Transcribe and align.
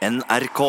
NRK. 0.00 0.60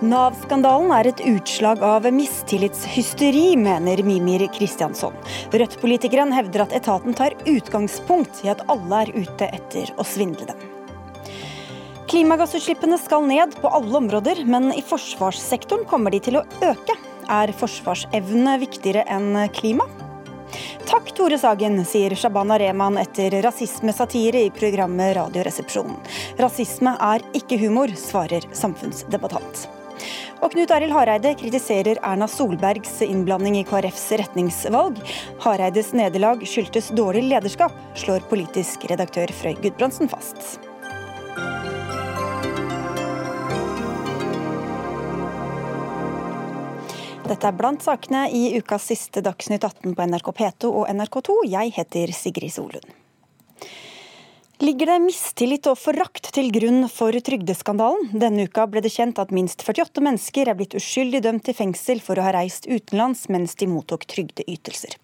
Nav-skandalen 0.00 0.94
er 0.96 1.10
et 1.10 1.20
utslag 1.28 1.82
av 1.84 2.08
mistillitshysteri, 2.16 3.58
mener 3.60 4.00
Mimir 4.08 4.46
Kristjansson. 4.56 5.12
Rødt-politikeren 5.52 6.32
hevder 6.32 6.64
at 6.64 6.72
etaten 6.80 7.12
tar 7.12 7.36
utgangspunkt 7.44 8.40
i 8.46 8.48
at 8.54 8.64
alle 8.72 9.02
er 9.04 9.12
ute 9.12 9.50
etter 9.52 9.92
å 10.00 10.06
svindle 10.08 10.48
dem. 10.48 10.64
Klimagassutslippene 12.08 12.96
skal 13.04 13.28
ned 13.28 13.52
på 13.60 13.68
alle 13.68 14.00
områder, 14.00 14.40
men 14.48 14.72
i 14.72 14.80
forsvarssektoren 14.80 15.84
kommer 15.92 16.16
de 16.16 16.24
til 16.24 16.40
å 16.40 16.46
øke. 16.64 16.96
Er 17.28 17.52
forsvarsevne 17.60 18.56
viktigere 18.64 19.04
enn 19.12 19.44
klima? 19.52 19.84
Takk, 20.86 21.14
Tore 21.16 21.38
Sagen, 21.38 21.78
sier 21.84 22.12
Shabana 22.14 22.58
Rehman 22.58 22.98
etter 23.00 23.42
rasismesatire 23.42 24.42
i 24.44 24.50
programmet 24.50 25.14
Radioresepsjonen. 25.16 25.96
Rasisme 26.38 26.92
er 27.00 27.24
ikke 27.38 27.56
humor, 27.62 27.92
svarer 27.96 28.44
samfunnsdebattant. 28.52 29.64
Og 30.44 30.52
Knut 30.52 30.74
Arild 30.76 30.92
Hareide 30.92 31.32
kritiserer 31.40 32.02
Erna 32.04 32.28
Solbergs 32.28 33.00
innblanding 33.06 33.56
i 33.62 33.64
KrFs 33.64 34.10
retningsvalg. 34.20 35.00
Hareides 35.46 35.94
nederlag 35.96 36.44
skyldtes 36.44 36.92
dårlig 36.98 37.24
lederskap, 37.30 37.72
slår 37.96 38.28
politisk 38.28 38.84
redaktør 38.92 39.32
Frøy 39.40 39.56
Gudbrandsen 39.64 40.12
fast. 40.12 40.63
Dette 47.24 47.48
er 47.48 47.56
blant 47.56 47.80
sakene 47.80 48.26
i 48.36 48.50
ukas 48.58 48.84
siste 48.90 49.22
Dagsnytt 49.24 49.64
18 49.64 49.94
på 49.96 50.06
NRK 50.10 50.26
P2 50.36 50.68
og 50.68 50.90
NRK2. 50.92 51.36
Jeg 51.48 51.72
heter 51.72 52.12
Sigrid 52.12 52.52
Solund. 52.52 52.84
Ligger 54.60 54.92
det 54.92 54.98
mistillit 55.06 55.64
og 55.66 55.78
forakt 55.80 56.28
til 56.36 56.50
grunn 56.52 56.84
for 56.92 57.16
trygdeskandalen? 57.26 58.12
Denne 58.12 58.44
uka 58.44 58.66
ble 58.68 58.84
det 58.84 58.92
kjent 58.92 59.18
at 59.24 59.32
minst 59.34 59.64
48 59.64 60.04
mennesker 60.04 60.52
er 60.52 60.58
blitt 60.58 60.76
uskyldig 60.76 61.24
dømt 61.24 61.46
til 61.48 61.56
fengsel 61.56 62.04
for 62.04 62.20
å 62.20 62.28
ha 62.28 62.36
reist 62.36 62.68
utenlands 62.68 63.24
mens 63.32 63.56
de 63.56 63.72
mottok 63.72 64.04
trygdeytelser. 64.12 65.00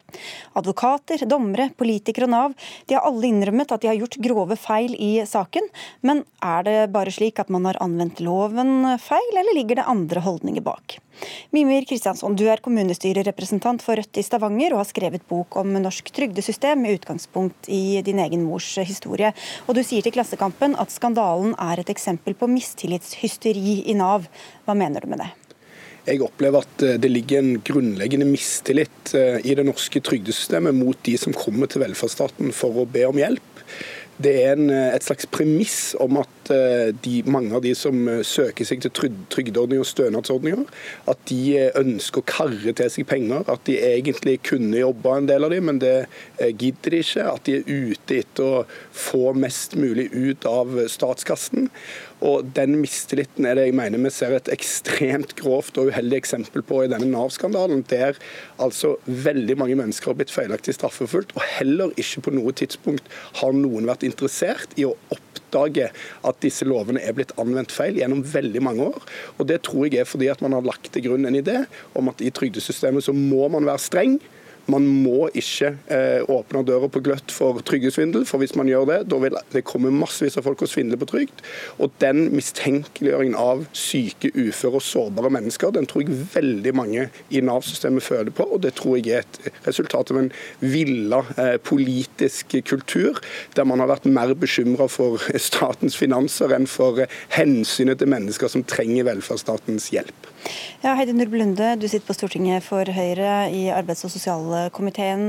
Advokater, 0.59 1.27
dommere, 1.29 1.71
politikere 1.77 2.29
og 2.29 2.35
Nav 2.35 2.57
de 2.87 2.97
har 2.97 3.07
alle 3.07 3.29
innrømmet 3.31 3.73
at 3.73 3.83
de 3.83 3.91
har 3.91 3.99
gjort 3.99 4.19
grove 4.23 4.57
feil 4.61 4.97
i 4.99 5.13
saken. 5.29 5.69
Men 6.07 6.25
er 6.45 6.67
det 6.67 6.79
bare 6.95 7.13
slik 7.15 7.41
at 7.43 7.53
man 7.53 7.69
har 7.69 7.79
anvendt 7.83 8.23
loven 8.25 8.97
feil, 9.03 9.31
eller 9.37 9.57
ligger 9.57 9.81
det 9.81 9.89
andre 9.91 10.25
holdninger 10.25 10.65
bak? 10.65 10.99
Mimir 11.53 11.85
Kristiansson, 11.89 12.37
du 12.37 12.47
er 12.49 12.63
kommunestyrerepresentant 12.65 13.83
for 13.85 13.99
Rødt 14.01 14.21
i 14.21 14.25
Stavanger 14.25 14.73
og 14.73 14.83
har 14.83 14.89
skrevet 14.89 15.27
bok 15.29 15.59
om 15.61 15.75
norsk 15.83 16.09
trygdesystem 16.17 16.81
med 16.81 17.01
utgangspunkt 17.01 17.69
i 17.69 18.01
din 18.07 18.23
egen 18.25 18.47
mors 18.47 18.71
historie. 18.79 19.35
Og 19.67 19.77
du 19.77 19.83
sier 19.85 20.07
til 20.07 20.15
Klassekampen 20.17 20.79
at 20.81 20.95
skandalen 20.95 21.53
er 21.61 21.83
et 21.83 21.93
eksempel 21.93 22.39
på 22.39 22.49
mistillitshysteri 22.51 23.83
i 23.91 23.99
Nav. 23.99 24.31
Hva 24.65 24.79
mener 24.79 25.05
du 25.05 25.13
med 25.13 25.25
det? 25.27 25.33
Jeg 26.09 26.23
opplever 26.25 26.65
at 26.65 26.85
eh, 26.87 26.99
det 27.01 27.11
ligger 27.13 27.43
en 27.43 27.55
grunnleggende 27.67 28.29
mistillit 28.29 29.15
eh, 29.17 29.39
i 29.45 29.57
det 29.57 29.67
norske 29.69 30.01
trygdesystemet 30.05 30.77
mot 30.77 30.99
de 31.07 31.17
som 31.21 31.37
kommer 31.37 31.71
til 31.71 31.85
velferdsstaten 31.85 32.55
for 32.57 32.83
å 32.83 32.89
be 32.89 33.05
om 33.09 33.21
hjelp. 33.21 33.65
Det 34.21 34.35
er 34.43 34.55
en, 34.57 34.71
eh, 34.73 34.95
et 34.97 35.05
slags 35.05 35.29
premiss 35.31 35.95
om 36.01 36.21
at 36.23 36.40
de, 36.51 37.15
mange 37.31 37.55
av 37.57 37.65
de 37.65 37.75
som 37.79 37.97
søker 38.27 38.67
seg 38.67 38.83
til 38.85 39.15
trygdeordninger 39.33 39.85
og 39.85 39.89
stønadsordninger, 39.89 40.67
at 41.11 41.25
de 41.31 41.71
ønsker 41.81 42.23
å 42.23 42.29
karre 42.29 42.75
til 42.77 42.93
seg 42.93 43.09
penger. 43.11 43.47
At 43.51 43.65
de 43.69 43.79
egentlig 43.79 44.39
kunne 44.47 44.83
jobba 44.83 45.17
en 45.19 45.31
del 45.31 45.47
av 45.47 45.55
dem, 45.55 45.71
men 45.71 45.81
det 45.83 45.95
gidder 46.39 46.97
de 46.97 47.03
ikke. 47.05 47.27
At 47.31 47.49
de 47.49 47.59
er 47.59 47.71
ute 47.71 48.21
etter 48.21 48.47
å 48.61 48.63
få 48.97 49.35
mest 49.39 49.77
mulig 49.81 50.11
ut 50.15 50.47
av 50.49 50.79
statskassen. 50.91 51.71
Og 52.21 52.45
Den 52.57 52.77
mistilliten 52.83 53.47
er 53.49 53.57
det 53.57 53.69
jeg 53.69 53.77
mener 53.79 54.03
vi 54.03 54.13
ser 54.13 54.35
et 54.37 54.51
ekstremt 54.53 55.33
grovt 55.39 55.79
og 55.81 55.89
uheldig 55.91 56.19
eksempel 56.21 56.65
på 56.67 56.83
i 56.85 56.91
denne 56.93 57.09
Nav-skandalen, 57.09 57.85
der 57.89 58.19
altså 58.61 58.97
veldig 59.07 59.57
mange 59.61 59.79
mennesker 59.81 60.13
har 60.13 60.19
blitt 60.21 60.35
feilaktig 60.35 60.77
straffefullt 60.77 61.33
og 61.37 61.47
heller 61.57 61.95
ikke 62.01 62.27
på 62.27 62.35
noe 62.37 62.53
tidspunkt 62.57 63.09
har 63.41 63.57
noen 63.57 63.89
vært 63.89 64.05
interessert 64.07 64.77
i 64.81 64.87
å 64.89 64.97
oppdage 65.51 65.91
at 66.25 66.43
disse 66.45 66.67
lovene 66.69 67.03
er 67.03 67.15
blitt 67.17 67.35
anvendt 67.41 67.75
feil 67.75 67.99
gjennom 67.99 68.23
veldig 68.25 68.63
mange 68.63 68.91
år. 68.93 69.07
Og 69.39 69.47
Det 69.51 69.63
tror 69.67 69.87
jeg 69.87 70.01
er 70.01 70.09
fordi 70.09 70.31
at 70.31 70.41
man 70.43 70.53
har 70.53 70.63
lagt 70.63 70.93
til 70.93 71.03
grunn 71.03 71.27
en 71.27 71.35
idé 71.35 71.65
om 71.95 72.09
at 72.09 72.21
i 72.21 72.31
trygdesystemet 72.31 73.05
så 73.05 73.13
må 73.13 73.49
man 73.49 73.67
være 73.67 73.83
streng. 73.83 74.21
Man 74.71 74.87
må 74.87 75.29
ikke 75.37 75.73
eh, 75.93 76.21
åpne 76.31 76.63
døra 76.67 76.89
på 76.93 77.03
gløtt 77.05 77.33
for 77.35 77.61
trygdesvindel, 77.67 78.27
for 78.29 78.43
hvis 78.43 78.55
man 78.59 78.69
gjør 78.71 78.87
det, 78.91 78.99
da 79.11 79.21
vil 79.23 79.37
det 79.55 79.65
komme 79.69 79.93
massevis 79.95 80.39
av 80.41 80.47
folk 80.47 80.65
og 80.65 80.71
svindle 80.71 80.99
på 81.01 81.09
trygd. 81.11 81.43
Og 81.81 81.95
den 82.03 82.29
mistenkeliggjøringen 82.35 83.39
av 83.39 83.65
syke, 83.77 84.33
uføre 84.35 84.81
og 84.81 84.87
sårbare 84.87 85.33
mennesker, 85.33 85.75
den 85.75 85.89
tror 85.91 86.05
jeg 86.05 86.19
veldig 86.35 86.75
mange 86.77 87.09
i 87.31 87.43
Nav-systemet 87.45 88.05
føler 88.05 88.35
på, 88.35 88.47
og 88.47 88.63
det 88.65 88.75
tror 88.81 88.99
jeg 88.99 89.21
er 89.21 89.27
et 89.27 89.67
resultat 89.69 90.13
av 90.13 90.23
en 90.23 90.33
villa 90.61 91.23
eh, 91.37 91.57
politisk 91.63 92.59
kultur, 92.69 93.21
der 93.57 93.69
man 93.69 93.83
har 93.83 93.91
vært 93.93 94.11
mer 94.11 94.35
bekymra 94.39 94.89
for 94.91 95.23
statens 95.51 95.99
finanser 95.99 96.55
enn 96.57 96.69
for 96.71 97.05
hensynet 97.37 98.01
til 98.01 98.13
mennesker 98.13 98.53
som 98.53 98.67
trenger 98.67 99.09
velferdsstatens 99.11 99.91
hjelp. 99.95 100.30
Ja, 100.81 100.95
Heidi 100.97 101.13
Nurb 101.13 101.35
Lunde, 101.35 101.75
du 101.77 101.89
sitter 101.89 102.07
på 102.07 102.15
Stortinget 102.17 102.65
for 102.65 102.89
Høyre 102.89 103.51
i 103.53 103.67
arbeids- 103.75 104.05
og 104.07 104.13
sosialkomiteen. 104.15 105.27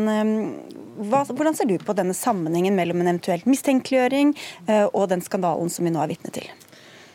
Hva, 1.02 1.26
hvordan 1.28 1.58
ser 1.58 1.68
du 1.68 1.76
på 1.82 1.96
denne 1.98 2.16
sammenhengen 2.16 2.78
mellom 2.78 3.02
en 3.02 3.12
eventuelt 3.14 3.48
mistenkeliggjøring 3.50 4.36
eh, 4.68 4.88
og 4.88 5.10
den 5.12 5.24
skandalen 5.26 5.72
som 5.74 5.88
vi 5.88 5.94
nå 5.94 6.04
er 6.04 6.14
vitne 6.14 6.32
til? 6.36 6.48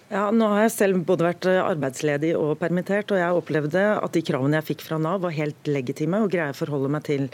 Ja, 0.07 0.29
nå 0.31 0.47
har 0.53 0.61
jeg 0.63 0.71
selv 0.71 1.01
både 1.07 1.25
vært 1.27 1.47
eh, 1.51 1.57
arbeidsledig 1.59 2.29
og 2.39 2.53
permittert, 2.61 3.11
og 3.11 3.19
jeg 3.19 3.39
opplevde 3.41 3.81
at 3.99 4.15
de 4.15 4.23
kravene 4.23 4.61
jeg 4.61 4.67
fikk 4.69 4.85
fra 4.87 5.01
Nav 5.03 5.25
var 5.25 5.35
helt 5.35 5.67
legitime 5.67 6.21
og 6.23 6.31
greie 6.31 6.53
å 6.53 6.55
forholde 6.55 6.91
meg 6.95 7.03
til. 7.09 7.25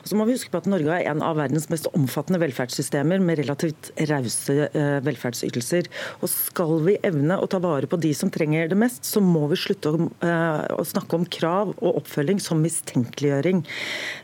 Og 0.00 0.08
så 0.08 0.16
må 0.16 0.24
vi 0.24 0.38
huske 0.38 0.48
på 0.52 0.62
at 0.62 0.68
Norge 0.72 0.96
er 0.96 1.10
en 1.10 1.20
av 1.20 1.36
verdens 1.36 1.68
mest 1.68 1.90
omfattende 1.92 2.40
velferdssystemer 2.40 3.20
med 3.20 3.42
relativt 3.42 3.92
rause 4.08 4.56
eh, 4.70 4.96
velferdsytelser. 5.04 5.92
Og 6.22 6.32
skal 6.32 6.74
vi 6.88 6.96
evne 7.04 7.36
å 7.36 7.50
ta 7.52 7.60
vare 7.60 7.90
på 7.90 8.00
de 8.00 8.14
som 8.16 8.32
trenger 8.32 8.72
det 8.72 8.80
mest, 8.80 9.04
så 9.04 9.20
må 9.20 9.44
vi 9.52 9.60
slutte 9.60 9.92
å, 9.92 10.08
eh, 10.24 10.88
snakke 10.88 11.20
om 11.20 11.28
krav 11.28 11.76
og 11.76 12.00
oppfølging 12.00 12.40
som 12.40 12.64
mistenkeliggjøring. 12.64 13.60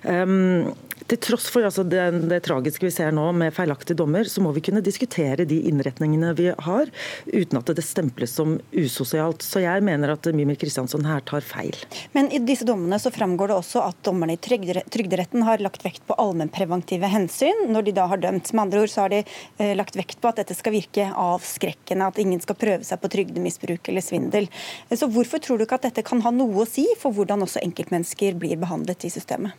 Um, 0.09 0.73
til 1.09 1.21
tross 1.25 1.49
for 1.53 1.65
altså, 1.65 1.85
det, 1.89 2.03
det, 2.29 2.43
tragiske 2.45 2.85
vi 2.85 2.93
ser 2.93 3.15
nå 3.17 3.31
med 3.37 3.55
feilaktige 3.57 3.97
dommer, 3.99 4.29
så 4.29 4.43
må 4.45 4.53
vi 4.57 4.63
kunne 4.65 4.83
diskutere 4.85 5.47
de 5.49 5.61
innretningene 5.71 6.35
vi 6.37 6.51
har, 6.53 6.91
uten 7.33 7.61
at 7.61 7.73
det 7.73 7.85
stemples 7.87 8.35
som 8.37 8.59
usosialt. 8.73 9.45
Så 9.45 9.63
jeg 9.65 9.85
mener 9.87 10.13
at 10.13 10.29
Mimir 10.37 10.59
Kristiansson 10.61 11.07
her 11.09 11.25
tar 11.29 11.45
feil. 11.47 11.77
Men 12.13 12.29
i 12.35 12.41
disse 12.45 12.67
dommene 12.69 13.01
så 13.01 13.13
framgår 13.15 13.53
det 13.53 13.59
også 13.59 13.85
at 13.87 14.03
dommerne 14.07 14.37
i 14.37 14.41
Trygderetten 14.43 15.47
har 15.47 15.65
lagt 15.65 15.85
vekt 15.87 16.05
på 16.09 16.17
allmennpreventive 16.21 17.09
hensyn 17.11 17.67
når 17.73 17.89
de 17.89 17.97
da 17.97 18.09
har 18.13 18.21
dømt. 18.23 18.53
Med 18.53 18.67
andre 18.67 18.85
ord 18.85 18.93
så 18.93 19.07
har 19.07 19.15
de 19.15 19.23
eh, 19.25 19.75
lagt 19.79 19.97
vekt 19.99 20.21
på 20.21 20.31
at 20.31 20.43
dette 20.43 20.57
skal 20.57 20.77
virke 20.77 21.09
avskrekkende, 21.09 22.11
at 22.11 22.21
ingen 22.21 22.43
skal 22.45 22.59
prøve 22.61 22.85
seg 22.87 23.01
på 23.01 23.13
trygdemisbruk 23.17 23.89
eller 23.89 24.05
svindel. 24.05 24.51
Så 24.93 25.09
hvorfor 25.13 25.41
tror 25.43 25.59
du 25.59 25.65
ikke 25.65 25.81
at 25.81 25.89
dette 25.89 26.05
kan 26.07 26.23
ha 26.25 26.33
noe 26.35 26.65
å 26.65 26.69
si 26.69 26.85
for 27.01 27.17
hvordan 27.17 27.47
også 27.47 27.63
enkeltmennesker 27.65 28.37
blir 28.39 28.61
behandlet 28.61 29.09
i 29.09 29.13
systemet? 29.13 29.57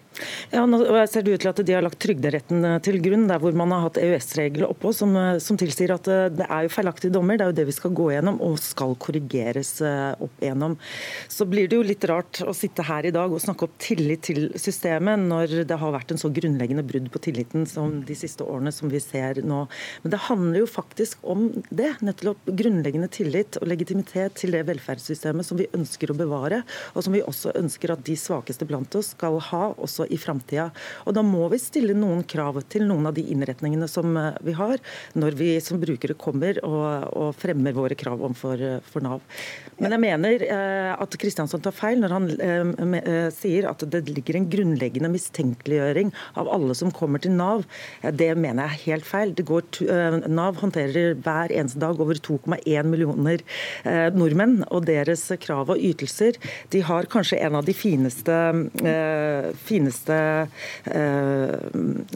Ja, 0.54 0.66
nå 0.70 0.82
ser 1.10 1.24
det 1.26 1.39
ut 1.39 1.39
til 1.40 1.52
at 1.52 1.60
de 1.66 1.76
har 1.76 1.84
lagt 1.86 2.00
Trygderetten 2.04 2.66
eh, 2.66 2.78
til 2.86 3.00
grunn, 3.04 3.28
der 3.30 3.40
hvor 3.42 3.56
man 3.58 3.72
har 3.74 3.86
hatt 3.88 4.00
EØS-regler 4.02 4.68
oppå 4.70 4.92
som, 4.96 5.16
eh, 5.18 5.40
som, 5.44 5.58
tilsier 5.60 5.94
at 5.96 6.08
eh, 6.12 6.28
det 6.34 6.48
er 6.48 6.66
jo 6.66 6.74
feilaktige 6.74 7.14
dommer. 7.16 7.40
Det 7.40 7.46
er 7.46 7.54
jo 7.54 7.58
det 7.60 7.68
vi 7.70 7.76
skal 7.76 7.94
gå 7.98 8.10
gjennom 8.14 8.40
og 8.46 8.58
skal 8.62 8.96
korrigeres 9.00 9.72
opp 9.80 10.44
gjennom. 10.44 10.76
Så 11.32 11.46
blir 11.50 11.70
det 11.70 11.78
jo 11.78 11.86
litt 11.86 12.06
rart 12.10 12.42
å 12.44 12.54
sitte 12.56 12.84
her 12.88 13.08
i 13.08 13.14
dag 13.16 13.32
og 13.32 13.42
snakke 13.44 13.68
opp 13.68 13.78
tillit 13.82 14.24
til 14.28 14.50
systemet 14.60 15.22
når 15.22 15.64
det 15.70 15.78
har 15.80 15.94
vært 15.94 16.14
en 16.14 16.22
så 16.22 16.32
grunnleggende 16.34 16.86
brudd 16.88 17.10
på 17.14 17.22
tilliten 17.30 17.68
som 17.70 18.00
de 18.08 18.18
siste 18.18 18.46
årene 18.46 18.74
som 18.76 18.92
vi 18.92 19.02
ser 19.04 19.42
nå. 19.46 19.62
Men 20.04 20.14
det 20.14 20.22
handler 20.28 20.64
jo 20.64 20.70
faktisk 20.70 21.24
om 21.24 21.50
det. 21.70 21.92
Nettopp 22.06 22.50
grunnleggende 22.50 23.10
tillit 23.12 23.60
og 23.62 23.70
legitimitet 23.70 24.38
til 24.40 24.56
det 24.56 24.66
velferdssystemet 24.70 25.48
som 25.48 25.60
vi 25.60 25.70
ønsker 25.76 26.12
å 26.12 26.18
bevare, 26.18 26.62
og 26.94 27.06
som 27.06 27.16
vi 27.16 27.24
også 27.26 27.54
ønsker 27.60 27.94
at 27.94 28.06
de 28.08 28.18
svakeste 28.20 28.68
blant 28.70 28.96
oss 29.00 29.14
skal 29.16 29.40
ha 29.50 29.64
også 29.76 30.08
i 30.10 30.20
framtida. 30.20 30.70
Og 31.06 31.16
da 31.18 31.24
må 31.30 31.48
vi 31.52 31.60
stille 31.62 31.96
noen 31.98 32.24
krav 32.28 32.60
til 32.72 32.86
noen 32.90 33.10
av 33.10 33.16
de 33.18 33.24
innretningene 33.34 33.88
som 33.90 34.18
eh, 34.18 34.38
vi 34.46 34.56
har, 34.58 34.82
når 35.20 35.38
vi 35.40 35.50
som 35.64 35.80
brukere 35.82 36.18
kommer 36.20 36.60
og, 36.66 37.10
og 37.14 37.38
fremmer 37.40 37.76
våre 37.78 37.98
krav 38.00 38.22
overfor 38.24 38.64
eh, 38.66 38.78
for 38.90 39.06
Nav. 39.06 39.24
Men 39.80 39.96
jeg 39.96 40.04
mener 40.04 40.46
eh, 40.46 40.92
at 40.94 41.18
Kristiansson 41.22 41.64
tar 41.64 41.76
feil 41.76 42.02
når 42.02 42.16
han 42.16 42.30
eh, 42.36 42.98
eh, 43.00 43.30
sier 43.36 43.70
at 43.70 43.86
det 43.94 44.04
ligger 44.10 44.40
en 44.40 44.50
grunnleggende 44.52 45.12
mistenkeliggjøring 45.14 46.14
av 46.40 46.50
alle 46.52 46.78
som 46.78 46.94
kommer 46.96 47.24
til 47.24 47.36
Nav. 47.38 47.66
Det 48.04 48.32
mener 48.36 48.66
jeg 48.66 48.80
er 48.80 48.86
helt 48.88 49.10
feil. 49.10 49.36
Går, 49.50 49.68
eh, 49.86 50.20
Nav 50.28 50.60
håndterer 50.64 51.16
hver 51.20 51.54
eneste 51.54 51.82
dag 51.82 52.00
over 52.02 52.20
2,1 52.20 52.90
millioner 52.90 53.42
nordmenn, 54.16 54.62
og 54.74 54.86
deres 54.88 55.26
krav 55.42 55.70
og 55.74 55.82
ytelser 55.84 56.38
de 56.74 56.82
har 56.86 57.08
kanskje 57.12 57.40
en 57.46 57.58
av 57.60 57.68
de 57.68 57.74
fineste, 57.76 58.36
fineste 59.66 59.80
fineste, 59.80 60.48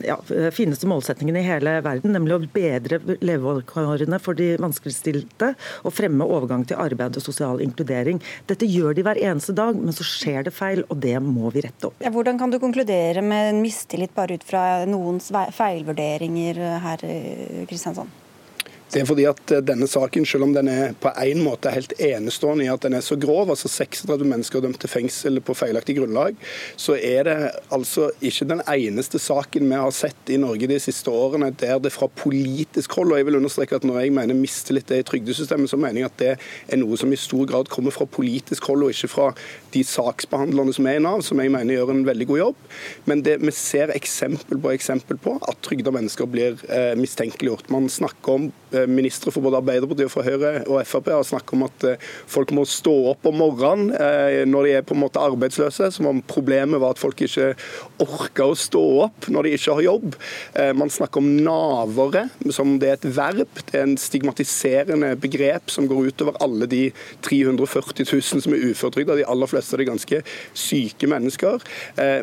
ja, 0.04 0.18
fineste 0.56 0.90
målsetningen 0.90 1.38
i 1.40 1.46
hele 1.46 1.76
verden, 1.86 2.14
nemlig 2.16 2.36
å 2.36 2.42
bedre 2.54 3.00
levevilkårene 3.24 4.20
for 4.24 4.38
de 4.38 4.54
vanskeligstilte 4.62 5.54
og 5.84 5.96
fremme 5.96 6.28
overgang 6.28 6.66
til 6.68 6.80
arbeid 6.82 7.20
og 7.20 7.26
sosial 7.26 7.62
inkludering. 7.64 8.22
Dette 8.50 8.70
gjør 8.70 8.98
de 8.98 9.06
hver 9.06 9.22
eneste 9.22 9.56
dag, 9.58 9.78
men 9.78 9.96
så 9.96 10.06
skjer 10.08 10.48
det 10.48 10.56
feil, 10.56 10.84
og 10.90 11.00
det 11.04 11.16
må 11.24 11.52
vi 11.54 11.66
rette 11.66 11.90
opp. 11.90 12.02
Ja, 12.04 12.14
hvordan 12.14 12.40
kan 12.42 12.54
du 12.54 12.60
konkludere 12.64 13.24
med 13.26 13.60
mistillit 13.62 14.16
bare 14.16 14.40
ut 14.40 14.48
fra 14.48 14.84
noens 14.90 15.32
feilvurderinger 15.32 16.62
her, 16.88 17.08
Kristiansand? 17.70 18.23
Det 18.94 19.02
er 19.02 19.08
fordi 19.10 19.24
at 19.26 19.52
eh, 19.54 19.64
denne 19.66 19.88
saken, 19.90 20.26
selv 20.30 20.46
om 20.46 20.52
den 20.54 20.70
er 20.70 20.92
på 21.02 21.10
en 21.18 21.40
måte 21.42 21.72
helt 21.74 21.96
enestående 21.98 22.68
i 22.68 22.70
at 22.70 22.84
den 22.86 22.94
er 22.94 23.02
så 23.06 23.18
grov, 23.18 23.50
altså 23.50 23.72
36 23.72 24.28
mennesker 24.30 24.62
dømt 24.62 24.78
til 24.84 24.92
fengsel 24.92 25.42
på 25.42 25.56
feilaktig 25.58 25.96
grunnlag, 25.98 26.38
så 26.78 26.94
er 27.00 27.26
det 27.26 27.38
altså 27.74 28.12
ikke 28.22 28.48
den 28.52 28.62
eneste 28.70 29.18
saken 29.22 29.66
vi 29.66 29.80
har 29.82 29.96
sett 29.96 30.30
i 30.30 30.38
Norge 30.38 30.70
de 30.70 30.78
siste 30.84 31.10
årene 31.10 31.50
der 31.58 31.82
det 31.82 31.94
fra 31.96 32.06
politisk 32.08 32.94
hold, 33.00 33.16
og 33.16 33.18
jeg 33.18 33.28
vil 33.30 33.40
understreke 33.40 33.80
at 33.80 33.88
når 33.88 34.04
jeg 34.04 34.14
mener 34.14 34.38
mistillit 34.38 34.94
i 34.94 35.02
trygdesystemet, 35.10 35.72
så 35.72 35.80
mener 35.82 36.04
jeg 36.04 36.12
at 36.12 36.22
det 36.22 36.32
er 36.36 36.82
noe 36.82 37.00
som 37.00 37.10
i 37.14 37.20
stor 37.20 37.50
grad 37.50 37.72
kommer 37.74 37.96
fra 37.96 38.06
politisk 38.06 38.70
hold, 38.70 38.86
og 38.86 38.94
ikke 38.94 39.10
fra 39.10 39.32
de 39.74 39.82
saksbehandlerne 39.88 40.76
som 40.76 40.88
er 40.90 41.00
i 41.00 41.04
Nav, 41.04 41.26
som 41.26 41.42
jeg 41.42 41.52
mener 41.54 41.80
gjør 41.80 41.96
en 41.96 42.06
veldig 42.06 42.30
god 42.30 42.42
jobb. 42.44 42.64
Men 43.10 43.26
det, 43.26 43.40
vi 43.42 43.56
ser 43.58 43.94
eksempel 43.98 44.62
på 44.62 44.74
eksempel 44.74 45.18
på 45.18 45.40
at 45.50 45.62
trygda 45.66 45.94
mennesker 45.96 46.30
blir 46.30 46.62
eh, 46.70 46.94
mistenkeliggjort. 47.00 47.72
Man 47.74 47.90
snakker 47.92 48.38
om 48.38 48.50
eh, 48.72 48.83
ministre 48.90 49.32
for 49.34 49.44
både 49.46 49.60
Arbeiderpartiet 49.62 50.12
fra 50.12 50.24
Høyre 50.26 50.52
og 50.68 50.82
Frp 50.88 51.10
har 51.14 51.26
snakket 51.28 51.56
om 51.56 51.66
at 51.68 51.86
eh, 51.88 52.10
folk 52.30 52.54
må 52.56 52.66
stå 52.70 52.94
opp 53.14 53.28
om 53.30 53.40
morgenen 53.42 53.94
eh, 53.96 54.42
når 54.50 54.68
de 54.68 54.76
er 54.78 54.86
på 54.88 54.96
en 54.98 55.04
måte 55.04 55.22
arbeidsløse, 55.22 55.90
som 55.96 56.10
om 56.10 56.22
problemet 56.28 56.82
var 56.82 56.96
at 56.96 57.02
folk 57.02 57.24
ikke 57.26 57.54
orker 58.04 58.52
å 58.52 58.58
stå 58.58 58.84
opp 59.06 59.30
når 59.34 59.48
de 59.48 59.54
ikke 59.58 59.78
har 59.78 59.86
jobb. 59.88 60.18
Eh, 60.60 60.72
man 60.78 60.92
snakker 60.94 61.24
om 61.24 61.32
navere, 61.46 62.28
som 62.54 62.76
det 62.82 62.92
er 62.92 63.00
et 63.00 63.10
verb. 63.16 63.62
Det 63.70 63.80
er 63.80 63.88
en 63.88 63.98
stigmatiserende 64.00 65.14
begrep 65.22 65.72
som 65.74 65.88
går 65.90 66.12
utover 66.12 66.40
alle 66.44 66.68
de 66.70 66.84
340 67.26 68.08
000 68.10 68.44
som 68.46 68.56
er 68.56 68.68
uføretrygda. 68.70 69.18
De 69.20 69.28
aller 69.30 69.52
fleste 69.52 69.78
er 69.78 69.88
ganske 69.88 70.22
syke 70.58 71.10
mennesker. 71.10 71.64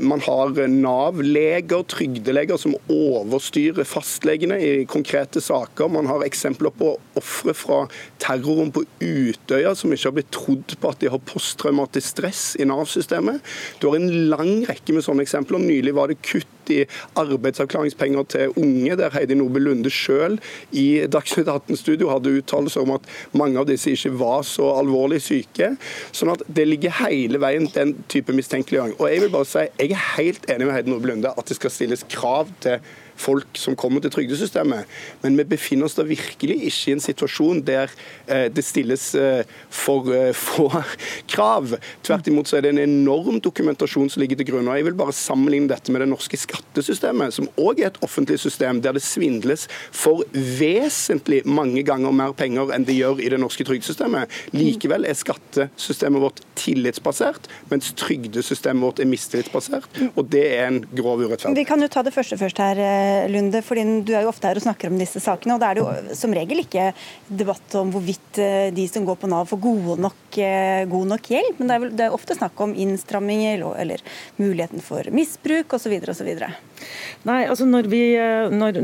Man 0.04 0.22
har 0.24 0.52
Nav-leger, 0.70 1.84
trygdeleger, 1.90 2.58
som 2.60 2.74
overstyrer 2.90 3.86
fastlegene 3.88 4.58
i 4.60 4.72
konkrete 4.90 5.42
saker. 5.44 5.90
Man 5.92 6.08
har 6.10 6.24
eksempler 6.26 6.49
eksempler 6.50 6.74
på 6.76 6.94
ofre 7.18 7.54
fra 7.54 7.80
terroren 8.20 8.70
på 8.74 8.84
Utøya 9.00 9.74
som 9.78 9.92
ikke 9.92 10.08
har 10.08 10.16
blitt 10.16 10.32
trodd 10.34 10.76
på 10.80 10.90
at 10.90 11.00
de 11.00 11.10
har 11.10 11.22
posttraumatisk 11.30 12.14
stress 12.14 12.56
i 12.60 12.66
Nav-systemet. 12.68 13.40
Du 13.80 13.88
har 13.88 13.96
en 13.96 14.30
lang 14.30 14.64
rekke 14.68 14.94
med 14.94 15.04
sånne 15.04 15.24
eksempler. 15.24 15.60
Nylig 15.60 15.94
var 15.94 16.10
det 16.10 16.20
kutt 16.22 16.46
i 16.70 16.84
arbeidsavklaringspenger 17.18 18.26
til 18.30 18.52
unge, 18.60 18.94
der 18.96 19.10
Heidi 19.14 19.34
Nobel 19.34 19.64
Lunde 19.66 19.90
sjøl 19.90 20.38
i 20.76 21.02
Dagsnytt 21.10 21.50
18-studio 21.50 22.10
hadde 22.12 22.36
uttalelser 22.38 22.84
om 22.84 22.94
at 22.94 23.08
mange 23.34 23.58
av 23.58 23.66
disse 23.66 23.90
ikke 23.90 24.14
var 24.20 24.44
så 24.46 24.68
alvorlig 24.78 25.20
syke. 25.24 25.72
Sånn 26.14 26.32
at 26.34 26.44
det 26.46 26.68
ligger 26.68 26.94
hele 27.02 27.40
veien 27.42 27.66
den 27.74 27.96
type 28.12 28.34
mistenkeliggjøring. 28.36 28.96
Og 29.00 29.10
jeg 29.10 29.24
vil 29.24 29.34
bare 29.34 29.50
si, 29.50 29.66
jeg 29.80 29.96
er 29.96 30.08
helt 30.16 30.46
enig 30.50 30.68
med 30.68 30.76
Heidi 30.76 30.94
Nobel 30.94 31.14
Lunde 31.14 31.34
at 31.34 31.50
det 31.50 31.58
skal 31.58 31.74
stilles 31.74 32.06
krav 32.12 32.52
til 32.62 32.78
folk 33.20 33.58
som 33.58 33.76
kommer 33.78 34.02
til 34.04 34.12
trygdesystemet. 34.14 34.88
Men 35.22 35.38
vi 35.38 35.46
befinner 35.52 35.88
oss 35.88 35.96
da 35.98 36.06
virkelig 36.06 36.58
ikke 36.70 36.90
i 36.90 36.94
en 36.96 37.04
situasjon 37.04 37.62
der 37.66 37.92
eh, 38.26 38.48
det 38.52 38.64
stilles 38.66 39.10
eh, 39.18 39.42
for 39.72 40.10
eh, 40.14 40.32
få 40.36 40.68
krav. 41.32 41.76
Tvert 42.06 42.30
imot 42.30 42.50
så 42.50 42.58
er 42.58 42.66
det 42.66 42.74
en 42.74 42.82
enorm 42.84 43.40
dokumentasjon 43.42 44.10
som 44.12 44.22
ligger 44.22 44.40
til 44.40 44.50
grunn. 44.52 44.68
og 44.68 44.78
Jeg 44.78 44.88
vil 44.88 44.98
bare 44.98 45.16
sammenligne 45.16 45.70
dette 45.70 45.92
med 45.92 46.04
det 46.04 46.10
norske 46.10 46.40
skattesystemet, 46.40 47.34
som 47.36 47.50
òg 47.60 47.82
er 47.82 47.90
et 47.92 48.00
offentlig 48.06 48.40
system 48.42 48.82
der 48.84 48.96
det 48.96 49.04
svindles 49.04 49.66
for 49.92 50.24
vesentlig 50.34 51.42
mange 51.48 51.84
ganger 51.86 52.14
mer 52.14 52.34
penger 52.36 52.72
enn 52.74 52.86
det 52.88 52.96
gjør 52.98 53.22
i 53.22 53.30
det 53.32 53.40
norske 53.42 53.66
trygdesystemet. 53.68 54.30
Likevel 54.56 55.06
er 55.08 55.18
skattesystemet 55.18 56.22
vårt 56.22 56.42
tillitsbasert, 56.60 57.48
mens 57.70 57.92
trygdesystemet 57.98 58.84
vårt 58.84 59.02
er 59.02 59.10
mistillitsbasert. 59.10 59.88
Og 60.14 60.26
det 60.32 60.44
er 60.56 60.68
en 60.68 60.80
grov 60.96 61.22
urettferdighet. 61.22 61.58
Vi 61.60 61.68
kan 61.68 61.82
jo 61.82 61.90
ta 61.92 62.04
det 62.06 62.14
første 62.14 62.38
først 62.40 62.60
her, 62.62 62.80
Lunde. 63.30 63.62
fordi 63.64 63.84
Du 64.04 64.12
er 64.14 64.24
jo 64.24 64.32
ofte 64.32 64.48
her 64.48 64.58
og 64.58 64.64
snakker 64.64 64.90
om 64.90 64.98
disse 65.00 65.20
sakene. 65.22 65.54
og 65.54 65.60
Da 65.60 65.70
er 65.70 65.78
det 65.78 65.84
jo 65.84 66.16
som 66.18 66.34
regel 66.36 66.62
ikke 66.64 66.90
debatt 67.28 67.76
om 67.80 67.92
hvorvidt 67.94 68.40
eh, 68.42 68.70
de 68.74 68.86
som 68.88 69.06
går 69.06 69.20
på 69.20 69.30
Nav 69.30 69.48
får 69.50 69.60
gode 69.60 69.98
nok, 70.00 70.38
eh, 70.38 70.84
god 70.90 71.12
nok 71.14 71.30
hjelp, 71.32 71.58
men 71.58 71.70
det 71.70 71.76
er, 71.76 71.84
vel, 71.84 71.94
det 71.96 72.06
er 72.06 72.16
ofte 72.16 72.36
snakk 72.38 72.60
om 72.60 72.74
innstramminger 72.74 73.64
eller 73.80 74.02
muligheten 74.40 74.82
for 74.84 75.06
misbruk 75.14 75.78
osv. 75.78 75.96
osv. 76.14 76.30
Nei, 77.28 77.42
altså 77.44 77.66
når 77.68 77.88
vi, 77.92 78.00
eh, 78.16 78.48
når 78.48 78.78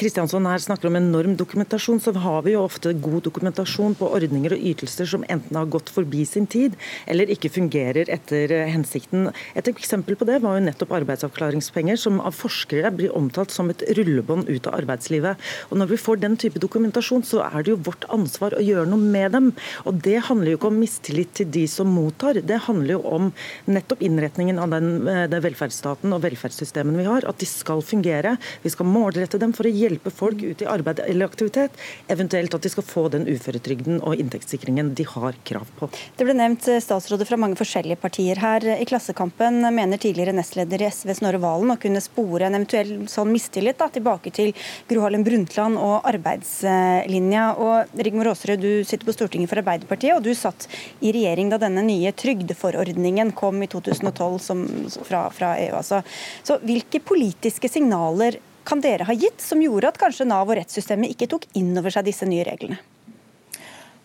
Kristiansson 0.00 0.46
her 0.48 0.62
snakker 0.62 0.88
om 0.88 0.96
enorm 0.96 1.34
dokumentasjon, 1.36 2.00
så 2.00 2.14
har 2.16 2.44
vi 2.46 2.54
jo 2.54 2.62
ofte 2.64 2.94
god 3.04 3.26
dokumentasjon 3.26 3.96
på 3.98 4.08
ordninger 4.16 4.54
og 4.56 4.64
ytelser 4.70 5.08
som 5.10 5.26
enten 5.28 5.58
har 5.58 5.68
gått 5.68 5.92
forbi 5.92 6.24
sin 6.28 6.46
tid, 6.48 6.76
eller 7.06 7.28
ikke 7.32 7.52
fungerer 7.52 8.08
etter 8.12 8.54
hensikten. 8.72 9.28
Et 9.54 9.68
eksempel 9.68 10.16
på 10.16 10.28
det 10.28 10.40
var 10.44 10.56
jo 10.56 10.64
nettopp 10.64 10.94
arbeidsavklaringspenger, 11.00 12.00
som 12.00 12.22
av 12.24 12.36
forskere 12.36 12.94
blir 12.96 13.12
omtalt 13.16 13.52
som 13.52 13.68
et 13.72 13.84
rullebånd 13.98 14.48
ut 14.48 14.70
av 14.70 14.78
arbeidslivet. 14.80 15.36
Og 15.70 15.76
Når 15.76 15.92
vi 15.92 16.00
får 16.00 16.22
den 16.22 16.36
type 16.40 16.60
dokumentasjon, 16.62 17.24
så 17.26 17.44
er 17.44 17.62
det 17.62 17.74
jo 17.74 17.82
vårt 17.84 18.08
ansvar 18.12 18.56
å 18.56 18.64
gjøre 18.64 18.88
noe 18.88 19.02
med 19.02 19.36
dem. 19.36 19.52
Og 19.84 20.00
Det 20.06 20.18
handler 20.30 20.54
jo 20.54 20.60
ikke 20.60 20.72
om 20.72 20.80
mistillit 20.80 21.34
til 21.36 21.50
de 21.52 21.66
som 21.68 21.92
mottar, 21.92 22.40
det 22.40 22.64
handler 22.66 22.96
jo 22.96 23.02
om 23.04 23.32
nettopp 23.68 24.00
innretningen 24.00 24.58
av 24.58 24.70
den, 24.70 25.06
eh, 25.08 25.26
den 25.28 25.42
velferdsstaten 25.42 26.12
og 26.12 26.22
velferdssystemen 26.22 26.96
vi 26.96 27.04
har 27.04 27.25
at 27.28 27.40
de 27.42 27.48
skal 27.48 27.82
fungere. 27.84 28.36
Vi 28.62 28.72
skal 28.72 28.88
målrette 28.88 29.40
dem 29.42 29.54
for 29.56 29.68
å 29.68 29.72
hjelpe 29.72 30.12
folk 30.14 30.42
ut 30.42 30.62
i 30.62 30.68
arbeid 30.70 31.02
eller 31.04 31.28
aktivitet. 31.28 31.76
Eventuelt 32.12 32.54
at 32.54 32.64
de 32.66 32.72
skal 32.72 32.86
få 32.86 33.06
den 33.12 33.26
uføretrygden 33.28 34.00
og 34.02 34.20
inntektssikringen 34.20 34.94
de 34.96 35.06
har 35.10 35.36
krav 35.48 35.70
på. 35.78 35.90
Det 36.16 36.26
ble 36.26 36.36
nevnt 36.38 36.68
eh, 36.70 36.82
statsråder 36.82 37.28
fra 37.28 37.38
mange 37.40 37.58
forskjellige 37.58 38.00
partier 38.02 38.40
her. 38.42 38.66
I 38.76 38.86
Klassekampen 38.88 39.62
mener 39.74 40.00
tidligere 40.02 40.34
nestleder 40.36 40.82
i 40.82 40.90
SV 40.90 41.14
Snorre 41.20 41.40
Valen 41.42 41.74
å 41.74 41.78
kunne 41.80 42.02
spore 42.04 42.48
en 42.48 42.58
eventuell 42.58 43.06
sånn 43.10 43.32
mistillit 43.32 43.78
da, 43.80 43.88
tilbake 43.92 44.32
til 44.34 44.52
Gro 44.90 45.04
Harlem 45.04 45.24
Brundtland 45.26 45.80
og 45.80 46.06
arbeidslinja. 46.08 47.48
Og 47.62 48.02
Rigmor 48.06 48.32
Aasrud, 48.32 48.62
du 48.62 48.84
sitter 48.86 49.06
på 49.08 49.14
Stortinget 49.16 49.50
for 49.50 49.62
Arbeiderpartiet, 49.62 50.16
og 50.16 50.24
du 50.24 50.32
satt 50.36 50.68
i 51.00 51.12
regjering 51.14 51.50
da 51.52 51.60
denne 51.62 51.84
nye 51.86 52.12
trygdeforordningen 52.16 53.32
kom 53.36 53.62
i 53.64 53.70
2012 53.72 54.38
som, 54.42 54.64
fra, 55.06 55.26
fra 55.34 55.54
EU. 55.62 55.74
Altså. 55.78 56.02
Så 56.46 56.58
hvilke 56.66 57.00
politiske 57.16 57.68
signaler 57.68 58.36
kan 58.68 58.82
dere 58.84 59.06
ha 59.08 59.14
gitt 59.16 59.40
som 59.40 59.62
gjorde 59.62 59.88
at 59.88 59.96
kanskje 59.96 60.26
Nav 60.28 60.50
og 60.50 60.58
rettssystemet 60.58 61.14
ikke 61.14 61.30
tok 61.32 61.46
inn 61.56 61.70
over 61.80 61.94
seg 61.94 62.04
disse 62.04 62.26
nye 62.28 62.44
reglene? 62.44 62.76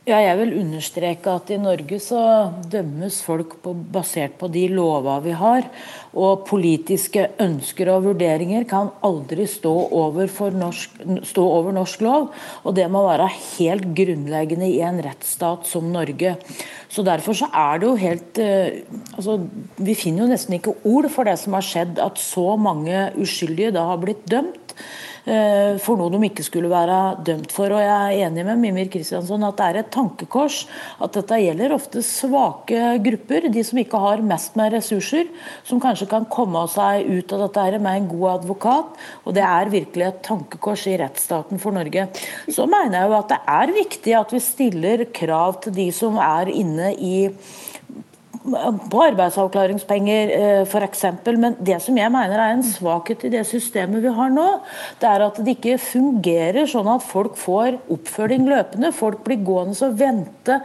Ja, 0.09 0.17
jeg 0.17 0.33
vil 0.39 0.55
understreke 0.57 1.29
at 1.37 1.51
i 1.53 1.59
Norge 1.61 1.99
så 2.01 2.17
dømmes 2.73 3.19
folk 3.21 3.51
på, 3.61 3.75
basert 3.93 4.33
på 4.39 4.47
de 4.49 4.63
lova 4.73 5.19
vi 5.21 5.35
har. 5.37 5.67
Og 6.17 6.41
politiske 6.47 7.27
ønsker 7.45 7.91
og 7.93 8.07
vurderinger 8.07 8.65
kan 8.65 8.89
aldri 9.05 9.45
stå 9.45 9.69
over, 9.93 10.25
norsk, 10.57 10.95
stå 11.29 11.43
over 11.45 11.77
norsk 11.77 12.01
lov. 12.01 12.31
Og 12.65 12.73
det 12.79 12.87
må 12.89 13.03
være 13.05 13.29
helt 13.29 13.91
grunnleggende 13.99 14.71
i 14.71 14.81
en 14.81 14.97
rettsstat 15.05 15.69
som 15.69 15.93
Norge. 15.93 16.33
Så 16.89 17.05
Derfor 17.05 17.37
så 17.37 17.51
er 17.53 17.77
det 17.77 17.91
jo 17.91 17.93
helt 18.01 18.41
uh, 18.41 18.97
altså, 19.13 19.37
Vi 19.77 19.93
finner 20.01 20.25
jo 20.25 20.31
nesten 20.33 20.57
ikke 20.57 20.79
ord 20.81 21.11
for 21.13 21.29
det 21.29 21.37
som 21.43 21.53
har 21.53 21.69
skjedd, 21.69 22.01
at 22.01 22.17
så 22.17 22.57
mange 22.57 23.11
uskyldige 23.21 23.77
da 23.77 23.85
har 23.93 24.01
blitt 24.01 24.25
dømt. 24.25 24.73
Eh, 25.21 25.77
for 25.77 25.99
noe 25.99 26.09
de 26.09 26.19
ikke 26.25 26.43
skulle 26.45 26.69
være 26.71 26.97
dømt 27.27 27.51
for. 27.53 27.69
Og 27.69 27.81
Jeg 27.81 27.91
er 27.91 28.27
enig 28.27 28.45
med 28.47 28.57
Mimir 28.61 28.89
Kristiansson 28.89 29.43
at 29.45 29.59
det 29.59 29.67
er 29.67 29.79
et 29.81 29.91
tankekors 29.93 30.63
at 30.97 31.13
dette 31.13 31.37
gjelder 31.43 31.75
ofte 31.75 32.01
svake 32.05 32.95
grupper, 33.05 33.49
de 33.53 33.63
som 33.65 33.81
ikke 33.81 34.01
har 34.01 34.23
mest 34.25 34.57
med 34.57 34.73
ressurser, 34.73 35.29
som 35.67 35.81
kanskje 35.83 36.09
kan 36.09 36.25
komme 36.25 36.63
seg 36.73 37.05
ut 37.05 37.33
av 37.37 37.45
dette 37.45 37.81
med 37.81 38.01
en 38.01 38.09
god 38.09 38.29
advokat. 38.39 38.97
og 39.25 39.37
Det 39.37 39.45
er 39.45 39.73
virkelig 39.73 40.07
et 40.07 40.23
tankekors 40.25 40.87
i 40.89 40.97
rettsstaten 40.97 41.61
for 41.61 41.71
Norge. 41.71 42.07
Så 42.49 42.65
mener 42.65 42.97
jeg 43.01 43.11
jo 43.11 43.19
at 43.19 43.29
det 43.29 43.41
er 43.47 43.77
viktig 43.77 44.17
at 44.17 44.33
vi 44.33 44.41
stiller 44.41 45.05
krav 45.13 45.61
til 45.61 45.77
de 45.77 45.91
som 45.93 46.17
er 46.17 46.49
inne 46.49 46.95
i 46.97 47.29
på 48.41 49.01
arbeidsavklaringspenger 49.05 50.31
eh, 50.33 50.61
f.eks. 50.65 51.03
Men 51.37 51.55
det 51.61 51.77
som 51.83 51.97
jeg 51.97 52.11
mener 52.13 52.39
er 52.39 52.55
en 52.55 52.63
svakhet 52.65 53.25
i 53.27 53.31
det 53.35 53.43
systemet 53.49 54.01
vi 54.01 54.13
har 54.15 54.31
nå, 54.33 54.47
det 55.01 55.09
er 55.09 55.25
at 55.27 55.37
det 55.45 55.55
ikke 55.57 55.77
fungerer 55.81 56.69
sånn 56.69 56.89
at 56.89 57.05
folk 57.05 57.37
får 57.39 57.77
oppfølging 57.93 58.47
løpende. 58.49 58.91
Folk 58.97 59.21
blir 59.27 59.43
gående 59.45 59.77
og 59.85 59.97
vente, 59.99 60.57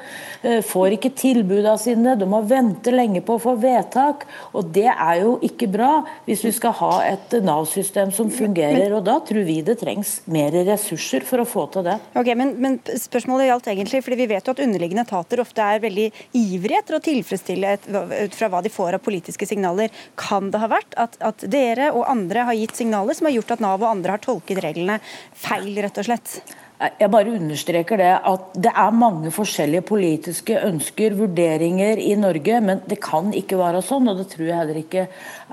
eh, 0.43 0.63
får 0.65 0.97
ikke 0.97 1.13
tilbudene 1.19 1.77
sine, 1.81 2.17
de 2.17 2.29
må 2.29 2.41
vente 2.49 2.95
lenge 2.95 3.23
på 3.27 3.37
å 3.37 3.43
få 3.45 3.57
vedtak. 3.61 4.25
Og 4.57 4.73
det 4.73 4.89
er 4.89 5.21
jo 5.23 5.37
ikke 5.45 5.69
bra 5.73 5.93
hvis 6.27 6.47
vi 6.47 6.55
skal 6.57 6.77
ha 6.81 6.93
et 7.11 7.37
Nav-system 7.47 8.13
som 8.15 8.33
fungerer. 8.33 8.95
og 8.97 9.05
Da 9.05 9.19
tror 9.21 9.45
vi 9.47 9.61
det 9.67 9.79
trengs 9.83 10.21
mer 10.33 10.55
ressurser 10.67 11.27
for 11.27 11.43
å 11.43 11.49
få 11.49 11.67
til 11.75 11.85
det. 11.87 11.99
Ok, 12.17 12.33
men, 12.39 12.55
men 12.63 12.81
spørsmålet 12.81 13.51
gjaldt 13.51 13.73
egentlig, 13.75 14.03
fordi 14.03 14.15
Vi 14.17 14.31
vet 14.31 14.47
jo 14.49 14.55
at 14.57 14.61
underliggende 14.65 15.05
etater 15.05 15.43
ofte 15.43 15.63
er 15.63 15.83
veldig 15.83 16.07
ivrige 16.35 16.81
etter 16.81 16.97
å 16.97 17.03
tilfredsstille 17.05 17.66
et, 17.75 17.89
ut 17.91 18.37
fra 18.39 18.51
hva 18.53 18.63
de 18.65 18.73
får 18.73 18.99
av 18.99 19.05
politiske 19.05 19.49
signaler. 19.49 19.95
Kan 20.21 20.53
det 20.55 20.61
ha 20.63 20.71
vært 20.71 20.95
at, 21.01 21.19
at 21.25 21.47
dere 21.51 21.91
og 21.95 22.07
andre 22.11 22.47
har 22.51 22.59
gitt 22.59 22.77
signaler 22.79 23.17
som 23.17 23.29
har 23.29 23.37
gjort 23.39 23.57
at 23.57 23.65
Nav 23.65 23.83
og 23.83 23.91
andre 23.91 24.17
har 24.17 24.23
tolket 24.25 24.63
reglene 24.65 25.01
feil, 25.35 25.73
rett 25.83 26.01
og 26.03 26.09
slett? 26.09 26.39
Jeg 26.77 27.09
bare 27.09 27.33
understreker 27.33 27.97
det 27.97 28.11
at 28.29 28.57
det 28.61 28.69
er 28.69 28.93
mange 28.93 29.31
forskjellige 29.33 29.85
politiske 29.89 30.59
ønsker, 30.61 31.15
vurderinger 31.17 31.97
i 32.05 32.11
Norge, 32.21 32.59
men 32.61 32.83
det 32.85 32.99
kan 33.01 33.31
ikke 33.33 33.57
være 33.57 33.81
sånn, 33.85 34.11
og 34.13 34.21
det 34.21 34.27
tror 34.35 34.45
jeg 34.45 34.59
heller 34.61 34.81
ikke 34.83 35.07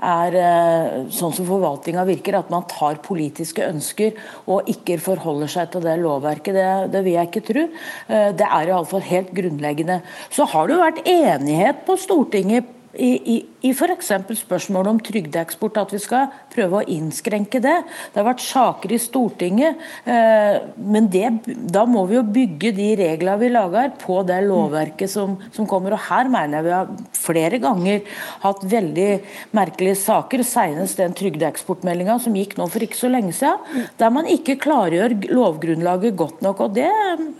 er 0.04 0.36
eh, 0.36 0.98
sånn 1.08 1.32
som 1.32 1.48
forvaltninga 1.48 2.04
virker, 2.10 2.36
at 2.36 2.52
man 2.52 2.68
tar 2.68 3.00
politiske 3.04 3.64
ønsker 3.64 4.20
og 4.52 4.68
ikke 4.68 5.00
forholder 5.00 5.54
seg 5.56 5.72
til 5.72 5.88
det 5.88 5.96
lovverket. 6.02 6.60
Det, 6.60 6.68
det 6.92 7.04
vil 7.08 7.16
jeg 7.16 7.32
ikke 7.32 7.46
tro. 7.48 7.66
Eh, 7.72 8.30
det 8.36 8.50
er 8.60 8.74
iallfall 8.74 9.08
helt 9.08 9.32
grunnleggende. 9.32 10.02
Så 10.28 10.44
har 10.52 10.68
det 10.68 10.76
jo 10.76 10.84
vært 10.84 11.04
enighet 11.08 11.86
på 11.88 11.96
Stortinget 12.04 12.68
i, 12.96 13.10
i, 13.34 13.36
i 13.68 13.70
f.eks. 13.72 14.10
spørsmålet 14.38 14.90
om 14.90 15.00
trygdeeksport, 15.02 15.78
at 15.80 15.94
vi 15.94 16.00
skal 16.02 16.32
prøve 16.52 16.80
å 16.80 16.88
innskrenke 16.90 17.60
det. 17.62 17.76
Det 18.12 18.20
har 18.20 18.28
vært 18.28 18.44
saker 18.44 18.94
i 18.94 19.00
Stortinget, 19.02 19.80
eh, 20.08 20.58
men 20.78 21.08
det, 21.12 21.26
da 21.74 21.84
må 21.88 22.04
vi 22.10 22.18
jo 22.18 22.24
bygge 22.26 22.74
de 22.76 22.90
reglene 23.00 23.40
vi 23.40 23.50
lager 23.52 23.94
på 24.00 24.20
det 24.28 24.40
lovverket 24.46 25.10
som, 25.10 25.36
som, 25.54 25.68
kommer. 25.70 25.96
og 25.96 26.04
Her 26.08 26.30
mener 26.32 26.60
jeg 26.60 26.66
vi 26.68 26.74
har 26.74 26.92
flere 27.18 27.60
ganger 27.62 28.20
hatt 28.44 28.64
veldig 28.74 29.08
merkelige 29.56 29.98
saker, 30.04 30.44
senest 30.46 31.00
den 31.00 31.16
trygdeeksportmeldinga 31.18 32.18
som 32.22 32.36
gikk 32.38 32.58
nå 32.60 32.68
for 32.70 32.84
ikke 32.84 33.00
så 33.00 33.10
lenge 33.12 33.34
siden, 33.36 33.88
der 34.00 34.14
man 34.14 34.30
ikke 34.30 34.58
klargjør 34.62 35.16
lovgrunnlaget 35.34 36.18
godt 36.18 36.44
nok. 36.44 36.66
og 36.66 36.78
Det, 36.78 36.90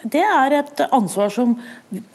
det 0.02 0.25
er 0.25 0.58
et 0.62 0.87
ansvar 0.90 1.32
som 1.34 1.56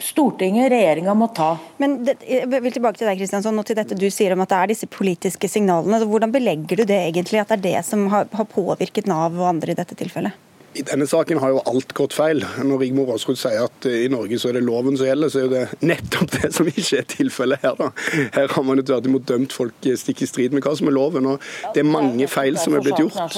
Stortinget, 0.02 0.68
regjeringa, 0.72 1.14
må 1.16 1.30
ta. 1.32 1.54
Men 1.80 2.00
det, 2.04 2.18
Jeg 2.26 2.48
vil 2.50 2.72
tilbake 2.74 3.00
til 3.00 3.08
deg, 3.08 3.20
Kristiansson, 3.30 3.60
og 3.62 3.66
til 3.68 3.76
dette 3.78 3.94
du 3.94 4.08
sier 4.10 4.32
om 4.34 4.40
at 4.42 4.50
det 4.50 4.56
er 4.58 4.70
disse 4.72 4.86
politiske 4.90 5.46
signalene. 5.46 6.00
Hvordan 6.02 6.32
belegger 6.34 6.80
du 6.80 6.82
det 6.82 6.96
egentlig, 6.98 7.38
at 7.38 7.52
det 7.52 7.60
er 7.60 7.66
det 7.68 7.82
som 7.86 8.08
har 8.10 8.26
påvirket 8.50 9.06
Nav 9.06 9.38
og 9.38 9.46
andre 9.52 9.70
i 9.70 9.78
dette 9.78 9.94
tilfellet? 9.94 10.34
I 10.70 10.84
denne 10.86 11.06
saken 11.10 11.40
har 11.42 11.50
jo 11.50 11.62
alt 11.66 11.90
gått 11.98 12.14
feil. 12.14 12.44
Når 12.62 12.78
Rigmor 12.84 13.08
Aasrud 13.10 13.38
sier 13.40 13.64
at 13.64 13.86
eh, 13.90 14.04
i 14.04 14.10
Norge 14.10 14.36
så 14.38 14.52
er 14.52 14.54
det 14.54 14.62
loven 14.62 14.94
som 14.94 15.08
gjelder, 15.08 15.30
så 15.32 15.40
er 15.42 15.48
det 15.50 15.62
nettopp 15.82 16.30
det 16.36 16.50
som 16.54 16.68
ikke 16.70 17.00
er 17.00 17.08
tilfellet 17.10 17.64
her. 17.64 17.74
da. 17.80 17.88
Her 18.36 18.52
har 18.54 18.66
man 18.68 18.78
jo 18.78 18.84
tvert 18.86 19.08
imot 19.10 19.26
dømt 19.26 19.54
folk 19.56 19.88
stikk 19.98 20.22
i 20.22 20.28
strid 20.30 20.54
med 20.54 20.62
hva 20.62 20.76
som 20.78 20.86
er 20.86 20.94
loven. 20.94 21.26
og 21.26 21.42
Det 21.74 21.82
er 21.82 21.88
mange 21.90 22.28
feil 22.30 22.58
som 22.62 22.76
er 22.78 22.84
blitt 22.86 23.00
gjort. 23.02 23.34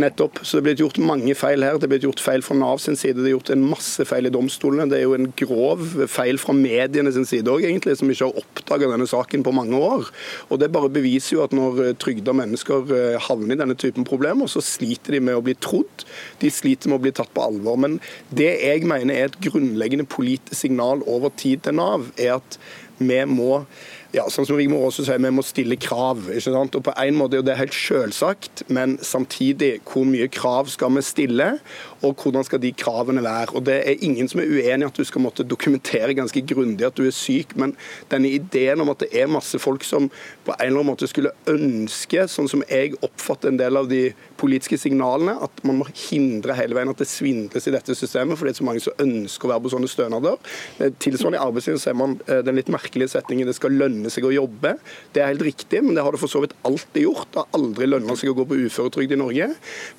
Nettopp. 0.00 0.40
Så 0.40 0.56
det 0.56 0.62
er 0.62 0.66
blitt 0.70 0.80
gjort 0.80 1.00
mange 1.04 1.36
feil 1.36 1.66
her. 1.66 1.76
Det 1.76 1.90
er 1.90 1.92
blitt 1.92 2.06
gjort 2.08 2.24
feil 2.24 2.46
fra 2.46 2.56
Nav 2.56 2.80
sin 2.80 2.96
side. 2.96 3.20
Det 3.20 3.28
er 3.28 3.36
gjort 3.36 3.52
en 3.52 3.68
masse 3.74 4.08
feil 4.08 4.30
i 4.30 4.32
domstolene. 4.32 4.88
Det 4.88 5.02
er 5.02 5.04
jo 5.04 5.14
en 5.18 5.28
grov 5.36 5.84
feil 6.08 6.40
fra 6.40 6.56
mediene 6.56 7.12
sin 7.12 7.28
side 7.28 7.52
òg, 7.52 7.66
egentlig, 7.68 7.98
som 8.00 8.08
ikke 8.08 8.30
har 8.30 8.40
oppdaga 8.40 8.88
denne 8.94 9.10
saken 9.12 9.44
på 9.44 9.54
mange 9.56 9.76
år. 9.76 10.08
Og 10.48 10.64
Det 10.64 10.72
bare 10.72 10.88
beviser 10.88 11.36
jo 11.36 11.44
at 11.44 11.52
når 11.52 11.84
eh, 11.84 11.94
trygda 12.00 12.32
mennesker 12.32 12.96
eh, 12.96 13.20
havner 13.28 13.58
i 13.58 13.60
denne 13.60 13.76
typen 13.76 14.08
problemer, 14.08 14.48
så 14.48 14.64
sliter 14.64 15.18
de 15.18 15.24
med 15.28 15.36
å 15.36 15.44
bli 15.44 15.52
trodd. 15.60 16.08
De 16.40 16.45
de 16.46 16.54
sliter 16.54 16.92
med 16.92 17.00
å 17.00 17.04
bli 17.04 17.14
tatt 17.16 17.32
på 17.34 17.44
alvor. 17.44 17.78
Men 17.82 18.00
det 18.30 18.52
jeg 18.62 18.86
mener 18.88 19.14
er 19.14 19.30
et 19.30 19.38
grunnleggende 19.44 20.08
politisk 20.08 20.66
signal 20.66 21.04
over 21.06 21.34
tid 21.36 21.66
til 21.66 21.78
Nav, 21.78 22.10
er 22.16 22.38
at 22.38 22.58
vi 22.96 23.20
må 23.28 23.60
ja, 24.16 24.24
sånn 24.32 24.46
som 24.48 24.56
Rigmor 24.56 24.86
også 24.88 25.04
sier, 25.04 25.20
vi 25.20 25.32
må 25.34 25.44
stille 25.44 25.76
krav. 25.80 26.28
ikke 26.30 26.52
sant? 26.54 26.76
Og 26.78 26.84
på 26.86 26.94
en 27.02 27.18
måte 27.18 27.40
er 27.40 27.44
det 27.46 27.58
helt 27.58 27.76
selvsagt, 27.76 28.64
men 28.72 28.96
samtidig, 29.04 29.80
hvor 29.88 30.06
mye 30.08 30.28
krav 30.32 30.70
skal 30.72 30.94
vi 30.96 31.04
stille? 31.04 31.50
Og 32.02 32.16
hvordan 32.20 32.44
skal 32.46 32.60
de 32.62 32.72
kravene 32.76 33.24
være. 33.24 33.54
Og 33.56 33.64
Det 33.66 33.76
er 33.76 34.04
ingen 34.04 34.28
som 34.28 34.40
er 34.40 34.50
uenig 34.50 34.84
i 34.84 34.88
at 34.90 34.96
du 34.96 35.04
skal 35.04 35.24
måtte 35.24 35.46
dokumentere 35.46 36.14
ganske 36.14 36.42
grundig 36.46 36.86
at 36.86 36.96
du 36.96 37.06
er 37.06 37.14
syk, 37.14 37.56
men 37.56 37.76
denne 38.10 38.30
ideen 38.30 38.80
om 38.80 38.90
at 38.92 39.04
det 39.04 39.10
er 39.12 39.30
masse 39.30 39.58
folk 39.62 39.84
som 39.84 40.10
på 40.44 40.52
en 40.52 40.66
eller 40.66 40.80
annen 40.80 40.90
måte 40.92 41.08
skulle 41.10 41.32
ønske, 41.50 42.26
sånn 42.28 42.50
som 42.50 42.64
jeg 42.68 42.96
oppfatter 43.04 43.52
en 43.52 43.60
del 43.60 43.76
av 43.76 43.88
de 43.90 44.10
politiske 44.40 44.78
signalene, 44.80 45.36
at 45.42 45.62
man 45.66 45.80
må 45.80 45.88
hindre 45.90 46.56
hele 46.58 46.76
veien 46.76 46.92
at 46.92 47.00
det 47.00 47.08
svindles 47.10 47.66
i 47.68 47.74
dette 47.74 47.96
systemet, 47.96 48.38
fordi 48.38 48.52
det 48.52 48.56
er 48.56 48.62
så 48.62 48.68
mange 48.68 48.84
som 48.84 49.02
ønsker 49.02 49.48
å 49.48 49.52
være 49.54 49.64
på 49.64 49.72
sånne 49.74 49.90
stønader. 49.90 50.36
Eh, 50.78 50.92
tilsvarende 51.02 51.40
i 51.40 51.44
arbeidslivet 51.44 51.82
ser 51.82 51.96
man 51.98 52.18
eh, 52.26 52.42
den 52.46 52.58
litt 52.58 52.70
merkelige 52.72 53.14
setningen 53.16 53.48
det 53.48 53.56
skal 53.58 53.76
lønne 53.76 54.12
seg 54.12 54.26
å 54.28 54.34
jobbe. 54.34 54.76
Det 55.14 55.22
er 55.22 55.32
helt 55.32 55.46
riktig, 55.46 55.82
men 55.84 55.96
det 55.96 56.04
har 56.04 56.14
det 56.14 56.22
for 56.22 56.32
så 56.32 56.42
vidt 56.44 56.56
alltid 56.68 57.06
gjort. 57.06 57.30
Det 57.32 57.42
har 57.42 57.58
aldri 57.58 57.88
lønna 57.88 58.16
seg 58.18 58.32
å 58.32 58.36
gå 58.38 58.46
på 58.48 58.60
uføretrygd 58.66 59.16
i 59.16 59.20
Norge. 59.20 59.50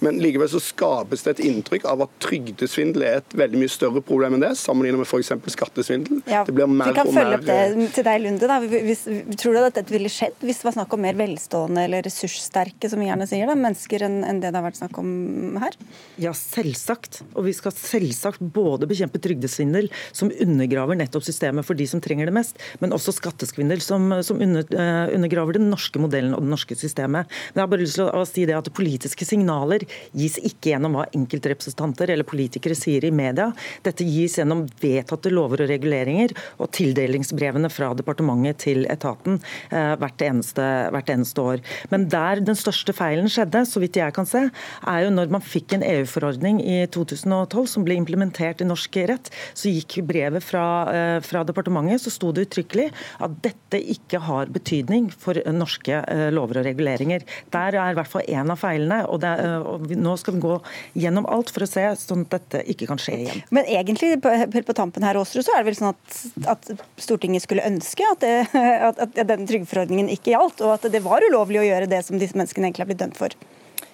Men 0.05 0.21
likevel 0.23 0.51
så 0.51 0.61
skapes 0.63 1.25
det 1.25 1.35
et 1.37 1.45
inntrykk 1.49 1.87
av 1.89 1.96
at 2.05 2.13
trygdesvindel 2.23 3.05
er 3.07 3.19
et 3.21 3.35
veldig 3.37 3.61
mye 3.61 3.71
større 3.71 4.03
problem 4.05 4.37
enn 4.37 4.43
det, 4.43 4.53
sammenlignet 4.59 5.01
med 5.01 5.09
f.eks. 5.09 5.31
skattesvindel. 5.53 6.21
Ja, 6.29 6.43
det 6.47 6.55
blir 6.55 6.69
mer 6.69 6.91
vi 6.91 6.97
kan 6.97 7.11
følge 7.13 7.39
opp 7.39 7.47
det 7.47 7.89
til 7.95 8.07
deg, 8.07 8.21
Lunde. 8.23 8.49
Da. 8.49 8.59
Hvis, 8.61 9.05
tror 9.39 9.55
du 9.55 9.61
at 9.61 9.79
dette 9.79 9.93
ville 9.93 10.11
skjedd 10.11 10.37
hvis 10.45 10.61
det 10.61 10.67
var 10.69 10.77
snakk 10.77 10.95
om 10.95 11.03
mer 11.03 11.17
velstående 11.19 11.85
eller 11.87 12.05
ressurssterke, 12.05 12.89
som 12.91 13.01
vi 13.01 13.09
gjerne 13.09 13.27
sier, 13.29 13.49
da, 13.49 13.57
mennesker 13.59 14.05
enn, 14.07 14.19
en 14.27 14.41
det 14.43 14.51
det 14.51 14.59
har 14.59 14.65
vært 14.67 14.79
snakk 14.79 14.99
om 15.01 15.57
her? 15.61 15.77
Ja, 16.21 16.33
selvsagt. 16.37 17.21
Og 17.33 17.47
vi 17.47 17.55
skal 17.57 17.75
selvsagt 17.75 18.41
både 18.41 18.89
bekjempe 18.89 19.21
trygdesvindel, 19.23 19.89
som 20.15 20.31
undergraver 20.43 20.99
nettopp 20.99 21.25
systemet 21.27 21.67
for 21.67 21.77
de 21.77 21.87
som 21.89 22.01
trenger 22.03 22.29
det 22.29 22.35
mest, 22.37 22.59
men 22.83 22.95
også 22.95 23.15
skattesvindel, 23.15 23.81
som, 23.83 24.09
som 24.25 24.41
under, 24.43 24.67
uh, 24.73 25.07
undergraver 25.15 25.57
den 25.59 25.69
norske 25.71 26.01
modellen 26.01 26.35
og 26.37 26.45
det 26.45 26.53
norske 26.53 26.77
systemet. 26.79 27.29
Men 27.51 27.61
jeg 27.61 27.65
har 27.65 27.73
bare 27.73 27.85
lyst 27.85 27.99
til 27.99 28.11
å 28.11 28.25
si 28.27 28.47
det 28.47 28.57
at 28.57 28.73
Politiske 28.77 29.25
signaler 29.25 29.83
gis 30.17 30.35
ikke 30.45 30.73
gjennom 30.73 30.97
hva 30.97 31.07
enkeltrepresentanter 31.15 31.76
representanter 31.77 32.09
eller 32.09 32.23
politikere 32.23 32.75
sier 32.75 33.05
i 33.05 33.11
media. 33.11 33.51
Dette 33.83 34.03
gis 34.03 34.37
gjennom 34.37 34.67
vedtatte 34.81 35.29
lover 35.31 35.63
og 35.63 35.69
reguleringer 35.69 36.33
og 36.59 36.71
tildelingsbrevene 36.71 37.69
fra 37.69 37.93
departementet 37.93 38.63
til 38.65 38.85
etaten 38.89 39.39
eh, 39.71 39.95
hvert 39.97 40.21
eneste, 40.21 40.63
hvert 40.91 41.09
eneste 41.09 41.41
år. 41.41 41.61
Men 41.89 42.07
der 42.09 42.41
den 42.41 42.55
største 42.55 42.93
feilen 42.93 43.29
skjedde, 43.29 43.65
så 43.65 43.79
vidt 43.79 43.97
jeg 43.97 44.13
kan 44.13 44.25
se, 44.25 44.47
er 44.87 45.03
jo 45.03 45.13
når 45.13 45.31
man 45.31 45.43
fikk 45.43 45.77
en 45.77 45.85
EU-forordning 45.85 46.61
i 46.61 46.85
2012 46.87 47.67
som 47.67 47.85
ble 47.85 47.97
implementert 47.97 48.61
i 48.61 48.67
norsk 48.67 48.97
rett, 49.07 49.31
så 49.53 49.69
gikk 49.71 49.99
brevet 50.07 50.43
fra, 50.43 50.65
eh, 50.93 51.19
fra 51.21 51.43
departementet, 51.47 52.01
så 52.01 52.13
sto 52.13 52.31
det 52.31 52.47
uttrykkelig 52.47 52.89
at 53.23 53.37
dette 53.43 53.81
ikke 53.81 54.21
har 54.25 54.51
betydning 54.53 55.09
for 55.11 55.37
norske 55.53 56.01
eh, 56.01 56.27
lover 56.33 56.61
og 56.61 56.67
reguleringer. 56.67 57.25
Der 57.53 57.77
er 57.77 57.93
i 57.93 57.97
hvert 57.97 58.11
fall 58.11 58.25
en 58.27 58.53
av 58.53 58.61
feilene. 58.61 59.03
og, 59.07 59.21
det, 59.21 59.33
og 59.67 59.85
Nå 59.97 60.15
skal 60.19 60.37
vi 60.37 60.43
gå 60.43 60.55
gjennom 60.97 61.27
alt 61.31 61.51
for 61.53 61.63
å 61.63 61.66
se, 61.69 61.83
sånn 62.01 62.23
at 62.25 62.37
dette 62.37 62.63
ikke 62.73 62.87
kan 62.89 63.01
skje 63.01 63.17
igjen. 63.23 63.43
Men 63.53 63.67
egentlig 63.69 64.15
på, 64.23 64.33
på 64.55 64.77
tampen 64.77 65.05
her, 65.07 65.19
også, 65.19 65.43
så 65.45 65.55
er 65.55 65.63
det 65.63 65.71
vel 65.71 65.79
sånn 65.79 65.93
at, 65.93 66.17
at 66.55 66.71
Stortinget 67.01 67.45
skulle 67.45 67.65
ønske 67.67 68.07
at, 68.13 68.23
det, 68.23 68.63
at, 68.89 69.03
at 69.05 69.19
denne 69.19 69.47
trygdeforordningen 69.49 70.11
ikke 70.15 70.33
gjaldt, 70.35 70.63
og 70.65 70.77
at 70.77 70.89
det 70.93 71.03
var 71.05 71.25
ulovlig 71.27 71.61
å 71.63 71.67
gjøre 71.69 71.91
det 71.91 72.03
som 72.07 72.19
disse 72.21 72.37
menneskene 72.37 72.69
egentlig 72.69 72.87
har 72.87 72.91
blitt 72.93 73.03
dømt 73.05 73.19
for? 73.19 73.37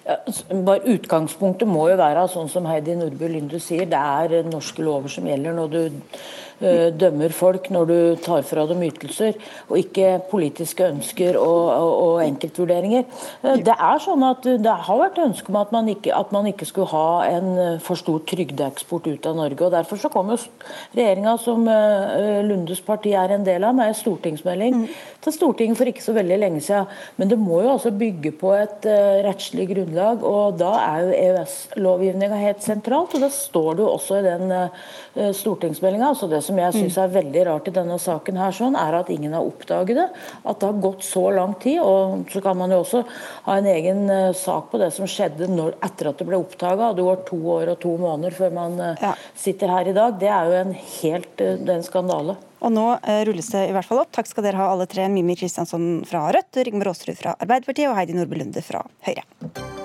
Ja, 0.04 0.18
bare 0.66 0.84
Utgangspunktet 0.92 1.68
må 1.68 1.86
jo 1.88 1.96
være 1.96 2.26
sånn 2.28 2.50
som 2.52 2.66
Heidi 2.68 2.92
Nordby 2.98 3.30
Lunde 3.32 3.60
sier, 3.62 3.86
det 3.88 4.00
er 4.00 4.48
norske 4.50 4.84
lover 4.84 5.12
som 5.12 5.24
gjelder 5.28 5.56
når 5.56 5.70
du 5.72 5.80
Eh, 6.53 6.53
dømmer 6.60 7.32
folk 7.34 7.70
når 7.72 7.88
du 7.90 7.96
tar 8.24 8.44
fra 8.46 8.64
dem 8.70 8.82
ytelser, 8.86 9.34
og 9.68 9.78
ikke 9.80 10.18
politiske 10.30 10.86
ønsker 10.86 11.38
og, 11.40 11.62
og, 11.70 11.92
og 12.04 12.22
enkeltvurderinger. 12.24 13.04
Eh, 13.42 13.62
det 13.64 13.74
er 13.74 14.02
sånn 14.02 14.24
at 14.26 14.44
det 14.44 14.76
har 14.86 15.00
vært 15.00 15.20
ønske 15.24 15.52
om 15.52 15.60
at 15.60 15.74
man 15.74 15.90
ikke, 15.92 16.12
at 16.14 16.32
man 16.34 16.48
ikke 16.50 16.68
skulle 16.68 16.90
ha 16.92 17.24
en 17.28 17.50
eh, 17.58 17.80
for 17.84 18.00
stor 18.00 18.22
trygdeeksport 18.30 19.08
ut 19.10 19.28
av 19.30 19.38
Norge. 19.38 19.60
og 19.66 19.74
Derfor 19.74 20.00
så 20.00 20.10
kom 20.12 20.32
jo 20.32 20.38
regjeringa, 20.94 21.36
som 21.40 21.66
Lundes 22.44 22.80
parti 22.84 23.14
er 23.16 23.32
en 23.34 23.44
del 23.46 23.64
av, 23.66 23.74
med 23.76 23.90
en 23.90 23.96
stortingsmelding 23.98 24.76
mm. 24.82 24.86
til 25.24 25.34
Stortinget 25.34 25.78
for 25.78 25.90
ikke 25.90 26.04
så 26.04 26.14
veldig 26.16 26.38
lenge 26.40 26.62
siden. 26.64 26.90
Men 27.18 27.30
det 27.30 27.38
må 27.40 27.60
jo 27.64 27.72
altså 27.74 27.92
bygge 27.94 28.34
på 28.38 28.52
et 28.56 28.86
rettslig 29.26 29.68
grunnlag, 29.72 30.24
og 30.26 30.58
da 30.60 30.72
er 30.80 31.04
jo 31.04 31.16
EØS-lovgivninga 31.18 32.40
helt 32.40 32.64
sentralt. 32.64 33.16
og 33.16 33.24
Det 33.24 33.32
står 33.34 33.70
det 33.78 33.84
jo 33.84 33.90
også 33.96 34.20
i 34.20 34.26
den 34.26 34.54
stortingsmeldinga. 35.14 36.10
Altså 36.12 36.28
det 36.30 36.40
som 36.44 36.58
jeg 36.58 36.74
syns 36.74 36.98
er 37.00 37.12
veldig 37.12 37.44
rart 37.48 37.68
i 37.70 37.74
denne 37.74 37.98
saken, 38.02 38.38
her, 38.40 38.54
sånn, 38.54 38.78
er 38.78 38.98
at 38.98 39.10
ingen 39.12 39.34
har 39.36 39.46
oppdaget 39.46 40.00
det. 40.00 40.06
At 40.42 40.60
det 40.60 40.70
har 40.70 40.80
gått 40.82 41.04
så 41.06 41.28
lang 41.34 41.54
tid. 41.62 41.80
og 41.82 42.24
Så 42.32 42.42
kan 42.44 42.58
man 42.58 42.74
jo 42.74 42.80
også 42.82 43.04
ha 43.46 43.58
en 43.58 43.68
egen 43.70 44.04
uh, 44.10 44.32
sak 44.36 44.70
på 44.72 44.80
det 44.82 44.90
som 44.96 45.08
skjedde 45.10 45.50
når, 45.52 45.78
etter 45.84 46.10
at 46.10 46.20
det 46.20 46.28
ble 46.28 46.40
oppdaga. 46.40 46.92
Det 46.96 47.06
går 47.06 47.22
to 47.28 47.40
år 47.58 47.74
og 47.74 47.78
to 47.84 47.94
måneder 48.00 48.34
før 48.36 48.56
man 48.56 48.80
uh, 48.80 48.90
ja. 49.02 49.14
sitter 49.38 49.72
her 49.74 49.92
i 49.92 49.96
dag. 49.96 50.18
Det 50.20 50.32
er 50.32 50.50
jo 50.50 50.58
en 50.64 50.74
helt 50.74 51.44
den 51.44 51.74
en 51.74 51.86
skandale. 51.86 52.36
Og 52.64 52.72
nå 52.72 52.86
rulles 53.28 53.50
det 53.52 53.66
i 53.68 53.72
hvert 53.76 53.88
fall 53.88 54.00
opp. 54.04 54.12
Takk 54.14 54.30
skal 54.30 54.46
dere 54.46 54.62
ha 54.62 54.70
alle 54.72 54.88
tre. 54.90 55.06
Mimmi 55.12 55.36
Kristiansson 55.36 56.04
fra 56.08 56.26
Rødt, 56.32 56.62
Rigmor 56.64 56.94
Aasrud 56.94 57.18
fra 57.20 57.36
Arbeiderpartiet 57.36 57.90
og 57.90 57.98
Heidi 57.98 58.16
Nordby 58.16 58.40
Lunde 58.40 58.64
fra 58.64 58.86
Høyre. 59.04 59.83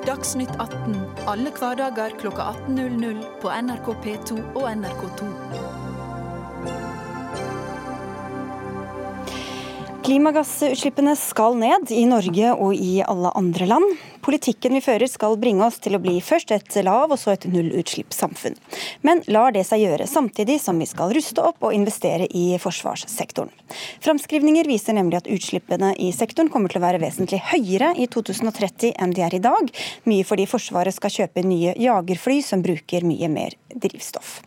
Dagsnytt 0.00 0.52
18 0.56 0.94
alle 1.28 1.50
hverdager 1.52 2.14
kl 2.16 2.30
18.00 2.32 3.18
på 3.42 3.50
NRK 3.52 3.88
P2 4.00 4.36
og 4.56 4.64
NRK2. 4.70 5.26
Klimagassutslippene 10.06 11.12
skal 11.20 11.58
ned 11.60 11.92
i 11.92 12.06
Norge 12.08 12.54
og 12.56 12.72
i 12.72 13.02
alle 13.04 13.34
andre 13.36 13.68
land. 13.68 13.92
Politikken 14.30 14.76
vi 14.76 14.80
fører 14.84 15.10
skal 15.10 15.32
bringe 15.42 15.64
oss 15.66 15.80
til 15.82 15.96
å 15.96 15.98
bli 15.98 16.20
først 16.22 16.52
et 16.54 16.76
lav- 16.86 17.10
og 17.10 17.18
så 17.18 17.32
et 17.32 17.48
nullutslippssamfunn. 17.50 18.54
Men 19.02 19.24
lar 19.26 19.50
det 19.50 19.64
seg 19.66 19.82
gjøre 19.82 20.06
samtidig 20.06 20.60
som 20.62 20.78
vi 20.78 20.86
skal 20.86 21.10
ruste 21.16 21.42
opp 21.42 21.66
og 21.66 21.74
investere 21.74 22.28
i 22.30 22.44
forsvarssektoren. 22.62 23.50
Framskrivninger 24.04 24.70
viser 24.70 24.94
nemlig 24.94 25.18
at 25.18 25.30
utslippene 25.34 25.96
i 25.98 26.12
sektoren 26.14 26.50
kommer 26.52 26.70
til 26.70 26.78
å 26.78 26.84
være 26.84 27.00
vesentlig 27.02 27.40
høyere 27.50 27.90
i 27.98 28.06
2030 28.06 28.94
enn 29.02 29.16
de 29.16 29.24
er 29.26 29.34
i 29.34 29.42
dag, 29.42 29.72
mye 30.06 30.28
fordi 30.28 30.46
Forsvaret 30.50 30.94
skal 30.94 31.14
kjøpe 31.16 31.42
nye 31.42 31.74
jagerfly 31.74 32.38
som 32.46 32.62
bruker 32.62 33.02
mye 33.10 33.32
mer 33.34 33.58
drivstoff. 33.74 34.40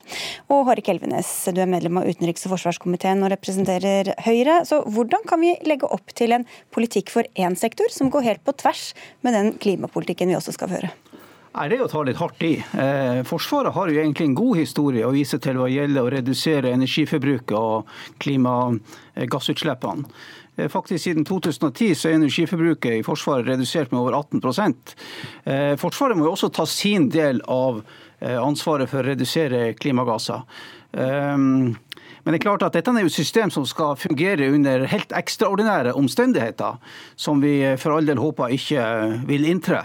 Og 0.52 0.64
Hårek 0.68 0.94
Elvenes, 0.96 1.30
du 1.52 1.60
er 1.64 1.70
medlem 1.70 2.00
av 2.00 2.08
utenriks- 2.08 2.48
og 2.48 2.56
forsvarskomiteen 2.56 3.24
og 3.24 3.32
representerer 3.36 4.14
Høyre. 4.26 4.62
Så 4.68 4.82
hvordan 4.88 5.28
kan 5.28 5.44
vi 5.44 5.54
legge 5.68 5.92
opp 5.92 6.16
til 6.16 6.36
en 6.36 6.48
politikk 6.76 7.12
for 7.14 7.28
én 7.40 7.56
sektor 7.60 7.92
som 7.92 8.12
går 8.14 8.28
helt 8.28 8.44
på 8.48 8.56
tvers 8.64 8.92
med 9.24 9.36
den 9.36 9.54
klimapolitikken 9.54 9.73
vi 10.32 10.38
også 10.38 10.56
skal 10.56 10.72
føre? 10.72 10.94
Nei, 11.54 11.68
Det 11.70 11.78
er 11.78 11.84
å 11.86 11.90
ta 11.92 12.02
litt 12.02 12.18
hardt 12.18 12.42
i. 12.48 12.56
Eh, 12.58 13.20
forsvaret 13.30 13.76
har 13.76 13.90
jo 13.90 14.00
egentlig 14.02 14.26
en 14.26 14.38
god 14.40 14.58
historie 14.58 15.06
å 15.06 15.14
vise 15.14 15.38
til 15.38 15.60
hva 15.62 15.68
gjelder 15.70 16.02
å 16.02 16.10
redusere 16.10 16.72
energiforbruket 16.74 17.54
og 17.54 17.92
klimagassutslippene. 18.24 20.08
Eh, 20.58 20.70
faktisk 20.74 21.04
Siden 21.04 21.26
2010 21.30 21.94
så 21.94 22.10
er 22.10 22.18
energiforbruket 22.18 22.98
i 22.98 23.06
Forsvaret 23.06 23.52
redusert 23.52 23.94
med 23.94 24.02
over 24.02 24.18
18 24.18 24.42
eh, 25.46 25.76
Forsvaret 25.78 26.18
må 26.18 26.26
jo 26.26 26.34
også 26.34 26.50
ta 26.50 26.66
sin 26.66 27.10
del 27.10 27.42
av 27.48 27.84
ansvaret 28.24 28.88
for 28.88 29.04
å 29.04 29.10
redusere 29.10 29.74
klimagasser. 29.76 30.46
Men 32.24 32.34
det 32.34 32.40
er 32.40 32.46
klart 32.46 32.64
at 32.64 32.76
dette 32.78 32.92
er 32.94 33.04
jo 33.04 33.12
et 33.12 33.16
system 33.16 33.52
som 33.52 33.66
skal 33.68 33.98
fungere 34.00 34.48
under 34.56 34.86
helt 34.88 35.12
ekstraordinære 35.16 35.96
omstendigheter, 36.00 36.78
som 37.20 37.42
vi 37.44 37.58
for 37.80 37.98
all 37.98 38.08
del 38.08 38.22
håper 38.22 38.56
ikke 38.56 38.86
vil 39.28 39.48
inntre. 39.50 39.82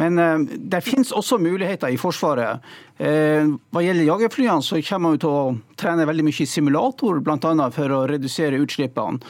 Men 0.00 0.18
eh, 0.20 0.46
det 0.72 0.84
finnes 0.84 1.12
også 1.12 1.38
muligheter 1.40 1.92
i 1.92 2.00
Forsvaret. 2.00 2.64
Eh, 2.96 3.44
hva 3.72 3.84
gjelder 3.84 4.08
jagerflyene, 4.08 4.64
så 4.64 4.80
kommer 4.88 5.12
man 5.12 5.20
til 5.20 5.36
å 5.36 5.76
trene 5.76 6.08
veldig 6.08 6.24
mye 6.24 6.44
i 6.44 6.48
simulator, 6.48 7.20
bl.a. 7.24 7.70
for 7.76 7.92
å 7.92 8.02
redusere 8.08 8.60
utslippene. 8.64 9.20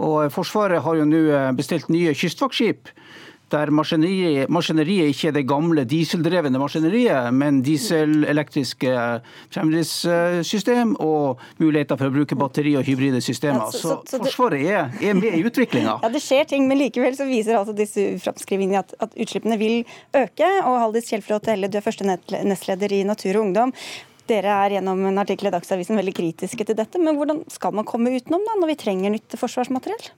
Og 0.00 0.32
Forsvaret 0.32 0.80
har 0.80 0.96
jo 0.96 1.04
nå 1.04 1.22
bestilt 1.58 1.90
nye 1.92 2.14
kystvaktskip 2.16 2.88
der 3.52 3.70
maskineriet, 3.74 4.50
maskineriet 4.52 5.10
ikke 5.12 5.30
er 5.30 5.36
det 5.36 5.44
gamle 5.48 5.84
dieseldrevne 5.88 6.60
maskineriet, 6.60 7.30
men 7.34 7.60
dieselelektriske 7.66 8.94
fremdriftssystem 9.54 10.96
og 11.02 11.40
muligheter 11.62 11.98
for 12.00 12.10
å 12.10 12.14
bruke 12.14 12.38
batteri 12.38 12.76
og 12.78 12.86
hybride 12.88 13.22
systemer. 13.24 13.66
Ja, 13.66 13.70
så, 13.74 13.80
så, 13.80 13.96
så, 14.04 14.16
så, 14.16 14.22
Forsvaret 14.24 14.66
er, 14.66 14.92
er, 15.00 15.16
med 15.18 15.38
i 15.38 15.44
utviklinga. 15.46 15.98
Ja, 16.04 16.08
det 16.12 16.22
skjer 16.24 16.46
ting, 16.48 16.66
men 16.70 16.80
likevel 16.80 17.16
så 17.18 17.26
viser 17.28 17.58
altså 17.58 17.74
disse 17.76 18.06
framskrivingene 18.22 18.80
at, 18.84 18.94
at 19.02 19.16
utslippene 19.20 19.58
vil 19.60 19.82
øke. 20.16 20.48
Og 20.64 20.78
Haldis 20.84 21.10
Kjellflot 21.10 21.50
Helle, 21.50 21.68
du 21.70 21.76
er 21.78 21.84
første 21.84 22.06
nestleder 22.06 22.94
i 22.94 23.02
Natur 23.06 23.36
og 23.36 23.48
Ungdom. 23.48 23.74
Dere 24.30 24.54
er 24.64 24.76
gjennom 24.76 25.02
en 25.08 25.20
artikkel 25.20 25.50
i 25.50 25.54
Dagsavisen 25.54 25.98
veldig 25.98 26.14
kritiske 26.16 26.66
til 26.66 26.78
dette, 26.78 27.00
men 27.02 27.18
hvordan 27.18 27.42
skal 27.50 27.74
man 27.76 27.88
komme 27.88 28.12
utenom 28.14 28.44
da, 28.46 28.56
når 28.60 28.72
vi 28.72 28.80
trenger 28.84 29.14
nytt 29.14 29.38
forsvarsmateriell? 29.40 30.10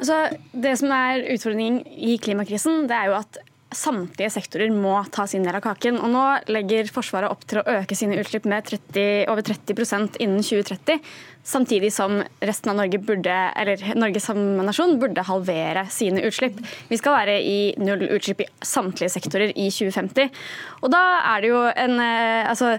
Altså, 0.00 0.16
det 0.56 0.74
som 0.80 0.92
er 0.96 1.26
utfordringen 1.34 1.82
i 1.84 2.16
klimakrisen, 2.22 2.86
det 2.88 2.96
er 2.96 3.10
jo 3.10 3.18
at 3.20 3.40
samtlige 3.70 4.30
sektorer 4.34 4.72
må 4.74 4.96
ta 5.14 5.26
sin 5.30 5.44
del 5.46 5.54
av 5.54 5.62
kaken. 5.62 5.98
Og 6.02 6.10
nå 6.10 6.22
legger 6.50 6.88
Forsvaret 6.90 7.30
opp 7.30 7.44
til 7.48 7.60
å 7.60 7.66
øke 7.78 7.96
sine 7.98 8.18
utslipp 8.18 8.48
med 8.50 8.66
30, 8.66 9.28
over 9.30 9.44
30% 9.46 10.18
innen 10.24 10.42
2030. 10.42 11.04
Samtidig 11.46 11.92
som 11.94 12.18
resten 12.42 12.72
av 12.72 12.80
Norge 12.80 13.00
burde, 13.04 13.36
eller 13.60 13.84
Norge 13.98 14.22
som 14.24 14.40
nasjon 14.66 14.96
burde 15.02 15.24
halvere 15.28 15.86
sine 15.92 16.24
utslipp. 16.26 16.58
Vi 16.90 16.98
skal 17.00 17.16
være 17.20 17.36
i 17.46 17.60
null 17.80 18.08
utslipp 18.10 18.42
i 18.44 18.48
samtlige 18.66 19.12
sektorer 19.14 19.54
i 19.54 19.68
2050. 19.70 20.42
Og 20.82 20.90
da 20.92 21.04
er 21.34 21.44
det 21.44 21.52
jo 21.52 21.62
en 21.70 21.96
eh, 22.02 22.50
altså 22.50 22.74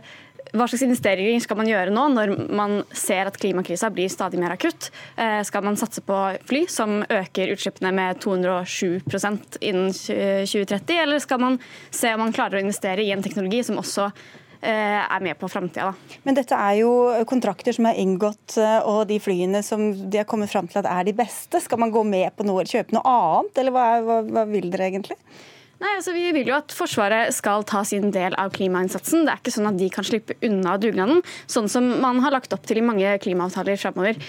hva 0.51 0.67
slags 0.67 0.83
investeringer 0.83 1.39
skal 1.43 1.59
man 1.59 1.69
gjøre 1.69 1.93
nå 1.93 2.05
når 2.11 2.33
man 2.51 2.81
ser 2.97 3.29
at 3.29 3.39
klimakrisa 3.39 3.91
blir 3.93 4.11
stadig 4.11 4.39
mer 4.41 4.55
akutt? 4.55 4.89
Eh, 5.15 5.39
skal 5.47 5.63
man 5.63 5.79
satse 5.79 6.03
på 6.03 6.17
fly 6.49 6.65
som 6.71 7.01
øker 7.07 7.53
utslippene 7.55 7.93
med 7.95 8.19
207% 8.23 9.59
innen 9.61 9.89
2030, 9.95 11.01
eller 11.05 11.23
skal 11.23 11.41
man 11.41 11.59
se 11.89 12.13
om 12.13 12.25
man 12.25 12.35
klarer 12.35 12.59
å 12.59 12.65
investere 12.65 13.05
i 13.05 13.13
en 13.15 13.23
teknologi 13.23 13.63
som 13.63 13.79
også 13.79 14.09
eh, 14.61 14.99
er 15.01 15.23
med 15.23 15.39
på 15.39 15.49
framtida. 15.51 15.93
Men 16.23 16.37
dette 16.37 16.57
er 16.57 16.81
jo 16.81 16.91
kontrakter 17.29 17.75
som 17.75 17.87
er 17.89 17.99
inngått, 18.01 18.57
eh, 18.59 18.79
og 18.87 19.05
de 19.09 19.21
flyene 19.23 19.63
som 19.65 19.87
de 20.03 20.21
har 20.21 20.29
kommet 20.29 20.51
fram 20.51 20.69
til 20.69 20.81
at 20.83 20.91
er 20.91 21.07
de 21.07 21.15
beste. 21.17 21.63
Skal 21.63 21.81
man 21.81 21.93
gå 21.93 22.03
med 22.07 22.31
på 22.35 22.47
noe, 22.47 22.67
kjøpe 22.67 22.95
noe 22.97 23.15
annet, 23.15 23.63
eller 23.63 23.75
hva, 23.75 23.87
hva, 24.05 24.21
hva 24.27 24.45
vil 24.51 24.69
dere 24.73 24.91
egentlig? 24.91 25.19
Nei, 25.81 25.95
altså 25.97 26.13
Vi 26.13 26.27
vil 26.35 26.49
jo 26.51 26.53
at 26.53 26.73
Forsvaret 26.75 27.33
skal 27.33 27.63
ta 27.65 27.81
sin 27.87 28.11
del 28.13 28.35
av 28.39 28.51
klimainnsatsen. 28.53 29.23
Det 29.25 29.33
er 29.33 29.39
ikke 29.41 29.53
sånn 29.55 29.69
at 29.71 29.79
de 29.79 29.87
kan 29.93 30.05
slippe 30.05 30.35
unna 30.45 30.75
dugnaden, 30.81 31.23
sånn 31.49 31.69
som 31.71 31.87
man 32.03 32.19
har 32.21 32.35
lagt 32.35 32.53
opp 32.53 32.67
til 32.69 32.77
i 32.77 32.85
mange 32.85 33.15
klimaavtaler 33.23 33.79
framover. 33.81 34.19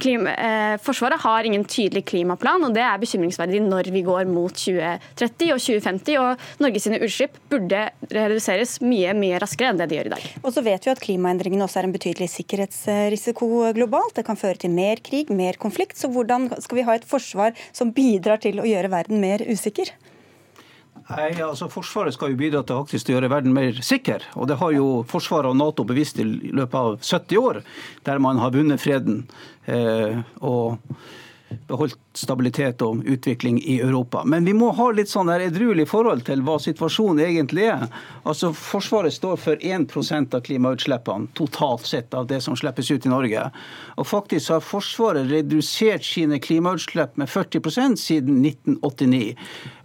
Klima, 0.00 0.32
eh, 0.32 0.76
forsvaret 0.80 1.20
har 1.20 1.44
ingen 1.44 1.66
tydelig 1.68 2.06
klimaplan, 2.08 2.64
og 2.64 2.72
det 2.72 2.84
er 2.86 3.02
bekymringsverdig 3.02 3.60
når 3.60 3.90
vi 3.92 4.02
går 4.06 4.24
mot 4.30 4.56
2030 4.56 5.52
og 5.52 5.60
2050. 5.60 6.16
og 6.16 6.38
Norges 6.64 6.88
utslipp 6.88 7.36
burde 7.50 7.82
reduseres 8.08 8.80
mye 8.80 9.12
mye 9.12 9.40
raskere 9.42 9.72
enn 9.72 9.82
det 9.82 9.90
de 9.90 9.98
gjør 9.98 10.08
i 10.08 10.14
dag. 10.14 10.24
Og 10.42 10.52
så 10.54 10.64
vet 10.64 10.86
vi 10.86 10.94
at 10.94 11.02
Klimaendringene 11.02 11.66
også 11.66 11.82
er 11.82 11.90
en 11.90 11.92
betydelig 11.92 12.30
sikkerhetsrisiko 12.32 13.74
globalt. 13.76 14.14
Det 14.16 14.24
kan 14.24 14.40
føre 14.40 14.56
til 14.56 14.70
mer 14.70 14.96
krig, 14.96 15.28
mer 15.28 15.60
konflikt. 15.60 15.98
Så 15.98 16.08
hvordan 16.08 16.48
skal 16.62 16.76
vi 16.80 16.86
ha 16.88 16.96
et 16.96 17.04
forsvar 17.04 17.52
som 17.72 17.92
bidrar 17.92 18.40
til 18.40 18.62
å 18.62 18.66
gjøre 18.66 18.88
verden 18.88 19.20
mer 19.20 19.44
usikker? 19.44 19.92
Nei, 21.08 21.32
altså 21.42 21.66
Forsvaret 21.72 22.14
skal 22.14 22.32
jo 22.32 22.38
bidra 22.38 22.62
til 22.66 22.78
faktisk 22.84 23.10
å 23.10 23.16
gjøre 23.16 23.30
verden 23.32 23.54
mer 23.56 23.80
sikker. 23.84 24.24
Og 24.38 24.46
det 24.50 24.58
har 24.60 24.74
jo 24.76 24.86
Forsvaret 25.08 25.50
og 25.50 25.58
Nato 25.58 25.86
bevisst 25.88 26.20
i 26.22 26.26
løpet 26.26 26.78
av 26.78 27.00
70 27.00 27.40
år, 27.42 27.62
der 28.06 28.22
man 28.22 28.38
har 28.42 28.54
vunnet 28.54 28.82
freden. 28.82 29.24
Eh, 29.66 30.22
og 30.40 30.78
beholdt 31.68 31.98
stabilitet 32.16 32.82
og 32.84 33.02
utvikling 33.08 33.58
i 33.62 33.78
Europa. 33.80 34.22
Men 34.24 34.44
vi 34.44 34.54
må 34.56 34.70
ha 34.76 34.88
litt 34.92 35.10
sånn 35.10 35.30
edruelig 35.32 35.86
forhold 35.90 36.24
til 36.26 36.42
hva 36.44 36.58
situasjonen 36.60 37.22
egentlig 37.24 37.68
er. 37.72 37.86
Altså 38.28 38.52
Forsvaret 38.56 39.14
står 39.14 39.38
for 39.40 39.62
1% 39.62 40.36
av 40.36 40.44
klimautslippene 40.46 41.30
totalt 41.38 41.86
sett 41.88 42.14
av 42.14 42.28
det 42.30 42.42
som 42.44 42.56
slippes 42.58 42.90
ut 42.92 43.06
i 43.08 43.12
Norge. 43.12 43.46
Og 43.96 44.08
faktisk 44.08 44.54
har 44.54 44.64
Forsvaret 44.64 45.30
redusert 45.30 46.04
sine 46.06 46.40
klimautslipp 46.42 47.16
med 47.20 47.30
40% 47.32 48.00
siden 48.00 48.42
1989. 48.44 49.34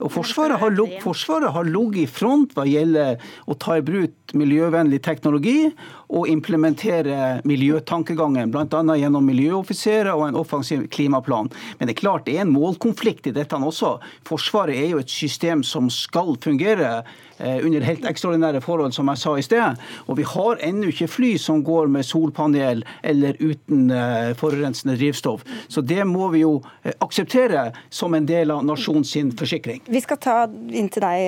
Og 0.03 0.13
Forsvaret 0.13 0.59
har, 0.61 0.77
Forsvaret 1.03 1.55
har 1.55 1.67
ligget 1.67 2.03
i 2.03 2.11
front 2.11 2.55
hva 2.57 2.67
gjelder 2.67 3.21
å 3.47 3.55
ta 3.59 3.79
i 3.79 3.85
bruk 3.85 4.35
miljøvennlig 4.37 4.99
teknologi 5.05 5.71
og 6.07 6.27
implementere 6.31 7.41
miljøtankegangen, 7.47 8.51
bl.a. 8.51 8.81
gjennom 8.95 9.25
miljøoffiserer 9.27 10.13
og 10.13 10.29
en 10.29 10.39
offensiv 10.39 10.85
klimaplan. 10.93 11.51
Men 11.79 11.89
det 11.89 11.97
er 11.97 12.01
klart 12.01 12.27
det 12.27 12.37
er 12.37 12.45
en 12.45 12.53
målkonflikt 12.55 13.27
i 13.27 13.35
dette 13.35 13.57
også. 13.57 13.97
Forsvaret 14.27 14.77
er 14.77 14.93
jo 14.93 15.01
et 15.01 15.11
system 15.11 15.63
som 15.67 15.89
skal 15.91 16.35
fungere 16.43 17.01
eh, 17.39 17.59
under 17.65 17.83
helt 17.83 18.05
ekstraordinære 18.07 18.61
forhold, 18.63 18.93
som 18.95 19.09
jeg 19.11 19.21
sa 19.23 19.35
i 19.35 19.45
sted. 19.45 19.83
Og 20.07 20.19
vi 20.19 20.27
har 20.27 20.61
ennå 20.63 20.93
ikke 20.93 21.09
fly 21.11 21.33
som 21.41 21.63
går 21.65 21.91
med 21.91 22.07
solpanel 22.07 22.85
eller 23.03 23.35
uten 23.41 23.91
eh, 23.91 24.31
forurensende 24.39 24.95
drivstoff. 24.99 25.43
Så 25.67 25.81
det 25.81 26.05
må 26.07 26.29
vi 26.31 26.45
jo 26.45 26.61
eh, 26.83 26.95
akseptere 27.03 27.71
som 27.89 28.15
en 28.15 28.29
del 28.29 28.53
av 28.53 28.63
nasjonens 28.67 29.15
forsikring. 29.39 29.83
Vi 29.89 30.03
skal 30.03 30.21
ta 30.23 30.37
inn 30.47 30.87
til 30.93 31.03
deg, 31.03 31.25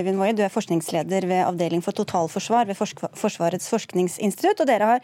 Øyvind 0.00 0.18
Woie. 0.18 0.34
Du 0.34 0.42
er 0.42 0.52
forskningsleder 0.52 1.26
ved 1.30 1.44
Avdeling 1.44 1.82
for 1.84 1.94
totalforsvar 1.94 2.66
ved 2.70 2.78
Forsvarets 2.78 3.70
forskningsinstitutt. 4.00 4.60
og 4.60 4.66
dere 4.66 4.84
har 4.84 5.00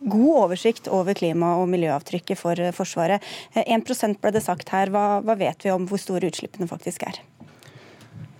god 0.00 0.36
oversikt 0.44 0.88
over 0.88 1.14
klima- 1.14 1.56
og 1.60 1.68
miljøavtrykket 1.68 2.36
for 2.38 2.58
eh, 2.60 2.72
Forsvaret. 2.72 3.22
1 3.54 3.66
eh, 3.68 4.16
ble 4.20 4.32
det 4.32 4.42
sagt 4.42 4.68
her. 4.68 4.90
Hva, 4.90 5.22
hva 5.22 5.36
vet 5.36 5.64
vi 5.64 5.70
om 5.70 5.86
hvor 5.86 5.98
store 5.98 6.28
utslippene 6.28 6.68
faktisk 6.68 7.02
er? 7.02 7.20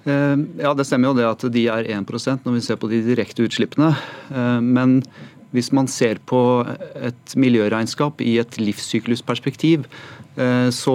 Eh, 0.04 0.36
ja, 0.60 0.74
Det 0.74 0.86
stemmer 0.86 1.08
jo 1.08 1.14
det 1.14 1.24
at 1.24 1.52
de 1.52 1.66
er 1.68 1.84
1% 1.84 2.44
når 2.44 2.52
vi 2.52 2.60
ser 2.60 2.76
på 2.76 2.88
de 2.88 3.02
direkte 3.02 3.42
utslippene. 3.42 3.94
Men 4.60 5.02
hvis 5.52 5.72
man 5.72 5.86
ser 5.86 6.18
på 6.26 6.66
et 6.96 7.36
miljøregnskap 7.36 8.20
i 8.20 8.38
et 8.38 8.58
livssyklusperspektiv, 8.58 9.86
så 10.34 10.94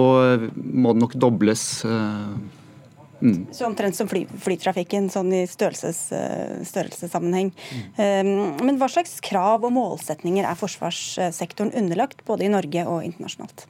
må 0.54 0.92
det 0.92 1.00
nok 1.00 1.14
dobles 1.16 1.80
Mm. 3.20 3.46
Så 3.52 3.66
omtrent 3.66 3.96
som 3.96 4.08
fly, 4.08 4.22
flytrafikken, 4.40 5.10
sånn 5.12 5.32
i 5.36 5.42
eh, 5.44 5.52
størrelsessammenheng. 5.52 7.50
Mm. 7.52 7.80
Um, 8.00 8.28
men 8.64 8.78
hva 8.80 8.88
slags 8.92 9.18
krav 9.24 9.66
og 9.66 9.74
målsetninger 9.76 10.46
er 10.48 10.58
forsvarssektoren 10.58 11.74
underlagt, 11.76 12.24
både 12.28 12.46
i 12.46 12.52
Norge 12.52 12.86
og 12.88 13.04
internasjonalt? 13.04 13.66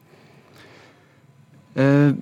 Uh, 1.74 2.14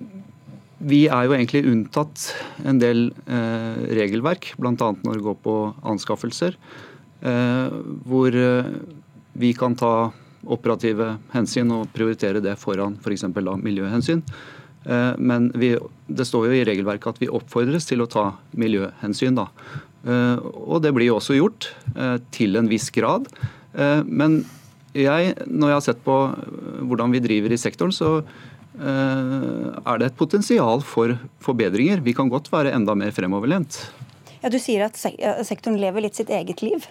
vi 0.79 1.03
er 1.11 1.27
jo 1.27 1.35
egentlig 1.35 1.65
unntatt 1.69 2.29
en 2.65 2.79
del 2.81 3.09
uh, 3.27 3.77
regelverk, 3.99 4.53
bl.a. 4.57 4.73
når 4.77 5.19
det 5.19 5.25
går 5.25 5.37
på 5.45 5.57
anskaffelser, 5.93 6.57
uh, 7.25 7.67
hvor 8.07 8.39
vi 9.39 9.53
kan 9.55 9.75
ta 9.77 10.09
operative 10.49 11.17
hensyn 11.33 11.69
og 11.75 11.89
prioritere 11.93 12.41
det 12.41 12.55
foran 12.59 12.95
f.eks. 13.03 13.27
For 13.35 13.59
miljøhensyn. 13.59 14.23
Eh, 14.89 15.13
men 15.17 15.49
vi, 15.59 15.73
det 16.07 16.27
står 16.27 16.49
jo 16.49 16.57
i 16.57 16.65
regelverket 16.67 17.13
at 17.13 17.21
vi 17.21 17.31
oppfordres 17.31 17.87
til 17.89 18.03
å 18.03 18.09
ta 18.09 18.25
miljøhensyn. 18.57 19.37
da. 19.37 19.49
Og 19.99 20.79
det 20.79 20.93
blir 20.95 21.09
jo 21.09 21.17
også 21.17 21.35
gjort, 21.35 21.65
til 22.31 22.55
en 22.55 22.69
viss 22.71 22.85
grad. 22.95 23.25
Men 24.07 24.37
jeg, 24.95 25.33
når 25.43 25.67
jeg 25.67 25.75
har 25.75 25.83
sett 25.83 25.99
på 26.05 26.15
hvordan 26.87 27.11
vi 27.11 27.19
driver 27.19 27.51
i 27.51 27.57
sektoren, 27.59 27.91
så 27.91 28.21
er 28.79 29.99
det 29.99 30.07
et 30.07 30.15
potensial 30.15 30.79
for 30.87 31.17
forbedringer. 31.43 31.99
Vi 32.05 32.15
kan 32.15 32.31
godt 32.31 32.47
være 32.53 32.71
enda 32.77 32.95
mer 32.95 33.11
fremoverlent. 33.11 33.81
Ja, 34.39 34.47
Du 34.47 34.55
sier 34.55 34.87
at 34.87 34.95
sektoren 34.95 35.81
lever 35.83 36.07
litt 36.07 36.15
sitt 36.15 36.31
eget 36.31 36.63
liv? 36.63 36.87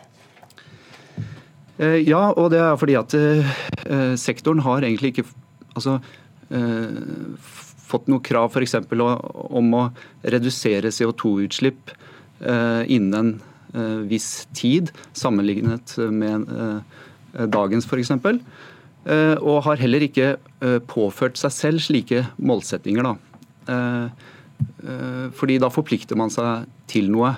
Eh, 1.79 2.01
ja, 2.09 2.33
og 2.35 2.51
det 2.51 2.59
er 2.59 2.79
fordi 2.79 2.97
at 2.99 3.15
eh, 3.15 4.15
sektoren 4.19 4.65
har 4.67 4.83
egentlig 4.83 5.13
ikke 5.15 5.29
altså, 5.79 5.99
eh, 6.51 6.97
fått 7.89 8.09
noe 8.11 8.25
krav 8.25 8.53
f.eks. 8.53 8.75
om 8.93 9.75
å 9.77 9.85
redusere 10.23 10.93
CO2-utslipp 10.95 11.93
innen 12.89 13.15
en 13.19 14.07
viss 14.09 14.47
tid, 14.57 14.93
sammenlignet 15.17 15.97
med 16.13 16.47
dagens 17.53 17.89
f.eks. 17.89 18.13
Og 19.41 19.59
har 19.67 19.81
heller 19.81 20.05
ikke 20.07 20.37
påført 20.91 21.41
seg 21.41 21.55
selv 21.55 21.85
slike 21.85 22.25
målsettinger. 22.37 23.09
Da. 23.09 23.15
Fordi 25.39 25.59
da 25.63 25.69
forplikter 25.73 26.19
man 26.19 26.33
seg 26.33 26.69
til 26.91 27.11
noe 27.13 27.35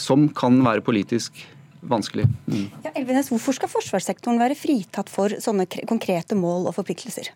som 0.00 0.28
kan 0.36 0.60
være 0.64 0.84
politisk 0.84 1.38
vanskelig. 1.80 2.26
Mm. 2.44 2.66
Ja, 2.84 2.90
Elvenes, 2.92 3.30
hvorfor 3.32 3.56
skal 3.56 3.70
forsvarssektoren 3.72 4.40
være 4.40 4.56
fritatt 4.58 5.08
for 5.12 5.32
sånne 5.40 5.64
konkrete 5.88 6.36
mål 6.36 6.68
og 6.68 6.76
forpliktelser? 6.76 7.32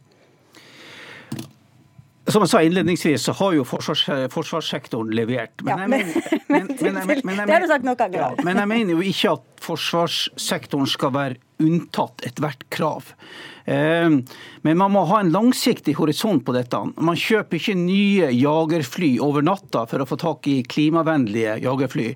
Som 2.35 2.43
jeg 2.43 2.51
sa 2.51 2.61
innledningsvis, 2.67 3.29
så 3.29 3.33
har 3.39 3.53
jo 3.55 3.65
forsvars, 3.69 4.03
forsvarssektoren 4.35 5.13
levert. 5.15 5.63
Men, 5.63 5.71
ja, 5.71 5.85
jeg 8.51 8.71
mener 8.73 8.91
jo 8.91 9.05
ikke 9.07 9.37
at 9.37 9.45
forsvarssektoren 9.63 10.89
skal 10.91 11.13
være 11.15 11.39
unntatt 11.63 12.25
ethvert 12.27 12.67
krav. 12.75 13.13
Eh, 13.71 14.19
men 14.67 14.81
man 14.81 14.93
må 14.97 15.05
ha 15.13 15.21
en 15.23 15.31
langsiktig 15.35 15.95
horisont 16.01 16.43
på 16.43 16.57
dette. 16.57 16.81
Man 16.99 17.21
kjøper 17.21 17.61
ikke 17.61 17.77
nye 17.79 18.33
jagerfly 18.35 19.15
over 19.23 19.47
natta 19.47 19.87
for 19.87 20.03
å 20.03 20.09
få 20.11 20.19
tak 20.19 20.51
i 20.51 20.59
klimavennlige 20.67 21.61
jagerfly 21.63 22.11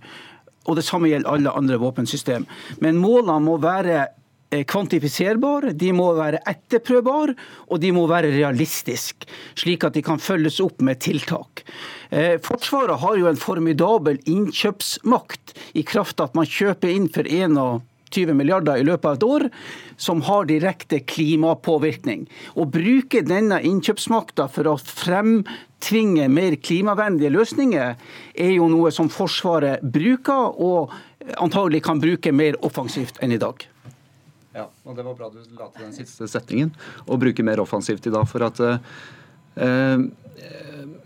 og 0.68 0.76
det 0.76 0.85
samme 0.85 1.09
gjelder 1.09 1.33
alle 1.33 1.54
andre 1.57 1.78
våpensystem. 1.81 2.44
Men 2.85 3.00
målene 3.00 3.40
må 3.40 3.57
være 3.62 4.09
eh, 4.51 4.65
kvantifiserbare, 4.69 5.75
de 5.77 5.93
må 5.97 6.11
være 6.17 6.43
etterprøvbare 6.49 7.37
og 7.69 7.83
de 7.83 7.93
må 7.95 8.07
være 8.11 8.33
realistiske, 8.35 9.29
slik 9.59 9.87
at 9.87 9.97
de 9.97 10.05
kan 10.07 10.23
følges 10.23 10.61
opp 10.65 10.83
med 10.85 11.01
tiltak. 11.05 11.65
Eh, 12.11 12.39
Forsvaret 12.45 13.01
har 13.03 13.21
jo 13.21 13.29
en 13.29 13.41
formidabel 13.41 14.21
innkjøpsmakt 14.27 15.55
i 15.79 15.85
kraft 15.87 16.21
av 16.21 16.31
at 16.31 16.39
man 16.39 16.49
kjøper 16.49 16.93
inn 16.93 17.09
for 17.13 17.29
21 17.29 18.35
milliarder 18.35 18.81
i 18.81 18.87
løpet 18.89 19.05
av 19.05 19.19
et 19.19 19.27
år, 19.27 19.49
som 20.01 20.23
har 20.25 20.49
direkte 20.49 21.03
klimapåvirkning. 21.05 22.25
Å 22.57 22.65
bruke 22.65 23.25
denne 23.27 23.61
innkjøpsmakta 23.69 24.49
for 24.53 24.71
å 24.71 24.79
fremtvinge 24.81 26.31
mer 26.33 26.57
klimavennlige 26.57 27.35
løsninger, 27.35 27.99
er 28.35 28.55
jo 28.55 28.71
noe 28.73 28.95
som 28.95 29.13
Forsvaret 29.13 29.85
bruker, 29.85 30.57
og 30.57 30.95
antagelig 31.37 31.83
kan 31.85 32.01
bruke 32.01 32.33
mer 32.33 32.57
offensivt 32.65 33.21
enn 33.21 33.37
i 33.37 33.43
dag. 33.43 33.69
Ja, 34.55 34.69
og 34.85 34.97
Det 34.97 35.05
var 35.05 35.15
bra 35.15 35.29
du 35.31 35.39
la 35.59 35.69
til 35.75 35.85
den 35.85 35.93
siste 35.97 36.29
setningen, 36.31 36.73
Og 37.07 37.21
bruke 37.21 37.45
mer 37.45 37.61
offensivt 37.61 38.07
i 38.07 38.11
dag. 38.11 38.27
for 38.29 38.43
at 38.43 38.61
eh, 38.61 39.99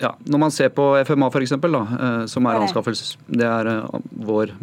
ja, 0.01 0.15
Når 0.27 0.39
man 0.39 0.51
ser 0.51 0.69
på 0.69 1.05
FMA 1.07 1.31
f.eks., 1.31 1.53
eh, 1.53 2.27
som 2.27 2.47
er 2.47 2.61
anskaffelses... 2.61 3.17
Det 3.29 3.47
er 3.47 3.67
eh, 3.67 4.01
vår 4.13 4.55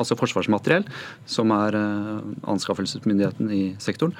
altså 0.00 0.16
Forsvarsmateriell, 0.16 0.86
som 1.28 1.52
er 1.54 1.76
eh, 1.76 2.24
anskaffelsesmyndigheten 2.50 3.50
i 3.52 3.62
sektoren. 3.82 4.14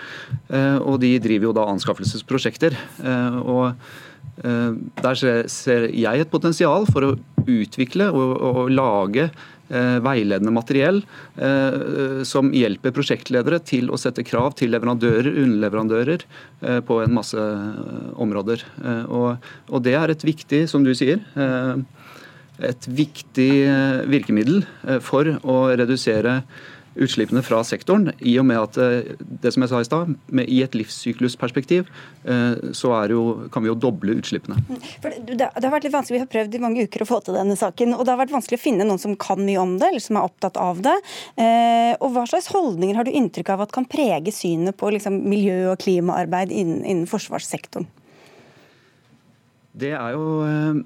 Eh, 0.48 0.78
og 0.78 1.00
de 1.04 1.14
driver 1.22 1.50
jo 1.50 1.56
da 1.56 1.66
anskaffelsesprosjekter. 1.72 2.76
Eh, 3.04 3.40
og 3.40 3.74
der 4.40 5.18
ser 5.52 5.82
jeg 5.92 6.22
et 6.22 6.30
potensial 6.32 6.86
for 6.88 7.04
å 7.04 7.08
utvikle 7.44 8.06
og, 8.08 8.30
og 8.40 8.70
lage 8.72 9.26
veiledende 9.70 10.50
materiell 10.50 10.98
som 12.26 12.48
hjelper 12.54 12.94
prosjektledere 12.94 13.60
til 13.62 13.86
å 13.90 13.98
sette 14.00 14.24
krav 14.26 14.56
til 14.58 14.72
leverandører, 14.74 15.30
underleverandører, 15.30 16.24
på 16.86 16.98
en 17.04 17.14
masse 17.14 17.44
områder. 18.18 18.64
Og, 19.06 19.78
det 19.86 19.94
er 19.94 20.10
et 20.10 20.26
viktig, 20.26 20.64
som 20.72 20.82
du 20.82 20.90
sier, 20.98 21.22
et 22.66 22.88
viktig 22.88 23.50
eh, 23.64 24.02
virkemiddel 24.10 24.62
eh, 24.62 25.00
for 25.04 25.28
å 25.40 25.62
redusere 25.78 26.40
utslippene 26.94 27.42
fra 27.46 27.60
sektoren, 27.66 28.10
i 28.18 28.36
og 28.40 28.46
med 28.48 28.58
at 28.60 28.78
eh, 28.80 29.12
det 29.18 29.52
som 29.54 29.64
jeg 29.64 29.72
sa 29.72 29.80
i 29.82 29.88
stad, 29.88 30.14
i 30.42 30.62
et 30.64 30.76
livssyklusperspektiv 30.76 31.88
så 32.76 32.90
jo, 33.08 33.20
kan 33.52 33.64
vi 33.64 33.70
jo 33.70 33.76
doble 33.78 34.14
utslippene. 34.20 34.58
Mm. 34.68 34.80
For 35.02 35.14
det, 35.14 35.36
det, 35.38 35.62
har 35.64 35.72
vært 35.72 35.86
litt 35.86 35.94
vanskelig, 35.94 36.18
Vi 36.18 36.22
har 36.22 36.30
prøvd 36.30 36.56
i 36.56 36.60
mange 36.62 36.84
uker 36.84 37.04
å 37.04 37.08
få 37.08 37.20
til 37.24 37.38
denne 37.38 37.56
saken, 37.56 37.94
og 37.96 38.04
det 38.04 38.12
har 38.12 38.20
vært 38.20 38.34
vanskelig 38.34 38.58
å 38.58 38.62
finne 38.62 38.86
noen 38.86 39.00
som 39.00 39.14
kan 39.20 39.40
mye 39.40 39.60
om 39.62 39.76
det, 39.80 39.88
eller 39.88 40.04
som 40.04 40.18
er 40.18 40.26
opptatt 40.28 40.58
av 40.60 40.82
det. 40.84 40.96
og 41.96 42.12
Hva 42.14 42.26
slags 42.28 42.50
holdninger 42.52 42.98
har 42.98 43.08
du 43.08 43.12
inntrykk 43.14 43.54
av 43.54 43.64
at 43.64 43.74
kan 43.74 43.88
prege 43.88 44.34
synet 44.34 44.76
på 44.80 44.92
liksom, 44.92 45.16
miljø- 45.30 45.72
og 45.72 45.80
klimaarbeid 45.80 46.52
innen, 46.52 46.84
innen 46.84 47.08
forsvarssektoren? 47.10 47.88
Det 49.72 49.92
er 49.94 50.14
jo 50.16 50.42
øh, 50.44 50.80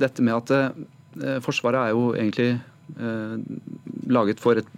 dette 0.00 0.22
med 0.22 0.34
at 0.34 0.50
øh, 0.50 1.40
Forsvaret 1.44 1.80
er 1.80 1.90
jo 1.92 2.14
egentlig 2.14 2.48
eh, 2.54 2.62
laget 4.10 4.40
for 4.42 4.60
et, 4.60 4.68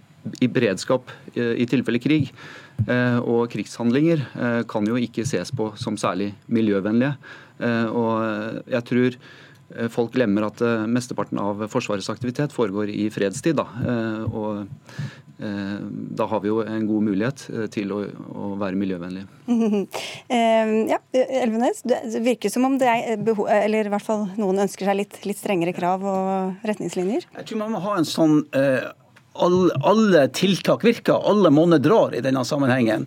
i 0.43 0.47
beredskap 0.51 1.11
i 1.35 1.65
tilfelle 1.69 1.99
krig. 2.03 2.31
Og 3.23 3.47
krigshandlinger 3.51 4.23
kan 4.69 4.87
jo 4.89 4.99
ikke 4.99 5.25
ses 5.25 5.51
på 5.55 5.71
som 5.79 5.97
særlig 5.97 6.33
miljøvennlige. 6.47 7.13
Og 7.89 8.63
jeg 8.67 8.83
tror 8.89 9.17
folk 9.91 10.13
glemmer 10.15 10.47
at 10.47 10.61
mesteparten 10.87 11.39
av 11.43 11.65
Forsvarets 11.71 12.09
aktivitet 12.13 12.55
foregår 12.55 12.91
i 12.93 13.09
fredstid. 13.11 13.59
Da. 13.59 13.65
Og 14.31 14.67
Eh, 15.39 15.81
da 16.17 16.25
har 16.25 16.39
vi 16.41 16.49
jo 16.49 16.63
en 16.65 16.85
god 16.89 17.03
mulighet 17.05 17.43
eh, 17.53 17.65
til 17.69 17.91
å, 17.93 17.99
å 18.09 18.47
være 18.57 18.77
miljøvennlige. 18.79 19.27
ja, 20.93 20.97
Elvenes, 21.13 21.83
det 21.85 22.23
virker 22.25 22.49
som 22.49 22.65
om 22.65 22.79
det 22.81 22.89
er 22.89 23.21
behov, 23.21 23.45
eller 23.53 23.85
i 23.85 23.91
hvert 23.93 24.05
fall 24.05 24.25
noen 24.39 24.63
ønsker 24.65 24.89
seg 24.89 24.97
litt, 25.03 25.19
litt 25.29 25.37
strengere 25.37 25.75
krav 25.77 26.05
og 26.09 26.65
retningslinjer? 26.65 27.29
Jeg 27.37 27.49
tror 27.51 27.61
man 27.61 27.75
må 27.75 27.83
ha 27.85 27.99
en 27.99 28.09
sånn 28.09 28.39
uh, 28.57 28.89
alle, 29.45 29.77
alle 29.85 30.25
tiltak 30.33 30.81
virker, 30.87 31.21
alle 31.29 31.53
monner 31.53 31.81
drar 31.85 32.17
i 32.17 32.23
denne 32.25 32.41
sammenhengen. 32.47 33.05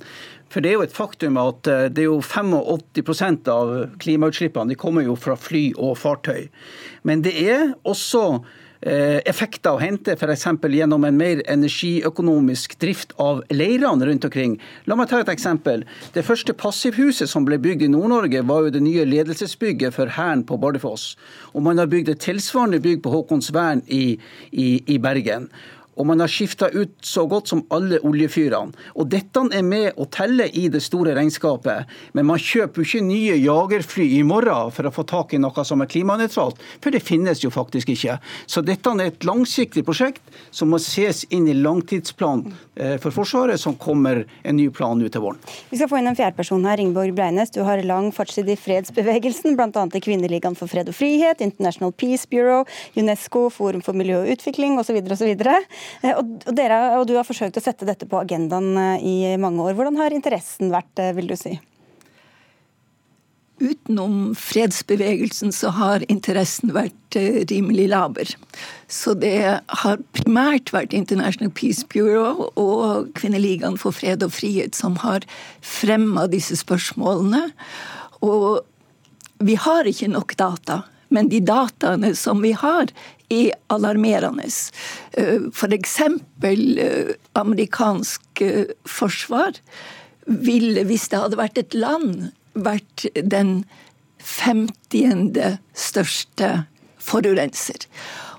For 0.50 0.62
det 0.62 0.72
er 0.72 0.78
jo 0.78 0.86
et 0.86 0.94
faktum 0.96 1.38
at 1.40 1.62
det 1.94 2.02
er 2.02 2.08
jo 2.08 2.20
85% 2.22 3.50
av 3.52 3.74
klimautslippene 4.02 4.74
de 4.74 4.78
kommer 4.78 5.06
jo 5.06 5.14
fra 5.18 5.36
fly 5.38 5.68
og 5.78 5.94
fartøy. 6.00 6.48
Men 7.06 7.22
det 7.26 7.36
er 7.38 7.70
også 7.86 8.42
Eh, 8.80 9.18
effekter 9.28 9.76
å 9.76 9.80
hente 9.80 10.14
f.eks. 10.14 10.46
gjennom 10.72 11.02
en 11.04 11.16
mer 11.20 11.42
energiøkonomisk 11.52 12.78
drift 12.80 13.10
av 13.20 13.42
leirene 13.52 14.06
rundt 14.08 14.24
omkring. 14.24 14.54
La 14.88 14.96
meg 14.96 15.10
ta 15.10 15.18
et 15.20 15.28
eksempel. 15.28 15.84
Det 16.14 16.24
første 16.24 16.54
passivhuset 16.56 17.28
som 17.28 17.44
ble 17.44 17.58
bygd 17.60 17.84
i 17.84 17.90
Nord-Norge, 17.92 18.40
var 18.48 18.64
jo 18.64 18.72
det 18.72 18.80
nye 18.86 19.04
ledelsesbygget 19.04 19.98
for 19.98 20.08
Hæren 20.16 20.46
på 20.48 20.56
Bardufoss. 20.62 21.12
Og 21.52 21.66
man 21.66 21.76
har 21.76 21.92
bygd 21.92 22.14
et 22.14 22.24
tilsvarende 22.24 22.80
bygg 22.80 23.02
på 23.04 23.12
Håkonsvern 23.12 23.84
i, 23.84 24.16
i, 24.48 24.70
i 24.88 24.96
Bergen 24.96 25.50
og 26.00 26.08
man 26.08 26.22
har 26.24 26.30
skifta 26.32 26.70
ut 26.72 26.94
så 27.04 27.26
godt 27.28 27.50
som 27.52 27.62
alle 27.74 28.00
oljefyrene. 28.06 28.72
Og 28.96 29.08
Dette 29.12 29.42
er 29.52 29.64
med 29.66 29.98
å 30.00 30.06
telle 30.12 30.46
i 30.56 30.66
det 30.72 30.80
store 30.84 31.14
regnskapet, 31.16 31.90
men 32.16 32.28
man 32.28 32.40
kjøper 32.40 32.80
jo 32.80 32.86
ikke 32.88 33.04
nye 33.04 33.36
jagerfly 33.36 34.06
i 34.16 34.22
morgen 34.26 34.72
for 34.74 34.88
å 34.88 34.94
få 34.94 35.04
tak 35.08 35.34
i 35.34 35.40
noe 35.42 35.64
som 35.66 35.82
er 35.84 35.90
klimanøytralt, 35.90 36.60
for 36.80 36.94
det 36.94 37.02
finnes 37.04 37.42
jo 37.44 37.52
faktisk 37.52 37.92
ikke. 37.92 38.16
Så 38.48 38.64
dette 38.64 38.92
er 38.96 39.10
et 39.10 39.26
langsiktig 39.28 39.84
prosjekt 39.86 40.22
som 40.54 40.72
må 40.72 40.80
ses 40.82 41.24
inn 41.34 41.48
i 41.50 41.56
langtidsplanen 41.58 42.54
eh, 42.76 42.96
for 43.02 43.14
Forsvaret, 43.14 43.60
som 43.60 43.76
kommer 43.76 44.24
en 44.42 44.56
ny 44.56 44.68
plan 44.74 45.00
ut 45.00 45.12
til 45.12 45.24
våren. 45.24 45.40
Vi 45.70 45.80
skal 45.80 45.90
få 45.90 46.00
inn 46.00 46.08
en 46.10 46.18
fjerdeperson 46.18 46.64
her, 46.68 46.80
Ingeborg 46.80 47.14
Breines. 47.16 47.52
Du 47.52 47.60
har 47.66 47.82
lang 47.86 48.10
fartstid 48.14 48.48
i 48.50 48.56
fredsbevegelsen, 48.58 49.58
bl.a. 49.58 49.84
i 49.84 50.04
Kvinneligaen 50.04 50.56
for 50.58 50.70
fred 50.70 50.88
og 50.90 50.96
frihet, 50.96 51.42
International 51.44 51.92
Peace 51.92 52.28
Bureau, 52.30 52.64
UNESCO, 52.96 53.48
Forum 53.52 53.84
for 53.84 53.96
miljø 53.96 54.22
og 54.22 54.32
utvikling 54.36 54.78
osv. 54.80 55.02
osv. 55.10 55.34
Eh, 56.02 56.14
og, 56.14 56.46
dere, 56.56 56.80
og 56.98 57.08
du 57.08 57.16
har 57.18 57.26
forsøkt 57.28 57.58
å 57.60 57.64
sette 57.64 57.88
dette 57.88 58.08
på 58.08 58.20
agendaen 58.20 58.70
eh, 58.76 59.02
i 59.02 59.16
mange 59.40 59.64
år. 59.64 59.76
Hvordan 59.78 59.98
har 60.00 60.14
interessen 60.16 60.72
vært, 60.74 60.92
eh, 61.00 61.14
vil 61.16 61.30
du 61.30 61.36
si? 61.38 61.58
utenom 63.60 64.34
fredsbevegelsen 64.38 65.52
så 65.52 65.68
har 65.76 66.04
interessen 66.08 66.72
vært 66.72 67.16
rimelig 67.50 67.90
laber. 67.92 68.30
Så 68.88 69.14
det 69.20 69.60
har 69.82 70.00
primært 70.16 70.72
vært 70.72 70.96
International 70.96 71.52
Peace 71.52 71.84
Bureau 71.92 72.48
og 72.56 73.10
Kvinneligaen 73.18 73.76
for 73.80 73.92
fred 73.92 74.24
og 74.24 74.32
frihet 74.32 74.78
som 74.78 74.96
har 75.04 75.26
fremma 75.60 76.24
disse 76.32 76.56
spørsmålene. 76.62 77.50
Og 78.24 78.64
vi 79.44 79.56
har 79.60 79.88
ikke 79.88 80.10
nok 80.12 80.36
data, 80.40 80.82
men 81.10 81.28
de 81.28 81.40
dataene 81.44 82.14
som 82.16 82.42
vi 82.44 82.52
har, 82.56 82.92
er 83.30 83.54
alarmerende. 83.72 84.48
F.eks. 85.54 85.96
For 85.96 86.54
eh, 86.84 87.14
amerikansk 87.38 88.42
eh, 88.44 88.72
forsvar 88.86 89.58
ville, 90.26 90.84
hvis 90.86 91.08
det 91.10 91.22
hadde 91.22 91.40
vært 91.40 91.58
et 91.58 91.74
land, 91.74 92.30
vært 92.54 93.06
den 93.14 93.64
50. 94.20 95.58
største 95.74 96.50
forurenser. 97.00 97.86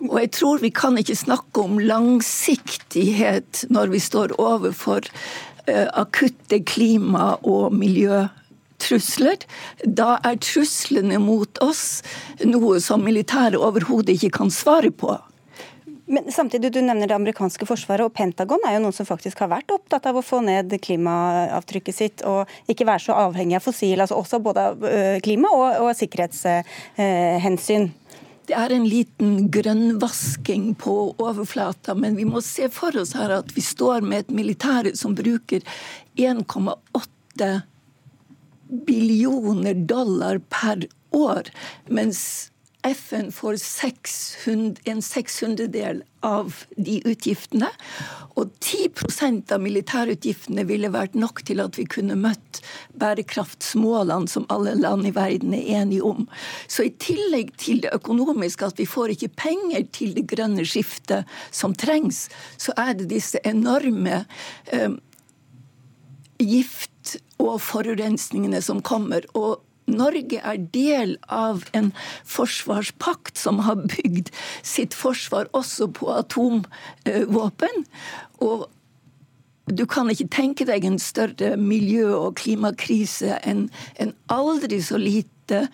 Og 0.10 0.20
jeg 0.20 0.32
tror 0.38 0.62
vi 0.62 0.70
kan 0.74 0.98
ikke 1.00 1.18
snakke 1.18 1.64
om 1.64 1.80
langsiktighet 1.82 3.66
når 3.74 3.96
vi 3.96 4.02
står 4.02 4.36
overfor 4.42 5.08
akutte 5.72 6.62
klima- 6.66 7.38
og 7.48 7.74
miljøtrusler. 8.82 9.46
Da 9.86 10.20
er 10.24 10.40
truslene 10.42 11.20
mot 11.20 11.58
oss 11.62 12.02
noe 12.44 12.80
som 12.82 13.04
militæret 13.04 13.60
overhodet 13.60 14.16
ikke 14.18 14.32
kan 14.40 14.50
svare 14.52 14.92
på. 14.92 15.18
Men 16.08 16.30
samtidig, 16.30 16.74
Du 16.74 16.82
nevner 16.82 17.08
det 17.08 17.16
amerikanske 17.16 17.66
forsvaret, 17.66 18.04
og 18.04 18.14
Pentagon 18.14 18.60
er 18.68 18.74
jo 18.74 18.82
noen 18.82 18.94
som 18.94 19.06
faktisk 19.06 19.40
har 19.40 19.48
vært 19.48 19.72
opptatt 19.72 20.06
av 20.06 20.18
å 20.18 20.22
få 20.22 20.42
ned 20.44 20.70
klimaavtrykket 20.82 21.96
sitt 21.96 22.22
og 22.26 22.48
ikke 22.68 22.86
være 22.86 23.00
så 23.00 23.14
avhengig 23.14 23.56
av 23.56 23.64
fossil, 23.64 24.02
altså 24.02 24.18
også 24.18 24.42
både 24.44 24.60
av 24.60 24.78
klima 25.24 25.48
og, 25.48 25.88
og 25.88 25.96
sikkerhetshensyn. 25.96 27.92
Det 28.46 28.58
er 28.58 28.74
en 28.74 28.90
liten 28.90 29.50
grønnvasking 29.52 30.76
på 30.76 31.16
overflata, 31.16 31.96
men 31.96 32.18
vi 32.18 32.26
må 32.26 32.42
se 32.42 32.68
for 32.68 32.92
oss 33.00 33.14
her 33.16 33.32
at 33.32 33.56
vi 33.56 33.62
står 33.62 34.02
med 34.04 34.26
et 34.26 34.36
militære 34.36 34.98
som 35.00 35.16
bruker 35.16 35.64
1,8 36.18 37.62
billioner 38.72 39.74
dollar 39.74 40.40
per 40.50 40.88
år, 41.12 41.52
mens 41.88 42.52
FN 42.84 43.32
får 43.32 43.56
600, 43.56 44.76
en 44.84 45.02
sekshundredel 45.02 46.04
av 46.20 46.56
de 46.78 47.02
utgiftene. 47.06 47.70
Og 48.40 48.50
10% 48.58 49.54
av 49.54 49.62
militærutgiftene 49.62 50.66
ville 50.70 50.90
vært 50.94 51.14
nok 51.18 51.44
til 51.46 51.62
at 51.62 51.78
vi 51.78 51.86
kunne 51.86 52.18
møtt 52.18 52.62
bærekraftsmålene 53.02 54.32
som 54.32 54.48
alle 54.54 54.74
land 54.80 55.06
i 55.06 55.14
verden 55.14 55.54
er 55.58 55.70
enige 55.82 56.08
om. 56.10 56.26
Så 56.66 56.88
i 56.88 56.96
tillegg 57.02 57.54
til 57.62 57.84
det 57.86 57.94
økonomiske, 57.94 58.72
at 58.74 58.82
vi 58.82 58.90
får 58.90 59.14
ikke 59.16 59.34
penger 59.44 59.86
til 59.94 60.16
det 60.18 60.26
grønne 60.34 60.66
skiftet 60.66 61.30
som 61.54 61.78
trengs, 61.78 62.30
så 62.58 62.74
er 62.82 62.96
det 62.98 63.12
disse 63.14 63.42
enorme 63.46 64.24
eh, 64.74 64.98
gift- 66.42 66.90
og 67.42 67.62
forurensningene 67.66 68.62
som 68.62 68.82
kommer. 68.82 69.26
og 69.34 69.62
Norge 69.92 70.40
er 70.40 70.60
del 70.72 71.18
av 71.28 71.66
en 71.76 71.92
forsvarspakt 72.30 73.38
som 73.38 73.60
har 73.66 73.82
bygd 73.82 74.30
sitt 74.64 74.94
forsvar 74.96 75.50
også 75.58 75.90
på 75.98 76.12
atomvåpen. 76.14 77.84
Og 78.46 78.70
du 79.72 79.86
kan 79.90 80.10
ikke 80.12 80.30
tenke 80.32 80.68
deg 80.68 80.86
en 80.86 81.00
større 81.00 81.56
miljø- 81.58 82.18
og 82.18 82.38
klimakrise 82.42 83.40
enn 83.48 83.70
en 84.02 84.14
aldri 84.32 84.82
så 84.84 85.00
lite 85.02 85.68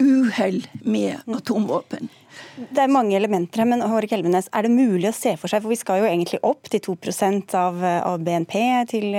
uhell 0.00 0.66
med 0.84 1.22
atomvåpen. 1.32 2.10
Det 2.56 2.82
er 2.82 2.92
mange 2.92 3.16
elementer 3.18 3.62
her, 3.62 3.68
men 3.68 3.84
Hårek 3.84 4.14
Elvenes, 4.16 4.48
er 4.52 4.66
det 4.66 4.72
mulig 4.72 5.08
å 5.10 5.14
se 5.16 5.34
for 5.40 5.52
seg, 5.52 5.62
for 5.64 5.72
vi 5.72 5.78
skal 5.80 6.02
jo 6.02 6.08
egentlig 6.08 6.40
opp 6.46 6.70
til 6.72 6.82
2 6.84 6.96
av, 7.58 7.82
av 7.84 8.22
BNP 8.24 8.54
til, 8.92 9.16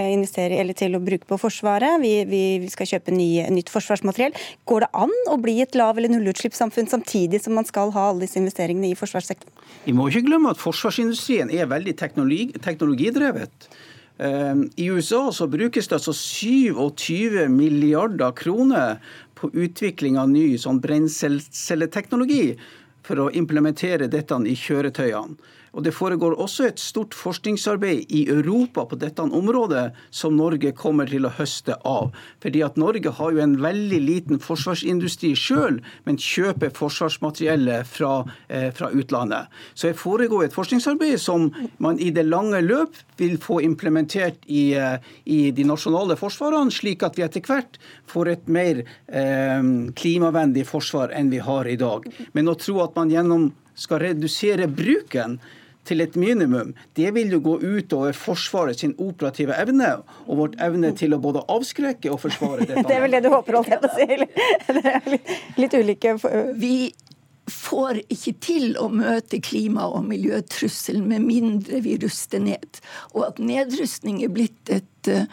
til, 0.77 0.97
å 0.97 1.03
bruke 1.03 1.29
på 1.29 1.39
Forsvaret. 1.41 1.99
Vi, 2.01 2.13
vi 2.29 2.71
skal 2.73 2.89
kjøpe 2.93 3.15
ny, 3.15 3.29
nytt 3.53 3.71
forsvarsmateriell. 3.73 4.37
Går 4.69 4.85
det 4.85 4.91
an 5.03 5.13
å 5.33 5.37
bli 5.41 5.59
et 5.61 5.77
lav- 5.77 5.97
eller 5.97 6.13
nullutslippssamfunn 6.15 6.89
samtidig 6.91 7.43
som 7.43 7.57
man 7.57 7.67
skal 7.67 7.93
ha 7.95 8.09
alle 8.11 8.25
disse 8.25 8.41
investeringene 8.41 8.91
i 8.91 8.97
forsvarssektoren? 8.97 9.53
Vi 9.85 9.95
må 9.95 10.09
ikke 10.09 10.25
glemme 10.29 10.53
at 10.53 10.61
forsvarsindustrien 10.61 11.53
er 11.53 11.69
veldig 11.69 11.97
teknologi, 11.99 12.49
teknologidrevet. 12.63 13.69
Ehm, 14.17 14.69
I 14.75 14.89
USA 14.89 15.31
så 15.31 15.47
brukes 15.47 15.87
det 15.87 15.99
altså 15.99 16.13
27 16.13 17.47
milliarder 17.53 18.33
kroner 18.37 18.97
på 19.37 19.51
utvikling 19.53 20.17
av 20.17 20.29
ny 20.31 20.55
sånn 20.61 20.81
brenselcelleteknologi 20.81 22.57
for 23.07 23.23
å 23.23 23.29
implementere 23.31 24.09
dette 24.11 24.35
i 24.43 24.55
kjøretøyene. 24.59 25.37
Og 25.77 25.83
Det 25.85 25.93
foregår 25.93 26.33
også 26.41 26.65
et 26.65 26.79
stort 26.81 27.13
forskningsarbeid 27.13 28.09
i 28.09 28.23
Europa 28.33 28.87
på 28.89 28.97
dette 28.97 29.21
området 29.21 29.91
som 30.09 30.33
Norge 30.33 30.71
kommer 30.73 31.05
til 31.05 31.27
å 31.27 31.33
høste 31.37 31.75
av. 31.85 32.09
Fordi 32.41 32.63
at 32.65 32.79
Norge 32.81 33.11
har 33.13 33.35
jo 33.35 33.43
en 33.43 33.53
veldig 33.61 33.99
liten 34.01 34.41
forsvarsindustri 34.41 35.35
sjøl, 35.37 35.77
men 36.09 36.17
kjøper 36.17 36.73
forsvarsmateriellet 36.73 37.85
fra, 37.85 38.25
eh, 38.49 38.71
fra, 38.71 38.89
utlandet. 38.89 39.53
Så 39.75 39.91
det 39.91 39.99
foregår 39.99 40.45
et 40.45 40.53
forskningsarbeid 40.53 41.19
som 41.19 41.51
man 41.77 41.99
i 41.99 42.09
det 42.09 42.25
lange 42.25 42.61
løp 42.65 42.95
vil 43.17 43.37
få 43.37 43.61
implementert 43.61 44.37
i, 44.47 44.73
eh, 44.73 44.97
i 45.25 45.51
de 45.51 45.63
nasjonale 45.63 46.17
forsvarene, 46.17 46.71
slik 46.71 47.03
at 47.03 47.15
vi 47.15 47.23
etter 47.23 47.41
hvert 47.41 47.77
får 48.07 48.27
et 48.31 48.47
mer 48.47 48.83
eh, 49.09 49.61
klimavennlig 49.93 50.65
forsvar 50.65 51.13
enn 51.13 51.29
vi 51.29 51.37
har 51.37 51.67
i 51.67 51.75
dag. 51.75 52.07
Men 52.33 52.47
å 52.47 52.57
tro 52.57 52.81
at 52.81 52.95
man 52.95 53.09
gjennom 53.09 53.51
skal 53.77 54.01
redusere 54.01 54.67
bruken 54.67 55.37
til 55.87 56.03
et 56.03 56.15
minimum, 56.19 56.73
det 56.99 57.13
vil 57.15 57.31
jo 57.37 57.41
gå 57.43 57.57
utover 57.63 58.15
Forsvaret 58.17 58.79
sin 58.83 58.95
operative 59.01 59.55
evne 59.57 59.93
og 60.27 60.41
vårt 60.41 60.57
evne 60.63 60.93
til 60.97 61.15
å 61.15 61.21
både 61.23 61.43
avskrekke 61.51 62.11
og 62.13 62.21
forsvare 62.25 62.67
dette. 62.67 62.85
det 62.89 62.97
er 62.97 63.03
vel 63.05 63.17
det 63.17 63.23
du 63.25 63.31
håper, 63.33 63.59
holdt 63.59 63.73
jeg 63.73 63.83
på 63.83 63.89
å 63.89 63.97
si. 63.97 64.07
Litt, 65.13 65.35
litt 65.57 65.77
ulike 65.77 66.15
Vi 66.59 66.73
får 67.47 68.01
ikke 68.11 68.33
til 68.43 68.75
å 68.79 68.89
møte 68.91 69.39
klima- 69.43 69.87
og 69.87 70.05
miljøtrusselen 70.09 71.07
med 71.07 71.23
mindre 71.23 71.79
vi 71.85 71.95
ruster 72.01 72.41
ned. 72.43 72.79
Og 73.15 73.23
at 73.29 73.39
nedrustning 73.39 74.19
er 74.25 74.31
blitt 74.33 74.71
et 74.73 75.11
uh, 75.11 75.25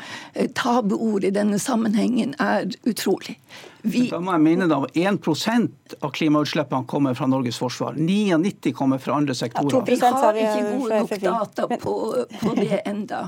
tabuord 0.54 1.26
i 1.26 1.32
denne 1.34 1.58
sammenhengen, 1.58 2.36
er 2.38 2.70
utrolig. 2.86 3.36
Vi... 3.82 4.06
Da 4.12 4.20
må 4.22 4.32
jeg 4.36 4.44
minne 4.46 4.68
deg 4.70 4.86
om 4.86 5.18
1% 5.18 5.98
av 6.00 6.14
klimautslippene 6.14 6.88
kommer 6.88 7.18
fra 7.18 7.28
Norges 7.28 7.58
forsvar. 7.60 7.98
99 7.98 8.72
kommer 8.78 9.02
fra 9.02 9.18
andre 9.18 9.36
sektorer. 9.36 9.84
Vi 9.88 9.98
har 10.00 10.40
ikke 10.40 10.66
gode 10.78 11.00
nok 11.02 11.14
data 11.26 11.68
på, 11.82 11.94
på 12.40 12.54
det 12.60 12.80
enda. 12.92 13.26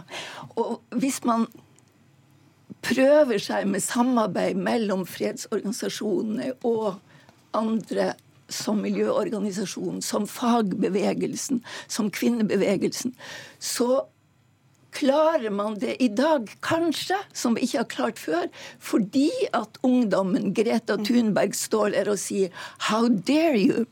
Og 0.56 0.78
hvis 0.96 1.20
man 1.26 1.48
prøver 2.86 3.42
seg 3.42 3.66
med 3.68 3.82
samarbeid 3.82 4.58
mellom 4.58 5.02
fredsorganisasjonene 5.10 6.54
og 6.68 6.94
andre 7.56 8.12
som 8.48 8.82
miljøorganisasjon, 8.84 10.02
som 10.02 10.26
fagbevegelsen, 10.30 11.62
som 11.88 12.10
kvinnebevegelsen, 12.14 13.14
så 13.58 14.04
klarer 14.96 15.52
man 15.52 15.76
det 15.80 15.96
i 16.02 16.08
dag, 16.08 16.48
kanskje, 16.64 17.18
som 17.36 17.56
vi 17.56 17.66
ikke 17.66 17.82
har 17.82 17.90
klart 17.92 18.22
før, 18.22 18.48
fordi 18.80 19.30
at 19.56 19.80
ungdommen, 19.84 20.54
Greta 20.56 20.96
Thunberg, 20.96 21.56
står 21.56 21.92
der 21.96 22.10
og 22.10 22.18
sier 22.18 22.48
'how 22.78 23.08
dare 23.08 23.60
you'? 23.60 23.86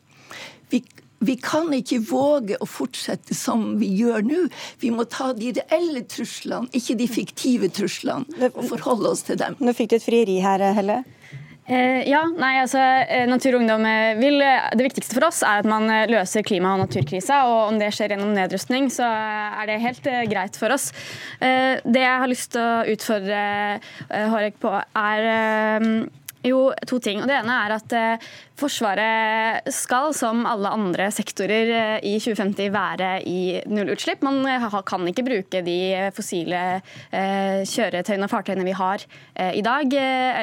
Vi, 0.71 0.83
vi 1.21 1.37
kan 1.37 1.73
ikke 1.73 2.01
våge 2.09 2.57
å 2.61 2.67
fortsette 2.69 3.35
som 3.35 3.79
vi 3.79 3.87
gjør 4.01 4.25
nå. 4.25 4.49
Vi 4.81 4.91
må 4.91 5.05
ta 5.05 5.33
de 5.33 5.53
reelle 5.53 6.03
truslene, 6.03 6.69
ikke 6.73 6.97
de 6.99 7.09
fiktive 7.09 7.69
truslene, 7.69 8.51
og 8.55 8.65
forholde 8.69 9.11
oss 9.11 9.23
til 9.23 9.37
dem. 9.37 9.57
Nå 9.61 9.73
fikk 9.73 9.91
du 9.91 9.97
et 9.97 10.09
frieri 10.09 10.41
her, 10.41 10.73
Helle. 10.75 11.05
Eh, 11.65 12.03
ja, 12.11 12.21
nei, 12.37 12.59
altså 12.61 12.77
eh, 12.77 13.23
Natur 13.25 13.55
og 13.57 13.63
Ungdom 13.63 13.87
eh, 13.89 14.19
vil, 14.19 14.37
Det 14.77 14.85
viktigste 14.85 15.17
for 15.17 15.25
oss 15.31 15.39
er 15.47 15.63
at 15.63 15.69
man 15.69 15.89
løser 16.11 16.45
klima- 16.45 16.75
og 16.75 16.83
naturkrisa. 16.83 17.45
og 17.49 17.71
Om 17.73 17.79
det 17.81 17.89
skjer 17.97 18.13
gjennom 18.13 18.35
nedrustning, 18.37 18.91
så 18.93 19.09
er 19.09 19.71
det 19.71 19.81
helt 19.81 20.11
greit 20.29 20.59
for 20.61 20.75
oss. 20.75 20.91
Det 21.41 22.03
jeg 22.03 22.21
har 22.21 22.29
lyst 22.29 22.53
til 22.53 22.61
å 22.61 22.85
utfordre 22.93 23.41
Hårek 24.11 24.61
på, 24.61 24.75
er 24.77 25.25
jo, 26.45 26.61
to 26.89 26.99
ting. 27.03 27.23
Og 27.23 27.29
Det 27.29 27.37
ene 27.39 27.59
er 27.65 27.75
at 27.79 27.95
eh, 27.97 28.33
Forsvaret 28.61 29.71
skal, 29.75 30.13
som 30.15 30.45
alle 30.47 30.71
andre 30.71 31.09
sektorer 31.15 31.71
eh, 31.75 32.07
i 32.07 32.15
2050, 32.23 32.71
være 32.75 33.11
i 33.27 33.61
nullutslipp. 33.71 34.23
Man 34.27 34.45
eh, 34.49 34.67
kan 34.87 35.09
ikke 35.11 35.27
bruke 35.27 35.63
de 35.65 35.79
fossile 36.15 36.61
kjøretøyene 37.11 38.27
og 38.27 38.33
fartøyene 38.33 38.67
vi 38.67 38.75
har 38.77 39.03
i 39.55 39.63
dag, 39.65 39.95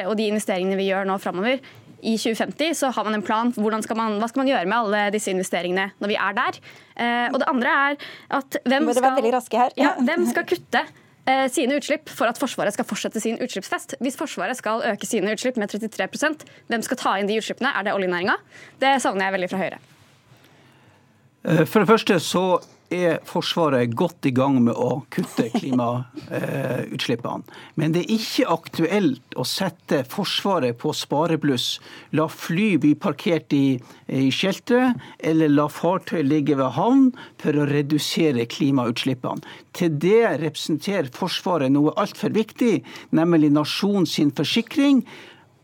og 0.08 0.14
de 0.18 0.26
investeringene 0.30 0.76
vi 0.78 0.88
gjør 0.88 1.06
nå 1.08 1.16
framover. 1.22 1.60
I 2.02 2.16
2050 2.18 2.74
så 2.80 2.90
har 2.94 3.06
man 3.06 3.16
en 3.16 3.24
plan 3.24 3.52
for 3.54 3.62
man, 3.96 4.16
hva 4.18 4.28
skal 4.30 4.42
man 4.42 4.50
gjøre 4.50 4.66
med 4.66 4.76
alle 4.78 5.02
disse 5.14 5.30
investeringene 5.30 5.92
når 6.02 6.10
vi 6.10 6.18
er 6.18 6.34
der. 6.38 6.58
Og 7.30 7.38
det 7.40 7.48
andre 7.52 7.76
er 7.84 8.00
at 8.40 8.58
hvem 8.66 8.90
skal, 8.96 9.70
ja, 9.78 9.94
hvem 10.02 10.26
skal 10.30 10.48
kutte 10.50 10.82
eh, 10.82 11.01
sine 11.54 11.76
utslipp 11.78 12.10
for 12.10 12.26
at 12.26 12.40
Forsvaret 12.40 12.74
skal 12.74 12.88
fortsette 12.88 13.20
sin 13.22 13.38
utslippsfest. 13.38 13.94
Hvis 14.02 14.18
Forsvaret 14.18 14.58
skal 14.58 14.82
øke 14.92 15.06
sine 15.06 15.36
utslipp 15.36 15.60
med 15.60 15.70
33% 15.70 16.46
hvem 16.72 16.82
skal 16.82 16.98
ta 16.98 17.14
inn 17.20 17.30
de 17.30 17.38
utslippene? 17.38 17.70
Er 17.70 17.86
det 17.86 17.94
oljenæringa? 17.94 18.38
Det 18.82 18.96
savner 19.04 19.28
jeg 19.28 19.38
veldig 19.38 19.50
fra 19.54 19.62
Høyre. 19.62 19.82
Eh, 21.42 21.64
for 21.64 21.82
det 21.82 21.90
første 21.90 22.20
så 22.22 22.46
er 22.92 23.22
Forsvaret 23.24 23.94
godt 23.96 24.26
i 24.28 24.32
gang 24.36 24.58
med 24.66 24.76
å 24.76 25.02
kutte 25.12 25.46
klimautslippene. 25.54 27.42
Men 27.80 27.94
det 27.94 28.02
er 28.04 28.12
ikke 28.18 28.50
aktuelt 28.52 29.36
å 29.40 29.46
sette 29.48 30.02
Forsvaret 30.12 30.76
på 30.80 30.92
sparebluss. 30.96 31.80
La 32.12 32.28
fly 32.28 32.76
bli 32.82 32.92
parkert 33.00 33.52
i, 33.56 33.80
i 34.12 34.28
eller 34.28 35.48
la 35.48 35.68
fartøy 35.72 36.22
ligge 36.22 36.58
ved 36.60 36.76
havn 36.76 37.10
for 37.40 37.56
å 37.56 37.68
redusere 37.70 38.44
klimautslippene. 38.44 39.40
Til 39.72 39.96
det 39.96 40.36
representerer 40.44 41.08
Forsvaret 41.16 41.72
noe 41.72 41.96
altfor 41.96 42.30
viktig, 42.36 42.82
nemlig 43.16 43.52
nasjonens 43.56 44.18
forsikring 44.36 45.06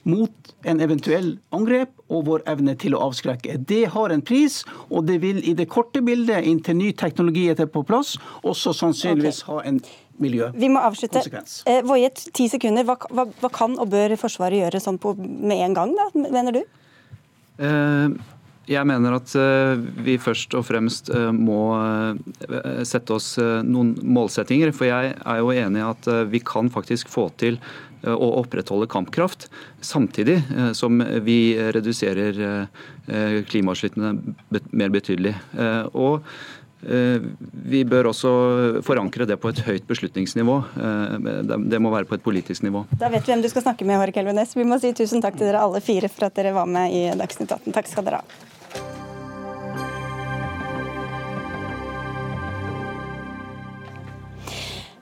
mot 0.08 0.52
en 0.68 0.82
eventuell 0.84 1.34
angrep 1.54 1.92
og 2.08 2.26
vår 2.28 2.44
evne 2.50 2.74
til 2.80 2.96
å 2.96 3.04
avskrekke. 3.08 3.58
Det 3.68 3.84
har 3.94 4.14
en 4.14 4.24
pris, 4.24 4.62
og 4.88 5.06
det 5.08 5.20
vil 5.24 5.40
i 5.44 5.54
det 5.58 5.68
korte 5.70 6.02
bildet, 6.04 6.46
inntil 6.48 6.78
ny 6.80 6.92
teknologi 6.96 7.48
er 7.52 7.68
på 7.68 7.84
plass, 7.86 8.16
også 8.42 8.74
sannsynligvis 8.76 9.44
okay. 9.44 9.52
ha 9.52 9.72
en 9.72 9.82
miljøkonsekvens. 10.18 10.62
Vi 10.64 10.72
må 10.72 10.82
avslutte. 10.82 11.22
Eh, 11.70 11.84
Voie, 11.86 12.10
ti 12.10 12.48
sekunder. 12.50 12.86
Hva, 12.88 12.98
hva, 13.12 13.28
hva, 13.42 13.52
kan 13.54 13.76
og 13.78 13.92
bør 13.92 14.16
Forsvaret 14.18 14.64
gjøre 14.64 14.82
sånn 14.82 14.98
på, 15.02 15.14
med 15.18 15.62
en 15.68 15.76
gang, 15.76 15.94
da, 15.98 16.08
mener 16.26 16.58
du? 16.58 16.64
Eh, 17.58 18.18
jeg 18.68 18.84
mener 18.86 19.16
at 19.16 19.32
eh, 19.38 19.80
vi 20.04 20.18
først 20.20 20.54
og 20.58 20.66
fremst 20.68 21.08
eh, 21.14 21.30
må 21.32 21.62
sette 22.86 23.16
oss 23.16 23.32
noen 23.38 23.94
målsettinger. 24.02 24.74
For 24.76 24.90
jeg 24.90 25.14
er 25.16 25.40
jo 25.40 25.54
enig 25.54 25.82
i 25.82 25.88
at 25.88 26.10
vi 26.32 26.42
kan 26.44 26.70
faktisk 26.72 27.10
få 27.12 27.28
til 27.40 27.58
Eh, 28.02 28.14
å 28.14 28.28
opprettholde 28.42 28.86
kampkraft, 28.90 29.48
samtidig 29.80 30.38
eh, 30.38 30.70
som 30.76 31.02
vi 31.24 31.56
reduserer 31.74 32.38
eh, 32.46 33.42
klimautslippene 33.48 34.14
mer 34.70 34.94
betydelig. 34.94 35.34
Og 35.98 36.26
vi 36.78 37.80
bør 37.90 38.12
også 38.12 38.30
forankre 38.86 39.24
det 39.26 39.34
på 39.42 39.50
et 39.50 39.62
høyt 39.66 39.88
beslutningsnivå. 39.88 40.54
Det 41.66 41.80
må 41.82 41.90
være 41.90 42.06
på 42.06 42.14
et 42.14 42.22
politisk 42.22 42.62
nivå. 42.62 42.84
Da 43.00 43.08
vet 43.10 43.26
vi 43.26 43.32
hvem 43.32 43.42
du 43.42 43.48
skal 43.50 43.64
snakke 43.64 43.88
med, 43.88 43.98
Hårek 43.98 44.20
Elvenes. 44.22 44.54
Vi 44.54 44.66
må 44.68 44.78
si 44.78 44.92
tusen 44.94 45.24
takk 45.24 45.40
til 45.40 45.48
dere 45.48 45.64
alle 45.64 45.82
fire 45.82 46.06
for 46.12 46.28
at 46.28 46.38
dere 46.38 46.54
var 46.54 46.70
med 46.70 46.94
i 46.94 47.02
Dagsnytt 47.18 47.50
18. 47.50 47.74
Takk 47.74 47.90
skal 47.90 48.06
dere 48.06 48.22
ha. 48.22 48.47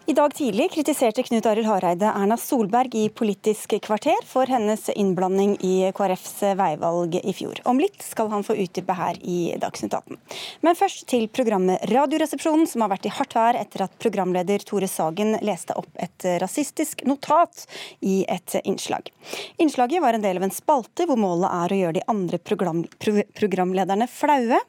I 0.09 0.15
dag 0.15 0.35
tidlig 0.35 0.69
kritiserte 0.71 1.23
Knut 1.27 1.47
Arild 1.51 1.67
Hareide 1.67 2.07
Erna 2.07 2.37
Solberg 2.39 2.93
i 2.95 3.09
Politisk 3.11 3.73
kvarter 3.83 4.21
for 4.23 4.47
hennes 4.47 4.85
innblanding 4.95 5.57
i 5.67 5.89
KrFs 5.91 6.45
veivalg 6.61 7.17
i 7.19 7.33
fjor. 7.35 7.59
Om 7.67 7.81
litt 7.83 8.05
skal 8.07 8.31
han 8.31 8.47
få 8.47 8.55
utdype 8.55 8.95
her 8.95 9.19
i 9.27 9.57
Dagsnytt 9.59 9.97
18. 9.99 10.21
Men 10.63 10.79
først 10.79 11.09
til 11.11 11.27
programmet 11.27 11.83
Radioresepsjonen, 11.91 12.69
som 12.71 12.85
har 12.85 12.93
vært 12.93 13.09
i 13.11 13.13
hardt 13.17 13.35
vær 13.35 13.59
etter 13.59 13.83
at 13.89 13.97
programleder 13.99 14.63
Tore 14.69 14.87
Sagen 14.87 15.41
leste 15.43 15.75
opp 15.75 15.91
et 15.99 16.29
rasistisk 16.39 17.03
notat 17.11 17.67
i 17.99 18.21
et 18.31 18.61
innslag. 18.63 19.11
Innslaget 19.59 20.07
var 20.07 20.15
en 20.15 20.23
del 20.23 20.39
av 20.39 20.47
en 20.47 20.55
spalte 20.55 21.09
hvor 21.11 21.19
målet 21.19 21.51
er 21.51 21.75
å 21.75 21.81
gjøre 21.81 21.99
de 21.99 22.07
andre 22.15 22.39
program, 22.39 22.85
pro, 23.03 23.17
programlederne 23.35 24.07
flaue. 24.07 24.63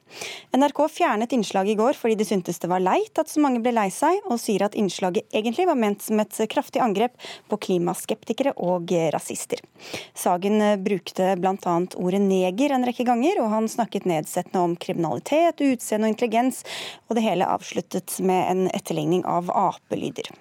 NRK 0.58 0.84
fjernet 0.98 1.38
innslaget 1.38 1.76
i 1.76 1.80
går 1.84 2.02
fordi 2.02 2.18
de 2.18 2.30
syntes 2.34 2.58
det 2.58 2.74
var 2.74 2.82
leit 2.82 3.22
at 3.22 3.30
så 3.30 3.46
mange 3.46 3.62
ble 3.62 3.78
lei 3.78 3.92
seg, 3.94 4.18
og 4.26 4.42
sier 4.42 4.66
at 4.66 4.74
innslaget 4.74 5.27
egentlig 5.32 5.68
var 5.68 5.80
ment 5.80 6.02
som 6.04 6.20
et 6.24 6.40
kraftig 6.52 6.82
angrep 6.84 7.16
på 7.52 7.60
klimaskeptikere 7.68 8.56
og 8.64 8.92
rasister. 9.14 9.62
Sagen 10.18 10.62
brukte 10.84 11.36
bl.a. 11.40 11.76
ordet 11.96 12.22
neger 12.24 12.76
en 12.76 12.88
rekke 12.88 13.06
ganger, 13.08 13.42
og 13.44 13.52
han 13.54 13.70
snakket 13.72 14.08
nedsettende 14.10 14.64
om 14.64 14.76
kriminalitet, 14.80 15.64
utseende 15.64 16.10
og 16.10 16.16
intelligens, 16.16 16.64
og 17.08 17.18
det 17.18 17.26
hele 17.28 17.48
avsluttet 17.50 18.20
med 18.24 18.44
en 18.52 18.68
etterligning 18.74 19.26
av 19.28 19.52
apelyder. 19.54 20.32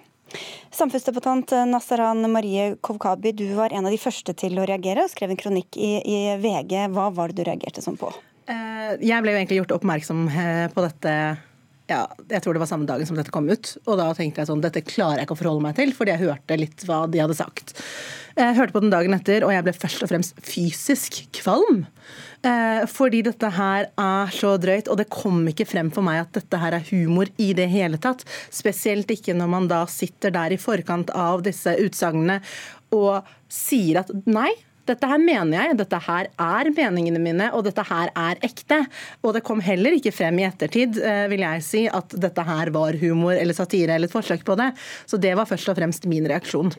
Samfunnsdebattant 0.71 1.51
Nassaran 1.67 2.31
Marie 2.31 2.75
Kovkabi, 2.81 3.31
du 3.31 3.53
var 3.55 3.73
en 3.73 3.85
av 3.87 3.93
de 3.93 3.99
første 4.01 4.33
til 4.37 4.59
å 4.59 4.65
reagere 4.67 5.05
og 5.05 5.13
skrev 5.13 5.31
en 5.31 5.39
kronikk 5.39 5.77
i, 5.79 5.93
i 6.03 6.17
VG. 6.43 6.89
Hva 6.93 7.09
var 7.15 7.31
det 7.31 7.39
du 7.39 7.47
reagerte 7.47 7.83
sånn 7.83 7.99
på? 7.99 8.11
Eh, 8.47 8.95
jeg 9.03 9.23
ble 9.23 9.33
jo 9.33 9.39
egentlig 9.39 9.61
gjort 9.61 9.75
oppmerksom 9.79 10.27
eh, 10.31 10.65
på 10.71 10.83
dette 10.85 11.13
ja, 11.87 12.03
jeg 12.27 12.43
tror 12.43 12.55
det 12.55 12.61
var 12.61 12.69
samme 12.69 12.87
dagen 12.87 13.07
som 13.07 13.17
dette 13.17 13.31
kom 13.33 13.47
ut. 13.47 13.73
Og 13.87 13.97
da 13.99 14.09
tenkte 14.15 14.43
jeg 14.43 14.49
sånn, 14.49 14.63
dette 14.63 14.83
klarer 14.85 15.21
jeg 15.21 15.27
ikke 15.27 15.37
å 15.37 15.41
forholde 15.41 15.63
meg 15.63 15.77
til, 15.79 15.93
fordi 15.95 16.13
jeg 16.13 16.25
hørte 16.25 16.59
litt 16.59 16.83
hva 16.87 17.05
de 17.11 17.21
hadde 17.23 17.37
sagt. 17.37 17.75
Jeg 18.37 18.57
hørte 18.57 18.75
på 18.75 18.81
den 18.83 18.91
dagen 18.93 19.15
etter, 19.15 19.45
og 19.47 19.53
jeg 19.55 19.65
ble 19.65 19.73
først 19.73 20.03
og 20.05 20.11
fremst 20.11 20.41
fysisk 20.45 21.23
kvalm. 21.39 21.85
Eh, 22.45 22.83
fordi 22.91 23.23
dette 23.25 23.49
her 23.55 23.87
er 23.89 24.35
så 24.35 24.53
drøyt, 24.61 24.91
og 24.91 24.99
det 24.99 25.07
kom 25.13 25.39
ikke 25.49 25.65
frem 25.69 25.89
for 25.95 26.05
meg 26.05 26.21
at 26.25 26.35
dette 26.37 26.59
her 26.61 26.75
er 26.77 26.85
humor 26.91 27.31
i 27.41 27.49
det 27.57 27.69
hele 27.71 27.97
tatt. 28.03 28.27
Spesielt 28.53 29.09
ikke 29.15 29.33
når 29.37 29.53
man 29.55 29.71
da 29.71 29.85
sitter 29.89 30.35
der 30.35 30.53
i 30.53 30.61
forkant 30.61 31.13
av 31.15 31.41
disse 31.47 31.73
utsagnene 31.81 32.41
og 32.95 33.25
sier 33.51 34.03
at 34.03 34.11
nei, 34.27 34.51
dette 34.87 35.09
her 35.09 35.21
mener 35.21 35.57
jeg, 35.57 35.77
dette 35.81 35.99
her 36.07 36.29
er 36.31 36.71
meningene 36.75 37.21
mine, 37.21 37.49
og 37.55 37.65
dette 37.67 37.83
her 37.87 38.11
er 38.15 38.41
ekte. 38.45 38.81
Og 39.23 39.35
det 39.35 39.43
kom 39.47 39.61
heller 39.63 39.97
ikke 39.97 40.13
frem 40.15 40.39
i 40.41 40.47
ettertid, 40.47 40.99
eh, 41.01 41.25
vil 41.31 41.43
jeg 41.45 41.65
si, 41.65 41.85
at 41.87 42.15
dette 42.15 42.45
her 42.47 42.71
var 42.75 42.97
humor 43.01 43.35
eller 43.35 43.57
satire 43.57 43.97
eller 43.97 44.09
et 44.09 44.15
forsøk 44.15 44.45
på 44.47 44.57
det. 44.59 44.71
Så 45.05 45.19
det 45.21 45.35
var 45.37 45.49
først 45.49 45.71
og 45.71 45.77
fremst 45.79 46.07
min 46.09 46.27
reaksjon. 46.29 46.73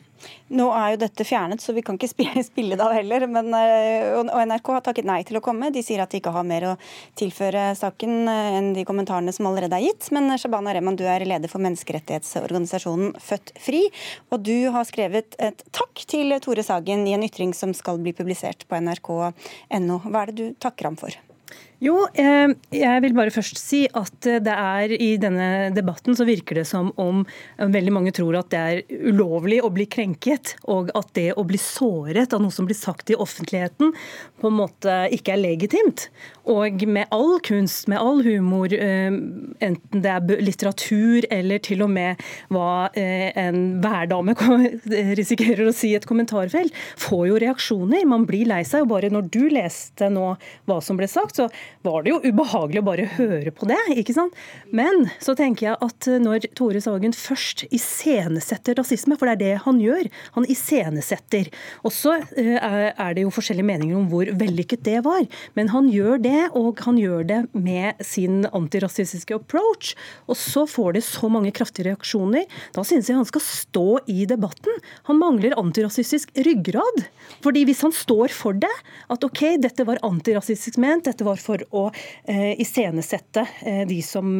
Nå 0.49 0.65
er 0.73 0.93
jo 0.93 1.01
dette 1.03 1.25
fjernet, 1.27 1.61
så 1.61 1.73
vi 1.75 1.83
kan 1.85 1.99
ikke 1.99 2.09
spille, 2.49 2.75
det 2.75 2.83
av 2.83 2.93
heller. 2.95 3.25
Men, 3.29 3.51
eh, 3.55 4.15
og 4.17 4.33
NRK 4.33 4.71
har 4.75 4.85
takket 4.85 5.07
nei 5.07 5.21
til 5.27 5.39
å 5.39 5.43
komme. 5.45 5.71
De 5.73 5.83
sier 5.85 6.01
at 6.03 6.11
de 6.11 6.21
ikke 6.21 6.33
har 6.35 6.47
mer 6.47 6.71
å 6.71 6.75
tilføre 7.19 7.69
saken 7.79 8.31
eh, 8.31 8.57
enn 8.59 8.71
de 8.77 8.85
kommentarene 8.87 9.33
som 9.35 9.49
allerede 9.49 9.77
er 9.77 9.89
gitt. 9.89 10.09
Men 10.15 10.31
Shabana 10.41 10.73
Rehman, 10.75 10.97
du 10.99 11.05
er 11.07 11.25
leder 11.27 11.51
for 11.51 11.63
menneskerettighetsorganisasjonen 11.65 13.15
Født 13.23 13.53
Fri. 13.61 13.85
Og 14.33 14.43
du 14.47 14.71
har 14.73 14.87
skrevet 14.89 15.37
et 15.39 15.63
takk 15.75 16.03
til 16.09 16.33
Tore 16.43 16.65
Sagen 16.65 17.05
i 17.07 17.15
en 17.15 17.25
ytring 17.25 17.53
som 17.57 17.75
skal 17.77 17.98
bli 18.03 18.15
publisert 18.17 18.67
på 18.67 18.79
nrk.no. 18.79 19.99
Hva 20.05 20.23
er 20.23 20.31
det 20.31 20.37
du 20.39 20.59
takker 20.61 20.89
ham 20.89 20.99
for? 20.99 21.15
Jo, 21.79 21.95
eh, 22.11 22.51
jeg 22.75 23.01
vil 23.05 23.13
bare 23.15 23.31
først 23.31 23.55
si 23.55 23.85
at 23.95 24.27
det 24.43 24.51
er 24.51 24.91
i 24.91 25.13
denne 25.21 25.69
debatten 25.71 26.15
så 26.17 26.25
virker 26.27 26.59
det 26.59 26.65
som 26.67 26.89
om 26.99 27.21
veldig 27.55 27.93
mange 27.95 28.11
tror 28.15 28.35
at 28.35 28.49
det 28.51 28.59
er 28.59 29.05
ulovlig 29.07 29.61
å 29.63 29.71
bli 29.71 29.85
krenket, 29.87 30.57
og 30.67 30.91
at 30.97 31.13
det 31.15 31.29
å 31.39 31.45
bli 31.47 31.59
såret 31.61 32.35
av 32.35 32.43
noe 32.43 32.51
som 32.51 32.67
blir 32.67 32.75
sagt 32.75 33.13
i 33.13 33.15
offentligheten, 33.15 33.93
på 34.39 34.51
en 34.51 34.57
måte 34.57 34.97
ikke 35.15 35.37
er 35.37 35.41
legitimt. 35.41 36.09
Og 36.49 36.83
med 36.83 37.07
all 37.15 37.37
kunst, 37.47 37.87
med 37.87 38.03
all 38.03 38.25
humor, 38.27 38.73
eh, 38.75 39.07
enten 39.63 40.03
det 40.03 40.11
er 40.11 40.43
litteratur 40.43 41.29
eller 41.31 41.63
til 41.63 41.85
og 41.85 41.93
med 41.95 42.19
hva 42.51 42.89
eh, 42.91 43.31
en 43.39 43.79
værdame 43.83 44.35
risikerer 45.19 45.69
å 45.69 45.75
si 45.75 45.93
i 45.93 45.99
et 45.99 46.09
kommentarfelt, 46.09 46.75
får 46.99 47.25
jo 47.31 47.39
reaksjoner. 47.45 48.03
Man 48.09 48.27
blir 48.27 48.49
lei 48.51 48.65
seg. 48.67 48.83
Og 48.83 48.91
bare 48.97 49.13
når 49.13 49.31
du 49.31 49.43
leste 49.53 50.11
nå 50.11 50.33
hva 50.67 50.79
som 50.83 50.99
ble 50.99 51.07
sagt, 51.07 51.39
så 51.39 51.47
var 51.85 52.03
det 52.03 52.11
jo 52.13 52.19
ubehagelig 52.23 52.81
å 52.81 52.87
bare 52.87 53.07
høre 53.15 53.53
på 53.55 53.67
det. 53.69 53.79
ikke 54.01 54.15
sant? 54.15 54.35
Men 54.75 55.07
så 55.23 55.35
tenker 55.37 55.69
jeg 55.69 55.79
at 55.85 56.09
når 56.21 56.49
Tore 56.57 56.81
Sagen 56.83 57.15
først 57.15 57.65
iscenesetter 57.75 58.77
rasisme, 58.79 59.17
for 59.19 59.29
det 59.29 59.37
er 59.37 59.41
det 59.43 59.63
han 59.65 59.79
gjør, 59.83 60.09
han 60.35 60.47
iscenesetter. 60.49 61.49
Og 61.87 61.93
så 61.95 62.17
er 62.35 63.15
det 63.15 63.23
jo 63.25 63.33
forskjellige 63.33 63.69
meninger 63.69 63.99
om 63.99 64.09
hvor 64.11 64.29
vellykket 64.39 64.83
det 64.87 64.99
var, 65.07 65.25
men 65.57 65.71
han 65.73 65.89
gjør 65.91 66.21
det, 66.23 66.41
og 66.57 66.81
han 66.85 66.99
gjør 66.99 67.25
det 67.29 67.39
med 67.55 67.99
sin 68.05 68.43
antirasistiske 68.51 69.37
approach. 69.39 69.95
Og 70.27 70.37
så 70.39 70.65
får 70.69 70.97
det 70.97 71.05
så 71.07 71.31
mange 71.31 71.53
kraftige 71.55 71.89
reaksjoner. 71.89 72.47
Da 72.75 72.83
synes 72.87 73.09
jeg 73.09 73.19
han 73.19 73.27
skal 73.29 73.45
stå 73.45 73.87
i 74.11 74.25
debatten. 74.29 74.79
Han 75.09 75.19
mangler 75.21 75.57
antirasistisk 75.59 76.33
ryggrad. 76.47 77.05
Fordi 77.43 77.63
hvis 77.67 77.83
han 77.85 77.95
står 77.95 78.33
for 78.35 78.57
det, 78.57 78.71
at 79.11 79.23
OK, 79.25 79.43
dette 79.61 79.85
var 79.87 80.01
antirasistisk 80.05 80.79
ment, 80.81 81.07
dette 81.07 81.25
var 81.27 81.39
for 81.41 81.58
å 81.71 81.87
eh, 81.91 82.53
iscenesette 82.61 83.45
eh, 83.65 83.83
de 83.89 84.01
som 84.05 84.37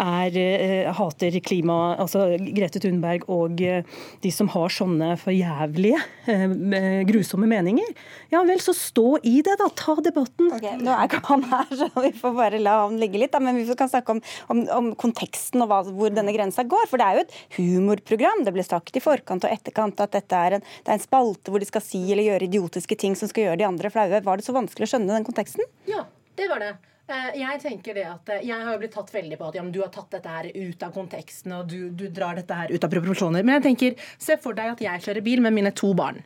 er, 0.00 0.36
eh, 0.36 0.92
hater 0.92 1.40
klima, 1.44 1.96
altså 2.00 2.24
Grete 2.56 2.80
Thunberg 2.80 3.26
og 3.28 3.60
eh, 3.64 3.84
de 4.22 4.32
som 4.32 4.48
har 4.52 4.72
sånne 4.72 5.12
forjævlige, 5.20 6.00
eh, 6.30 7.02
grusomme 7.08 7.48
meninger, 7.50 7.88
ja 8.32 8.42
vel, 8.46 8.60
så 8.62 8.74
stå 8.76 9.18
i 9.26 9.40
det, 9.44 9.58
da. 9.60 9.68
Ta 9.80 9.96
debatten. 10.04 10.50
Okay, 10.56 10.76
Nå 10.80 10.92
er 10.94 11.08
ikke 11.08 11.22
han 11.28 11.44
her, 11.50 11.68
så 11.76 11.88
vi 12.00 12.12
får 12.16 12.36
bare 12.36 12.60
la 12.62 12.76
han 12.84 12.98
ligge 13.00 13.20
litt. 13.20 13.32
Da. 13.32 13.40
Men 13.42 13.58
vi 13.58 13.66
kan 13.78 13.90
snakke 13.90 14.16
om, 14.16 14.22
om, 14.52 14.62
om 14.76 14.90
konteksten 14.98 15.64
og 15.64 15.70
hva, 15.70 15.80
hvor 15.86 16.12
denne 16.14 16.34
grensa 16.34 16.64
går. 16.68 16.86
For 16.90 17.00
det 17.00 17.06
er 17.06 17.18
jo 17.18 17.24
et 17.24 17.36
humorprogram. 17.58 18.44
Det 18.46 18.54
ble 18.54 18.66
sagt 18.66 18.96
i 18.96 19.02
forkant 19.04 19.46
og 19.46 19.52
etterkant 19.52 20.00
at 20.04 20.14
dette 20.16 20.44
er 20.46 20.58
en, 20.58 20.64
det 20.64 20.92
er 20.92 20.98
en 20.98 21.04
spalte 21.04 21.52
hvor 21.52 21.62
de 21.62 21.68
skal 21.68 21.84
si 21.84 22.02
eller 22.10 22.28
gjøre 22.28 22.48
idiotiske 22.50 22.98
ting 23.00 23.18
som 23.18 23.30
skal 23.30 23.48
gjøre 23.48 23.60
de 23.62 23.68
andre 23.68 23.92
flaue. 23.92 24.22
Var 24.26 24.40
det 24.40 24.46
så 24.46 24.56
vanskelig 24.56 24.88
å 24.88 24.94
skjønne 24.94 25.16
den 25.16 25.28
konteksten? 25.28 25.66
Ja, 25.90 26.06
det 26.40 26.48
var 26.48 26.64
det. 26.64 26.72
Eh, 27.10 27.30
jeg 27.40 27.60
tenker 27.62 27.96
det 27.98 28.06
at 28.08 28.34
eh, 28.34 28.44
jeg 28.48 28.66
har 28.66 28.80
blitt 28.80 28.94
tatt 28.94 29.12
veldig 29.12 29.38
på 29.38 29.50
at 29.50 29.58
ja, 29.58 29.64
du 29.66 29.80
har 29.82 29.92
tatt 29.94 30.12
dette 30.16 30.34
her 30.36 30.50
ut 30.54 30.84
av 30.86 30.92
konteksten 30.94 31.56
og 31.58 31.70
du, 31.70 31.90
du 31.90 32.06
drar 32.08 32.38
dette 32.38 32.56
her 32.56 32.72
ut 32.72 32.86
av 32.86 32.92
proporsjoner. 32.92 33.44
Men 33.44 33.58
jeg 33.58 33.66
tenker, 33.70 34.10
se 34.18 34.38
for 34.40 34.56
deg 34.56 34.76
at 34.76 34.84
jeg 34.84 35.06
kjører 35.08 35.26
bil 35.26 35.42
med 35.44 35.56
mine 35.56 35.74
to 35.76 35.92
barn 35.98 36.22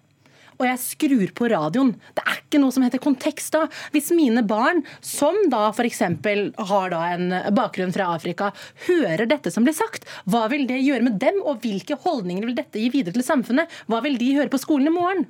og 0.55 0.67
jeg 0.69 0.83
skrur 0.83 1.33
på 1.37 1.49
radioen. 1.51 1.93
Det 2.15 2.25
er 2.25 2.41
ikke 2.41 2.61
noe 2.63 2.75
som 2.75 2.85
heter 2.87 3.03
kontekst 3.03 3.57
da. 3.57 3.65
Hvis 3.95 4.13
mine 4.15 4.45
barn, 4.47 4.85
som 5.05 5.37
da 5.53 5.67
f.eks. 5.73 6.03
har 6.71 6.93
da 6.95 7.01
en 7.15 7.35
bakgrunn 7.57 7.95
fra 7.95 8.13
Afrika, 8.15 8.53
hører 8.87 9.27
dette 9.31 9.51
som 9.55 9.67
blir 9.67 9.77
sagt, 9.77 10.07
hva 10.31 10.47
vil 10.53 10.69
det 10.71 10.83
gjøre 10.83 11.09
med 11.09 11.19
dem, 11.23 11.41
og 11.43 11.65
hvilke 11.65 11.99
holdninger 12.05 12.47
vil 12.47 12.59
dette 12.59 12.81
gi 12.81 12.93
videre 12.95 13.17
til 13.17 13.27
samfunnet? 13.27 13.83
Hva 13.91 14.03
vil 14.05 14.19
de 14.21 14.35
høre 14.39 14.53
på 14.53 14.63
skolen 14.63 14.93
i 14.93 14.95
morgen? 14.95 15.27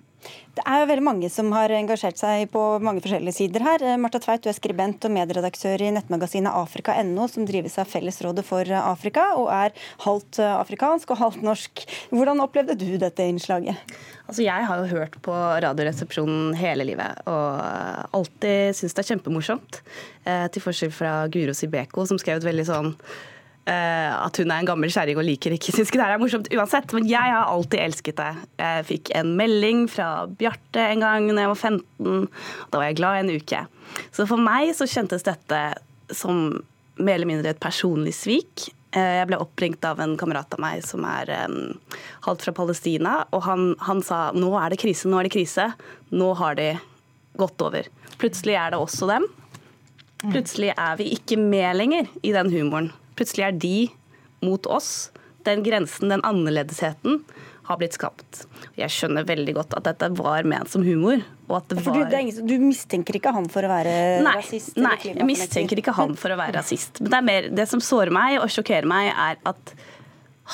Det 0.55 0.63
er 0.71 0.83
jo 0.83 0.87
veldig 0.87 1.05
mange 1.05 1.29
som 1.33 1.49
har 1.55 1.73
engasjert 1.75 2.21
seg 2.21 2.47
på 2.53 2.61
mange 2.85 3.03
forskjellige 3.03 3.35
sider 3.35 3.65
her. 3.67 3.85
Marta 3.99 4.21
Tveit, 4.23 4.45
du 4.45 4.51
er 4.53 4.57
skribent 4.57 5.03
og 5.07 5.15
medredaktør 5.17 5.83
i 5.83 5.91
nettmagasinet 5.97 6.55
afrika.no, 6.55 7.27
som 7.31 7.49
drives 7.49 7.75
av 7.83 7.91
Fellesrådet 7.91 8.45
for 8.47 8.71
Afrika, 8.79 9.27
og 9.41 9.51
er 9.51 9.75
halvt 10.05 10.39
afrikansk 10.47 11.11
og 11.11 11.21
halvt 11.25 11.43
norsk. 11.47 11.85
Hvordan 12.15 12.45
opplevde 12.45 12.79
du 12.79 12.95
dette 13.03 13.27
innslaget? 13.27 13.97
Altså, 14.29 14.45
jeg 14.47 14.71
har 14.71 14.81
jo 14.81 14.89
hørt 14.95 15.19
på 15.27 15.35
Radioresepsjonen 15.35 16.55
hele 16.57 16.87
livet 16.87 17.27
og 17.29 18.15
alltid 18.17 18.79
syntes 18.79 18.95
det 18.95 19.03
er 19.03 19.11
kjempemorsomt. 19.13 19.83
Eh, 20.25 20.47
til 20.55 20.63
forskjell 20.65 20.95
fra 20.95 21.17
Guro 21.29 21.53
Sibeko, 21.53 22.07
som 22.09 22.21
skrev 22.21 22.39
et 22.41 22.47
veldig 22.47 22.71
sånn 22.71 22.93
Eh, 22.95 23.34
at 23.73 24.37
hun 24.37 24.51
er 24.53 24.61
en 24.61 24.69
gammel 24.69 24.91
kjerring 24.93 25.17
og 25.17 25.25
liker 25.25 25.55
ikke 25.57 25.73
syns 25.73 25.89
ikke 25.89 25.97
det 25.97 26.07
er 26.13 26.21
morsomt 26.21 26.51
uansett. 26.53 26.93
Men 26.93 27.07
jeg 27.09 27.33
har 27.33 27.49
alltid 27.49 27.81
elsket 27.81 28.19
det. 28.21 28.31
Jeg 28.61 28.87
fikk 28.91 29.13
en 29.17 29.31
melding 29.39 29.87
fra 29.89 30.09
Bjarte 30.29 30.85
en 30.91 31.05
gang 31.05 31.31
da 31.31 31.47
jeg 31.47 31.53
var 31.55 31.63
15. 31.73 32.29
Da 32.69 32.81
var 32.83 32.91
jeg 32.91 32.99
glad 33.01 33.17
i 33.17 33.23
en 33.23 33.35
uke. 33.41 33.63
Så 34.13 34.29
for 34.29 34.41
meg 34.41 34.75
så 34.77 34.89
kjentes 34.91 35.25
dette 35.25 35.63
som 36.13 36.47
mer 37.01 37.17
eller 37.17 37.31
mindre 37.31 37.55
et 37.55 37.63
personlig 37.63 38.15
svik. 38.17 38.69
Eh, 38.95 39.19
jeg 39.21 39.29
ble 39.31 39.41
oppringt 39.43 39.85
av 39.87 40.01
en 40.03 40.17
kamerat 40.19 40.55
av 40.55 40.63
meg 40.63 40.85
som 40.87 41.05
er 41.09 41.31
um, 41.49 41.75
halvt 42.27 42.47
fra 42.47 42.57
Palestina. 42.61 43.15
Og 43.35 43.45
han, 43.47 43.73
han 43.83 44.03
sa 44.07 44.29
nå 44.37 44.53
er 44.61 44.75
det 44.75 44.83
krise, 44.85 45.11
nå 45.11 45.19
er 45.19 45.29
det 45.29 45.35
krise. 45.35 45.71
Nå 46.15 46.33
har 46.39 46.59
de 46.61 46.75
gått 47.41 47.65
over. 47.65 47.89
Plutselig 48.21 48.59
er 48.61 48.75
det 48.75 48.83
også 48.83 49.11
dem. 49.11 49.27
Plutselig 50.25 50.71
er 50.73 50.95
vi 51.01 51.11
ikke 51.17 51.37
med 51.41 51.75
lenger 51.77 52.07
i 52.25 52.31
den 52.33 52.53
humoren. 52.53 52.93
Plutselig 53.19 53.49
er 53.49 53.59
de 53.65 53.77
mot 54.45 54.67
oss. 54.67 55.11
Den 55.45 55.65
grensen, 55.65 56.09
den 56.13 56.25
annerledesheten, 56.25 57.23
har 57.65 57.79
blitt 57.81 57.97
skapt. 57.97 58.45
Jeg 58.77 58.93
skjønner 58.93 59.25
veldig 59.29 59.55
godt 59.57 59.75
at 59.79 59.87
dette 59.89 60.11
var 60.19 60.45
ment 60.49 60.69
som 60.73 60.85
humor. 60.85 61.23
Var... 61.49 61.65
Du, 61.71 61.81
ingen, 61.81 62.47
du, 62.49 62.55
mistenker 62.61 63.17
ikke 63.17 63.33
han 63.37 63.49
for 63.53 63.65
å 63.65 63.71
være 63.73 63.95
nei, 64.25 64.37
rasist? 64.41 64.77
Nei, 64.81 64.97
jeg 65.07 65.29
mistenker 65.29 65.81
ikke 65.81 65.95
han 65.97 66.15
for 66.21 66.35
å 66.35 66.39
være 66.41 66.59
rasist. 66.59 67.01
Men 67.01 67.15
det, 67.15 67.23
mer, 67.29 67.51
det 67.61 67.69
som 67.71 67.83
sårer 67.85 68.13
meg 68.15 68.39
og 68.43 68.53
sjokkerer 68.53 68.89
meg, 68.89 69.11
er 69.13 69.41
at 69.49 69.75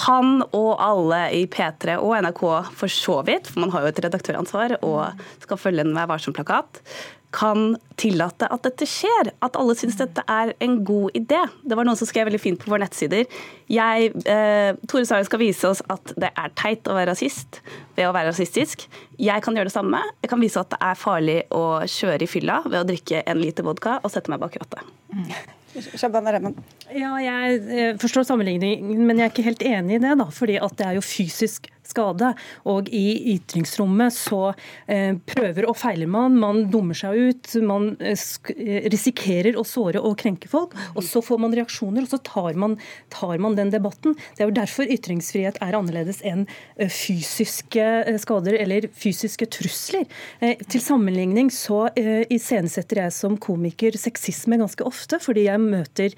han 0.07 0.45
og 0.55 0.77
alle 0.79 1.25
i 1.35 1.47
P3 1.51 1.97
og 1.99 2.15
NRK 2.23 2.43
for 2.79 2.93
så 2.95 3.17
vidt, 3.27 3.51
for 3.51 3.65
man 3.65 3.73
har 3.75 3.83
jo 3.83 3.91
et 3.91 4.03
redaktøransvar 4.07 4.77
og 4.87 5.25
skal 5.43 5.59
følge 5.59 5.83
en 5.83 5.97
Vær 5.97 6.13
varsom-plakat, 6.13 6.79
kan 7.35 7.77
tillate 8.01 8.49
at 8.51 8.65
dette 8.67 8.87
skjer. 8.89 9.31
At 9.45 9.59
alle 9.59 9.77
syns 9.79 9.99
dette 10.01 10.25
er 10.31 10.53
en 10.65 10.81
god 10.87 11.17
idé. 11.19 11.41
Det 11.63 11.79
var 11.79 11.87
noen 11.87 11.99
som 11.99 12.09
skrev 12.09 12.29
veldig 12.29 12.41
fint 12.43 12.61
på 12.61 12.73
våre 12.73 12.83
nettsider. 12.85 13.29
Jeg, 13.71 14.11
eh, 14.25 14.73
Tore 14.91 15.07
Sagen 15.09 15.29
skal 15.29 15.43
vise 15.43 15.69
oss 15.71 15.83
at 15.93 16.15
det 16.21 16.33
er 16.35 16.57
teit 16.59 16.91
å 16.91 16.97
være 16.97 17.13
rasist 17.13 17.61
ved 17.97 18.09
å 18.09 18.15
være 18.17 18.33
rasistisk. 18.33 18.89
Jeg 19.21 19.45
kan 19.45 19.57
gjøre 19.57 19.71
det 19.71 19.77
samme. 19.77 20.03
Jeg 20.23 20.33
kan 20.33 20.43
vise 20.43 20.61
at 20.61 20.73
det 20.75 20.81
er 20.83 20.99
farlig 20.99 21.39
å 21.55 21.65
kjøre 21.87 22.27
i 22.27 22.31
fylla 22.31 22.61
ved 22.67 22.83
å 22.83 22.89
drikke 22.89 23.25
en 23.27 23.41
liter 23.41 23.67
vodka 23.67 24.01
og 24.03 24.13
sette 24.13 24.33
meg 24.33 24.43
bak 24.43 24.59
rattet. 24.61 24.93
Mm. 25.15 25.33
Ja, 26.91 27.13
jeg 27.23 27.61
eh, 27.71 27.93
forstår 28.01 28.25
sammenligningen, 28.27 29.05
men 29.07 29.21
jeg 29.21 29.29
er 29.29 29.31
ikke 29.31 29.47
helt 29.47 29.63
enig 29.63 30.01
i 30.01 30.03
det. 30.03 30.17
da, 30.19 30.27
fordi 30.35 30.59
at 30.59 30.75
det 30.81 30.89
er 30.89 30.99
jo 30.99 31.05
fysisk 31.05 31.71
skade. 31.91 32.33
Og 32.71 32.89
i 32.95 33.35
ytringsrommet 33.35 34.15
så 34.15 34.41
eh, 34.91 35.17
prøver 35.31 35.69
og 35.69 35.79
feiler 35.79 36.11
man, 36.11 36.39
man 36.41 36.65
dummer 36.73 36.97
seg 36.97 37.19
ut, 37.31 37.53
man 37.67 37.93
eh, 38.01 38.19
eh, 38.55 38.89
risikerer 38.93 39.59
å 39.59 39.67
såre 39.67 40.03
og 40.03 40.19
krenke 40.21 40.51
folk. 40.51 40.77
Og 40.95 41.05
så 41.07 41.23
får 41.25 41.41
man 41.43 41.55
reaksjoner, 41.57 42.07
og 42.07 42.13
så 42.13 42.21
tar 42.27 42.59
man, 42.61 42.77
tar 43.13 43.41
man 43.43 43.57
den 43.59 43.73
debatten. 43.75 44.17
Det 44.37 44.45
er 44.45 44.51
jo 44.51 44.59
derfor 44.61 44.91
ytringsfrihet 44.91 45.61
er 45.63 45.79
annerledes 45.79 46.23
enn 46.27 46.47
fysiske 46.91 47.87
skader 48.23 48.57
eller 48.61 48.87
fysiske 48.97 49.47
trusler. 49.53 50.07
Til 50.41 50.83
sammenligning 50.83 51.51
så 51.55 51.83
iscenesetter 51.97 53.03
jeg 53.03 53.15
som 53.15 53.37
komiker 53.41 53.97
sexisme 54.01 54.59
ganske 54.61 54.85
ofte, 54.87 55.21
fordi 55.23 55.47
jeg 55.47 55.63
møter 55.63 56.17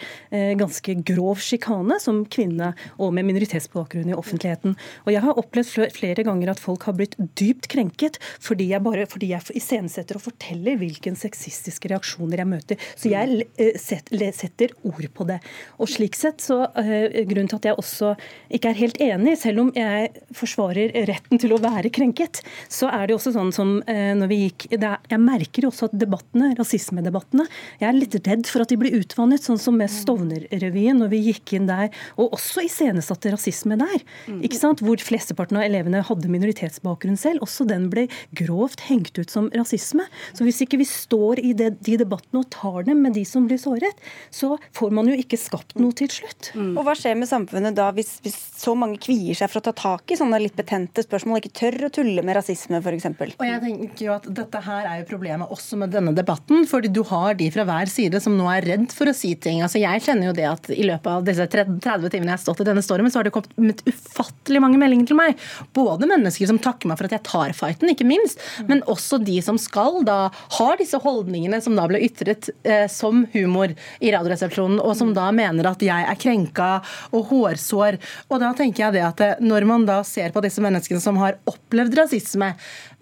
ganske 0.59 0.97
grov 1.09 1.43
sjikane 1.43 1.99
som 2.03 2.23
kvinne 2.33 2.73
og 2.99 3.12
med 3.16 3.27
minoritetsbakgrunn 3.29 4.12
i 4.12 4.16
offentligheten. 4.16 4.77
Og 5.07 5.14
jeg 5.14 5.25
har 5.25 5.39
opplevd 5.41 5.62
opplevd 5.63 5.97
flere 5.97 6.25
ganger 6.27 6.53
at 6.53 6.63
folk 6.63 6.87
har 6.89 6.97
blitt 6.99 7.17
dypt 7.39 7.69
krenket 7.73 8.19
fordi 8.43 8.69
jeg, 8.73 8.83
bare, 8.85 9.07
fordi 9.11 9.33
jeg 9.33 9.57
iscenesetter 9.59 10.19
og 10.19 10.25
forteller 10.27 10.79
hvilke 10.81 11.13
sexistiske 11.19 11.91
reaksjoner 11.93 12.43
jeg 12.43 12.49
møter. 12.49 12.87
Så 12.97 13.11
jeg 13.13 13.47
eh, 13.61 13.77
setter 13.79 14.75
ord 14.89 15.07
på 15.15 15.27
det. 15.29 15.39
Og 15.83 15.91
slik 15.91 16.17
sett 16.19 16.43
så 16.45 16.63
uh, 16.67 16.91
Grunnen 17.29 17.51
til 17.51 17.59
at 17.59 17.69
jeg 17.71 17.79
også 17.79 18.13
ikke 18.53 18.73
er 18.73 18.79
helt 18.79 19.01
enig, 19.03 19.37
selv 19.41 19.65
om 19.65 19.73
jeg 19.77 20.11
forsvarer 20.37 20.95
retten 21.09 21.41
til 21.43 21.55
å 21.55 21.61
være 21.63 21.93
krenket, 21.95 22.43
så 22.73 22.91
er 22.93 23.09
det 23.09 23.17
også 23.17 23.35
sånn 23.37 23.53
som 23.55 23.75
uh, 23.81 24.13
når 24.19 24.31
vi 24.31 24.41
gikk 24.47 24.69
er, 24.77 24.99
Jeg 25.11 25.23
merker 25.23 25.67
jo 25.67 25.73
også 25.73 25.91
at 25.91 25.97
debattene, 26.01 26.53
rasismedebattene, 26.59 27.47
jeg 27.81 27.89
er 27.89 27.99
litt 27.99 28.17
redd 28.23 28.49
for 28.49 28.65
at 28.65 28.73
de 28.73 28.79
blir 28.81 28.97
utvannet, 28.99 29.43
sånn 29.45 29.61
som 29.61 29.77
med 29.79 29.93
Stovner-revyen, 29.93 31.01
når 31.03 31.13
vi 31.13 31.23
gikk 31.29 31.55
inn 31.59 31.69
der, 31.71 31.91
og 32.17 32.37
også 32.37 32.65
iscenesatte 32.67 33.33
rasisme 33.33 33.79
der. 33.81 34.03
ikke 34.45 34.59
sant? 34.59 34.83
Hvor 34.85 35.01
flesteparten 35.03 35.41
halvparten 35.43 35.59
av 35.59 35.66
elevene 35.66 36.03
hadde 36.07 36.30
minoritetsbakgrunn 36.30 37.18
selv. 37.18 37.43
Også 37.43 37.66
den 37.66 37.88
ble 37.90 38.07
grovt 38.36 38.86
hengt 38.88 39.18
ut 39.18 39.30
som 39.30 39.51
rasisme. 39.55 40.05
Så 40.32 40.45
hvis 40.45 40.62
ikke 40.62 40.78
vi 40.78 40.86
står 40.86 41.40
i 41.43 41.53
det, 41.53 41.82
de 41.82 41.97
debattene 41.99 42.43
og 42.43 42.51
tar 42.51 42.84
dem 42.86 43.03
med 43.03 43.14
de 43.14 43.24
som 43.24 43.47
blir 43.47 43.59
såret, 43.59 43.97
så 44.30 44.57
får 44.72 44.93
man 44.95 45.09
jo 45.09 45.16
ikke 45.16 45.38
skapt 45.40 45.76
noe 45.80 45.93
til 45.93 46.11
slutt. 46.11 46.53
Mm. 46.55 46.76
Og 46.76 46.86
Hva 46.86 46.95
skjer 46.99 47.16
med 47.18 47.28
samfunnet 47.30 47.76
da, 47.76 47.90
hvis, 47.93 48.20
hvis, 48.22 48.38
så 48.62 48.74
mange 48.78 49.01
kvier 49.03 49.34
seg 49.34 49.51
for 49.51 49.61
å 49.61 49.66
ta 49.70 49.74
tak 49.74 50.12
i 50.12 50.18
sånne 50.18 50.40
litt 50.43 50.57
betente 50.57 51.03
spørsmål, 51.05 51.40
ikke 51.40 51.57
tør 51.62 51.88
å 51.88 51.93
tulle 51.93 52.24
med 52.24 52.38
rasisme 52.38 52.80
f.eks.? 52.80 53.11
Og 53.38 53.47
jeg 53.47 53.62
tenker 53.62 54.07
jo 54.07 54.14
at 54.16 54.28
Dette 54.32 54.62
her 54.64 54.86
er 54.88 55.01
jo 55.03 55.09
problemet 55.11 55.51
også 55.53 55.76
med 55.80 55.93
denne 55.93 56.14
debatten. 56.16 56.66
fordi 56.68 56.90
du 56.93 57.03
har 57.09 57.34
de 57.38 57.49
fra 57.53 57.64
hver 57.66 57.90
side 57.90 58.20
som 58.22 58.36
nå 58.38 58.47
er 58.53 58.66
redd 58.72 58.93
for 58.95 59.11
å 59.11 59.16
si 59.16 59.34
ting. 59.34 59.62
Altså 59.64 59.80
Jeg 59.82 60.05
kjenner 60.05 60.30
jo 60.30 60.36
det 60.36 60.47
at 60.49 60.70
i 60.72 60.86
løpet 60.86 61.11
av 61.11 61.26
disse 61.26 61.47
30 61.53 61.80
timene 62.12 62.32
jeg 62.32 62.36
har 62.36 62.43
stått 62.43 62.62
i 62.62 62.68
denne 62.68 62.84
stormen, 62.84 63.12
så 63.12 63.20
har 63.20 63.28
det 63.28 63.34
kommet 63.34 63.82
ufattelig 63.88 64.62
mange 64.62 64.80
meldinger 64.80 65.11
til 65.11 65.18
meg 65.18 65.32
både 65.76 66.09
mennesker 66.11 66.51
som 66.51 66.61
takker 66.62 66.91
meg 66.91 67.01
for 67.01 67.09
at 67.09 67.16
jeg 67.16 67.26
tar 67.28 67.55
fighten, 67.57 67.93
ikke 67.93 68.07
minst, 68.09 68.41
men 68.68 68.85
også 68.91 69.20
de 69.22 69.39
som 69.45 69.59
skal 69.61 70.03
da 70.07 70.30
har 70.59 70.78
disse 70.80 70.99
holdningene 71.03 71.61
som 71.64 71.76
da 71.78 71.87
ble 71.91 72.03
ytret 72.05 72.51
eh, 72.62 72.87
som 72.93 73.24
humor 73.35 73.74
i 74.03 74.12
Radioresepsjonen, 74.14 74.80
og 74.83 74.97
som 74.99 75.12
da 75.16 75.28
mener 75.35 75.68
at 75.70 75.83
jeg 75.85 76.09
er 76.09 76.20
krenka 76.20 76.70
og 77.12 77.30
hårsår. 77.33 77.99
Og 78.30 78.43
da 78.43 78.53
tenker 78.59 78.87
jeg 78.87 78.99
det 78.99 79.05
at 79.07 79.24
eh, 79.24 79.43
når 79.43 79.68
man 79.68 79.87
da 79.89 80.01
ser 80.07 80.35
på 80.35 80.43
disse 80.45 80.62
menneskene 80.64 81.03
som 81.03 81.20
har 81.22 81.39
opplevd 81.49 81.99
rasisme, 82.03 82.53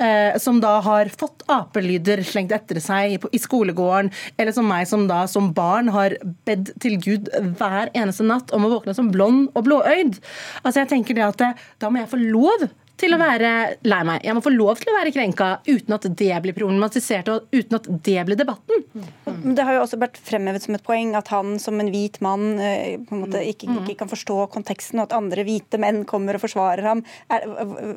eh, 0.03 0.39
som 0.41 0.61
da 0.63 0.77
har 0.85 1.11
fått 1.13 1.45
apelyder 1.51 2.23
slengt 2.27 2.55
etter 2.57 2.81
seg 2.83 3.27
i 3.31 3.41
skolegården, 3.41 4.11
eller 4.41 4.57
som 4.57 4.69
meg 4.71 4.89
som 4.91 5.07
da 5.11 5.23
som 5.31 5.53
barn 5.57 5.91
har 5.95 6.17
bedt 6.49 6.73
til 6.83 6.99
Gud 7.03 7.31
hver 7.59 7.93
eneste 7.95 8.27
natt 8.27 8.55
om 8.57 8.67
å 8.67 8.75
våkne 8.77 8.97
som 8.97 9.11
blond 9.15 9.51
og 9.55 9.67
blåøyd. 9.69 10.21
Altså 10.65 10.83
jeg 10.83 10.93
tenker 10.95 11.19
det 11.19 11.27
at 11.27 11.47
eh, 11.47 11.67
Da 11.81 11.89
må 11.91 12.01
jeg 12.01 12.11
få 12.11 12.19
lov 12.21 12.69
til 13.01 13.17
å 13.17 13.21
være 13.21 13.51
lei 13.89 14.01
meg. 14.07 14.25
Jeg 14.27 14.37
må 14.37 14.43
få 14.45 14.53
lov 14.53 14.81
til 14.81 14.93
å 14.93 14.97
være 14.97 15.13
krenka 15.15 15.51
uten 15.69 15.97
at 15.97 16.07
det 16.21 16.41
blir 16.45 16.57
problematisert 16.57 17.31
og 17.33 17.49
uten 17.55 17.79
at 17.79 17.89
det 18.07 18.25
blir 18.29 18.39
debatten. 18.39 18.85
Mm. 18.95 19.55
Det 19.57 19.67
har 19.67 19.77
jo 19.77 19.85
også 19.85 20.01
vært 20.01 20.21
fremhevet 20.25 20.65
som 20.65 20.77
et 20.77 20.85
poeng 20.85 21.15
at 21.19 21.31
han 21.33 21.57
som 21.63 21.81
en 21.81 21.91
hvit 21.93 22.21
mann 22.25 22.61
eh, 22.61 22.99
på 23.07 23.17
en 23.17 23.25
måte 23.25 23.43
ikke, 23.47 23.71
ikke 23.81 23.99
kan 24.03 24.11
forstå 24.11 24.39
konteksten, 24.55 25.01
og 25.01 25.09
at 25.09 25.17
andre 25.17 25.45
hvite 25.47 25.81
menn 25.81 26.03
kommer 26.09 26.37
og 26.37 26.45
forsvarer 26.45 26.91
ham. 26.91 27.05
Er, 27.33 27.47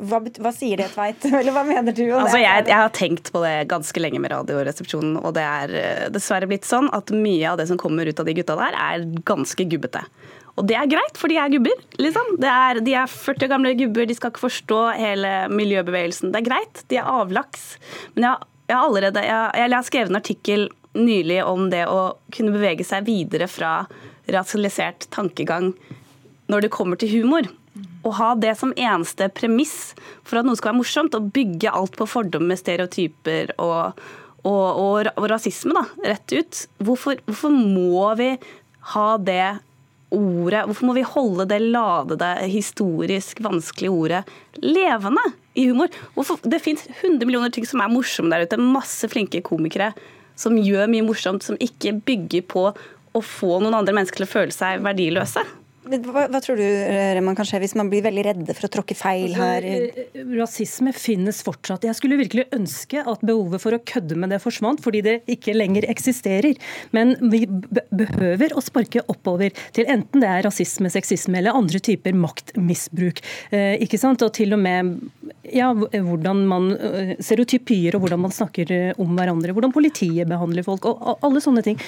hva, 0.08 0.22
hva, 0.24 0.54
sier 0.56 0.82
det, 0.82 0.92
Tveit? 0.96 1.28
Eller 1.42 1.56
hva 1.56 1.66
mener 1.68 1.96
du? 1.96 2.06
Altså, 2.12 2.40
jeg, 2.42 2.68
jeg, 2.70 2.80
har 2.80 2.94
tenkt 2.96 3.34
på 3.34 3.44
det 3.44 3.56
ganske 3.72 4.04
lenge 4.04 4.22
med 4.24 4.34
Radioresepsjonen, 4.36 5.18
og 5.24 5.36
det 5.38 5.48
er 5.48 5.76
eh, 5.80 6.06
dessverre 6.14 6.50
blitt 6.50 6.68
sånn 6.70 6.90
at 6.96 7.12
mye 7.14 7.52
av 7.52 7.60
det 7.60 7.68
som 7.72 7.80
kommer 7.82 8.08
ut 8.08 8.20
av 8.20 8.30
de 8.30 8.38
gutta 8.40 8.58
der, 8.60 8.80
er 8.80 9.06
ganske 9.28 9.68
gubbete. 9.68 10.06
Og 10.54 10.68
det 10.70 10.76
er 10.78 10.90
greit, 10.90 11.18
for 11.18 11.32
de 11.32 11.40
er 11.42 11.50
gubber. 11.50 11.80
liksom. 11.98 12.36
Er, 12.46 12.80
de 12.86 12.94
er 12.94 13.10
40 13.10 13.48
år 13.48 13.52
gamle 13.56 13.74
gubber, 13.78 14.06
de 14.06 14.18
skal 14.18 14.34
ikke 14.34 14.46
forstå 14.46 14.82
hele 15.00 15.32
miljøbevegelsen. 15.50 16.34
Det 16.34 16.44
er 16.44 16.50
greit, 16.50 16.84
de 16.92 17.00
er 17.02 17.10
avlaks. 17.10 17.74
Men 18.14 18.28
jeg, 18.28 18.50
jeg 18.70 18.78
har 18.78 18.86
allerede 18.86 19.26
jeg, 19.26 19.50
jeg 19.64 19.74
har 19.74 19.90
skrevet 19.90 20.14
en 20.14 20.22
artikkel 20.22 20.70
nylig 20.94 21.40
om 21.50 21.68
det 21.74 21.88
å 21.90 22.14
kunne 22.34 22.54
bevege 22.54 22.86
seg 22.86 23.08
videre 23.10 23.50
fra 23.50 23.82
rasialisert 24.30 25.10
tankegang 25.14 25.72
når 26.52 26.68
det 26.68 26.74
kommer 26.76 27.00
til 27.02 27.12
humor. 27.18 27.50
Å 28.06 28.12
ha 28.20 28.30
det 28.38 28.54
som 28.60 28.76
eneste 28.78 29.30
premiss 29.34 29.94
for 30.22 30.40
at 30.40 30.46
noe 30.46 30.60
skal 30.60 30.74
være 30.74 30.82
morsomt, 30.84 31.18
og 31.18 31.32
bygge 31.34 31.72
alt 31.74 31.98
på 31.98 32.08
fordommer, 32.10 32.60
stereotyper 32.60 33.56
og, 33.64 34.00
og, 34.44 34.66
og, 34.70 35.10
og 35.18 35.30
rasisme, 35.32 35.74
da, 35.74 36.12
rett 36.14 36.36
ut. 36.36 36.66
Hvorfor, 36.84 37.24
hvorfor 37.26 37.56
må 37.56 38.12
vi 38.20 38.36
ha 38.94 39.08
det 39.18 39.56
ordet 40.14 40.64
Hvorfor 40.70 40.88
må 40.88 40.96
vi 40.98 41.06
holde 41.08 41.48
det 41.50 41.60
ladede, 41.64 42.32
historisk 42.52 43.42
vanskelige 43.44 43.94
ordet 43.94 44.24
levende 44.62 45.24
i 45.60 45.68
humor? 45.70 45.92
Hvorfor, 46.16 46.42
det 46.48 46.62
fins 46.64 46.86
100 47.02 47.26
millioner 47.26 47.54
ting 47.54 47.68
som 47.68 47.82
er 47.84 47.92
morsomme 47.92 48.34
der 48.34 48.46
ute. 48.46 48.62
Masse 48.62 49.10
flinke 49.12 49.44
komikere 49.46 49.92
som 50.40 50.58
gjør 50.58 50.90
mye 50.90 51.06
morsomt, 51.06 51.46
som 51.46 51.60
ikke 51.62 51.96
bygger 52.06 52.46
på 52.50 52.70
å 53.14 53.22
få 53.22 53.60
noen 53.62 53.76
andre 53.78 53.94
mennesker 53.94 54.24
til 54.24 54.30
å 54.30 54.34
føle 54.34 54.56
seg 54.56 54.82
verdiløse. 54.86 55.44
Hva, 55.84 56.26
hva, 56.32 56.40
tror 56.40 56.60
du 56.60 56.64
Reman, 56.64 57.36
kan 57.36 57.48
skje 57.48 57.60
hvis 57.64 57.76
man 57.76 57.90
blir 57.92 58.04
veldig 58.06 58.24
redde 58.28 58.56
for 58.56 58.68
å 58.68 58.72
tråkke 58.72 58.96
feil 58.96 59.34
altså, 59.34 59.48
her? 59.50 59.66
Eh, 59.68 60.22
rasisme 60.38 60.94
finnes 60.96 61.42
fortsatt. 61.44 61.84
Jeg 61.88 61.98
skulle 61.98 62.20
virkelig 62.22 62.46
ønske 62.56 63.04
at 63.04 63.26
behovet 63.26 63.64
for 63.64 63.76
å 63.76 63.82
kødde 63.92 64.18
med 64.20 64.32
det 64.32 64.40
forsvant, 64.44 64.80
fordi 64.84 65.04
det 65.06 65.16
ikke 65.32 65.56
lenger 65.58 65.88
eksisterer. 65.92 66.56
Men 66.96 67.16
vi 67.34 67.44
behøver 67.92 68.56
å 68.56 68.64
sparke 68.64 69.04
oppover 69.12 69.52
til 69.76 69.90
enten 69.92 70.24
det 70.24 70.30
er 70.30 70.48
rasisme, 70.48 70.92
sexisme 70.94 71.42
eller 71.42 71.58
andre 71.60 71.82
typer 71.84 72.16
maktmisbruk. 72.16 73.20
Eh, 73.52 73.76
ikke 73.84 74.00
sant? 74.00 74.24
Og 74.24 74.32
til 74.38 74.56
og 74.56 74.64
med 74.64 74.96
ja, 75.54 75.72
hvordan 75.74 76.44
man 76.50 76.72
eh, 76.76 77.14
Stereotypier 77.24 77.96
og 77.98 78.06
hvordan 78.06 78.24
man 78.26 78.36
snakker 78.36 78.94
om 79.02 79.16
hverandre. 79.18 79.54
Hvordan 79.56 79.76
politiet 79.76 80.30
behandler 80.30 80.66
folk. 80.66 80.86
og 80.90 81.24
Alle 81.24 81.42
sånne 81.44 81.64
ting. 81.66 81.80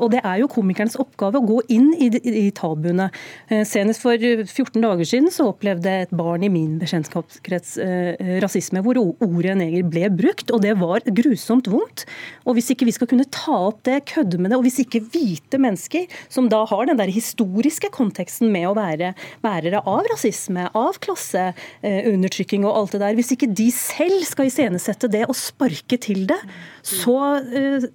Og 0.00 0.10
det 0.12 0.20
er 0.22 0.40
jo 0.40 0.50
komikernes 0.50 0.98
oppgave 1.00 1.40
å 1.40 1.46
gå 1.46 1.60
inn 1.72 1.92
i, 1.98 2.08
i 2.46 2.46
tabuene. 2.54 3.08
Eh, 3.48 3.64
senest 3.68 4.02
for 4.02 4.16
14 4.18 4.82
dager 4.82 5.08
siden 5.08 5.30
så 5.32 5.50
opplevde 5.52 5.92
et 6.04 6.14
barn 6.16 6.44
i 6.46 6.50
min 6.52 6.76
bekjentskapskrets 6.80 7.76
eh, 7.82 8.36
rasisme, 8.42 8.82
hvor 8.84 8.98
ordet 9.00 9.56
neger 9.60 9.86
ble 9.88 10.10
brukt, 10.14 10.52
og 10.54 10.62
det 10.64 10.76
var 10.80 11.04
grusomt 11.06 11.70
vondt. 11.72 12.06
Og 12.46 12.56
Hvis 12.58 12.72
ikke 12.74 12.88
vi 12.88 12.96
skal 12.96 13.10
kunne 13.10 13.28
ta 13.32 13.56
opp 13.70 13.82
det, 13.88 14.02
kødde 14.10 14.40
med 14.40 14.52
det, 14.52 14.58
og 14.58 14.66
hvis 14.66 14.80
ikke 14.84 15.02
hvite 15.12 15.60
mennesker, 15.62 16.06
som 16.32 16.50
da 16.52 16.62
har 16.68 16.86
den 16.88 17.00
der 17.00 17.12
historiske 17.12 17.90
konteksten 17.94 18.52
med 18.54 18.68
å 18.70 18.76
være 18.76 19.12
bærere 19.44 19.82
av 19.86 20.06
rasisme, 20.12 20.68
av 20.76 21.00
klasseundertrykking 21.04 22.66
og 22.66 22.75
alt 22.76 22.94
det 22.94 23.00
der, 23.02 23.16
hvis 23.18 23.32
ikke 23.34 23.48
de 23.56 23.68
selv 23.74 24.24
skal 24.28 24.50
iscenesette 24.50 25.10
det 25.12 25.24
og 25.26 25.36
sparke 25.38 25.98
til 26.02 26.26
det, 26.30 26.38
så 26.86 27.16
uh, 27.40 27.88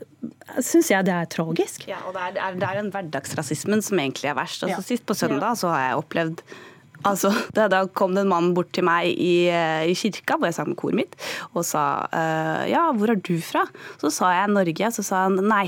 syns 0.59 0.91
jeg 0.91 1.07
det 1.07 1.15
er 1.15 1.29
tragisk. 1.31 1.87
Ja, 1.89 2.01
og 2.07 2.17
det 2.17 2.25
er, 2.33 2.57
det 2.57 2.67
er 2.67 2.81
den 2.81 2.91
hverdagsrasismen 2.93 3.85
som 3.85 4.01
egentlig 4.01 4.31
er 4.31 4.37
verst. 4.39 4.65
Altså, 4.65 4.81
ja. 4.81 4.89
Sist 4.91 5.07
på 5.07 5.17
søndag 5.17 5.57
så 5.61 5.73
har 5.73 5.89
jeg 5.89 6.03
opplevd 6.03 6.45
Altså, 7.01 7.31
da, 7.57 7.67
da, 7.71 7.85
kom 7.97 8.13
det 8.13 8.25
en 8.25 8.29
mann 8.29 8.51
bort 8.53 8.69
til 8.77 8.85
meg 8.85 9.09
i, 9.09 9.49
i 9.49 9.95
kirka, 9.97 10.37
hvor 10.37 10.51
jeg 10.51 10.57
sang 10.57 10.67
med 10.69 10.77
koret 10.77 10.99
mitt, 10.99 11.15
og 11.55 11.65
sa 11.65 11.85
uh, 12.13 12.65
ja, 12.69 12.83
hvor 12.93 13.13
er 13.13 13.17
du 13.17 13.39
fra? 13.41 13.63
Så 14.01 14.11
sa 14.13 14.29
jeg 14.35 14.51
Norge. 14.53 14.91
Så 14.93 15.05
sa 15.07 15.23
han 15.25 15.39
nei, 15.49 15.65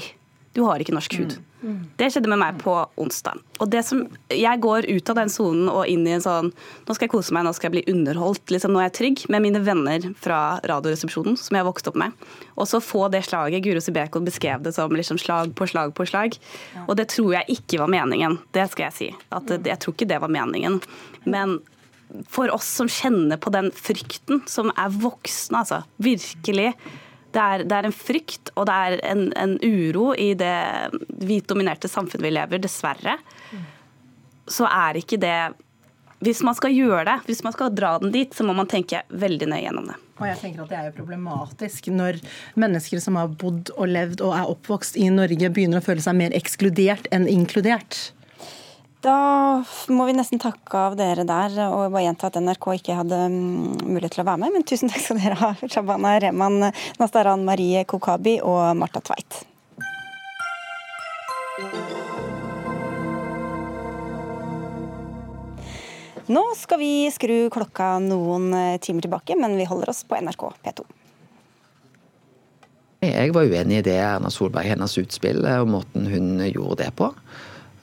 du 0.53 0.61
har 0.67 0.81
ikke 0.81 0.93
norsk 0.93 1.15
hud. 1.17 1.35
Mm. 1.63 1.77
Det 1.97 2.09
skjedde 2.11 2.29
med 2.29 2.41
meg 2.41 2.57
på 2.61 2.73
onsdag. 2.99 3.39
Og 3.63 3.69
det 3.71 3.81
som, 3.87 4.03
Jeg 4.29 4.59
går 4.61 4.85
ut 4.89 5.09
av 5.09 5.15
den 5.15 5.31
sonen 5.31 5.69
og 5.71 5.87
inn 5.87 6.03
i 6.05 6.11
en 6.11 6.23
sånn 6.23 6.49
Nå 6.51 6.95
skal 6.95 7.07
jeg 7.07 7.13
kose 7.13 7.33
meg, 7.33 7.45
nå 7.47 7.53
skal 7.55 7.69
jeg 7.69 7.75
bli 7.77 7.93
underholdt. 7.93 8.51
Liksom, 8.51 8.73
nå 8.73 8.81
er 8.81 8.89
jeg 8.89 8.95
trygg 8.99 9.23
med 9.33 9.45
mine 9.45 9.63
venner 9.63 10.05
fra 10.19 10.59
Radioresepsjonen, 10.69 11.37
som 11.39 11.55
jeg 11.55 11.63
har 11.63 11.69
vokst 11.69 11.87
opp 11.89 11.97
med. 11.99 12.13
Og 12.53 12.67
så 12.69 12.83
få 12.83 13.07
det 13.13 13.23
slaget. 13.29 13.63
Guro 13.65 13.81
Sibeko 13.81 14.21
beskrev 14.21 14.65
det 14.65 14.75
som 14.75 14.93
liksom 14.93 15.21
slag 15.21 15.55
på 15.55 15.69
slag 15.71 15.95
på 15.95 16.05
slag. 16.09 16.37
Og 16.85 16.97
det 16.99 17.09
tror 17.15 17.37
jeg 17.39 17.57
ikke 17.57 17.79
var 17.81 17.93
meningen. 17.95 18.37
Det 18.53 18.67
skal 18.73 18.89
jeg 18.89 18.97
si. 18.99 19.11
At, 19.33 19.49
jeg 19.49 19.79
tror 19.79 19.95
ikke 19.95 20.11
det 20.11 20.19
var 20.21 20.33
meningen. 20.33 20.81
Men 21.23 21.61
for 22.29 22.51
oss 22.53 22.67
som 22.67 22.91
kjenner 22.91 23.39
på 23.41 23.49
den 23.55 23.71
frykten, 23.73 24.43
som 24.45 24.69
er 24.75 24.93
voksne, 24.93 25.63
altså. 25.63 25.81
Virkelig 26.03 26.73
det 27.33 27.41
er, 27.41 27.65
det 27.65 27.77
er, 27.77 27.87
en 27.89 27.95
frykt 27.95 28.51
og 28.53 28.67
det 28.69 28.77
er 28.87 28.99
en, 29.09 29.27
en 29.39 29.57
uro 29.63 30.11
i 30.19 30.31
det 30.37 30.55
hvitdominerte 31.23 31.89
samfunnet 31.91 32.27
vi 32.27 32.33
lever, 32.35 32.61
dessverre. 32.63 33.17
Så 34.49 34.67
er 34.69 34.99
ikke 34.99 35.17
det 35.21 35.37
Hvis 36.23 36.41
man 36.43 36.55
skal 36.55 36.71
gjøre 36.71 37.03
det, 37.07 37.17
hvis 37.27 37.43
man 37.43 37.53
skal 37.55 37.73
dra 37.75 37.97
den 37.99 38.11
dit, 38.11 38.33
så 38.33 38.45
må 38.47 38.53
man 38.55 38.67
tenke 38.71 39.01
veldig 39.09 39.49
nøye 39.51 39.63
gjennom 39.65 39.89
det. 39.91 39.97
Og 40.21 40.27
jeg 40.29 40.39
tenker 40.39 40.63
at 40.63 40.69
Det 40.69 40.77
er 40.77 40.85
jo 40.87 40.97
problematisk 41.01 41.89
når 41.91 42.19
mennesker 42.55 43.01
som 43.03 43.17
har 43.19 43.27
bodd 43.27 43.73
og 43.75 43.89
levd 43.89 44.23
og 44.23 44.35
er 44.37 44.51
oppvokst 44.51 44.99
i 44.99 45.09
Norge, 45.11 45.49
begynner 45.49 45.81
å 45.81 45.85
føle 45.85 46.03
seg 46.05 46.15
mer 46.19 46.35
ekskludert 46.37 47.09
enn 47.11 47.27
inkludert. 47.27 48.13
Da 49.03 49.15
må 49.91 50.05
vi 50.07 50.13
nesten 50.15 50.39
takke 50.39 50.79
av 50.79 50.93
dere 50.95 51.25
der, 51.27 51.57
og 51.67 51.91
bare 51.91 52.05
gjenta 52.05 52.29
at 52.29 52.37
NRK 52.39 52.67
ikke 52.77 52.95
hadde 53.01 53.17
mm, 53.33 53.81
mulighet 53.83 54.15
til 54.15 54.23
å 54.23 54.27
være 54.29 54.39
med. 54.45 54.53
Men 54.55 54.63
tusen 54.67 54.91
takk 54.91 55.03
skal 55.03 55.19
dere 55.19 55.39
ha, 55.41 55.49
Shabana 55.73 56.13
Rehman, 56.23 56.69
Nastaran 57.01 57.43
Marie 57.43 57.83
Kokabi 57.83 58.37
og 58.39 58.77
Marta 58.79 59.03
Tveit. 59.03 59.43
Nå 66.31 66.45
skal 66.55 66.79
vi 66.79 66.93
skru 67.11 67.49
klokka 67.51 67.97
noen 67.99 68.53
eh, 68.55 68.79
timer 68.79 69.03
tilbake, 69.03 69.35
men 69.35 69.57
vi 69.59 69.67
holder 69.67 69.91
oss 69.91 70.05
på 70.07 70.15
NRK 70.15 70.47
P2. 70.63 70.87
Jeg 73.03 73.33
var 73.35 73.51
uenig 73.51 73.81
i 73.81 73.83
det 73.83 73.97
Erna 73.99 74.31
Solberg, 74.31 74.71
hennes 74.71 74.95
utspill 75.01 75.43
og 75.43 75.67
måten 75.67 76.07
hun 76.07 76.37
gjorde 76.47 76.85
det 76.85 76.93
på. 76.95 77.11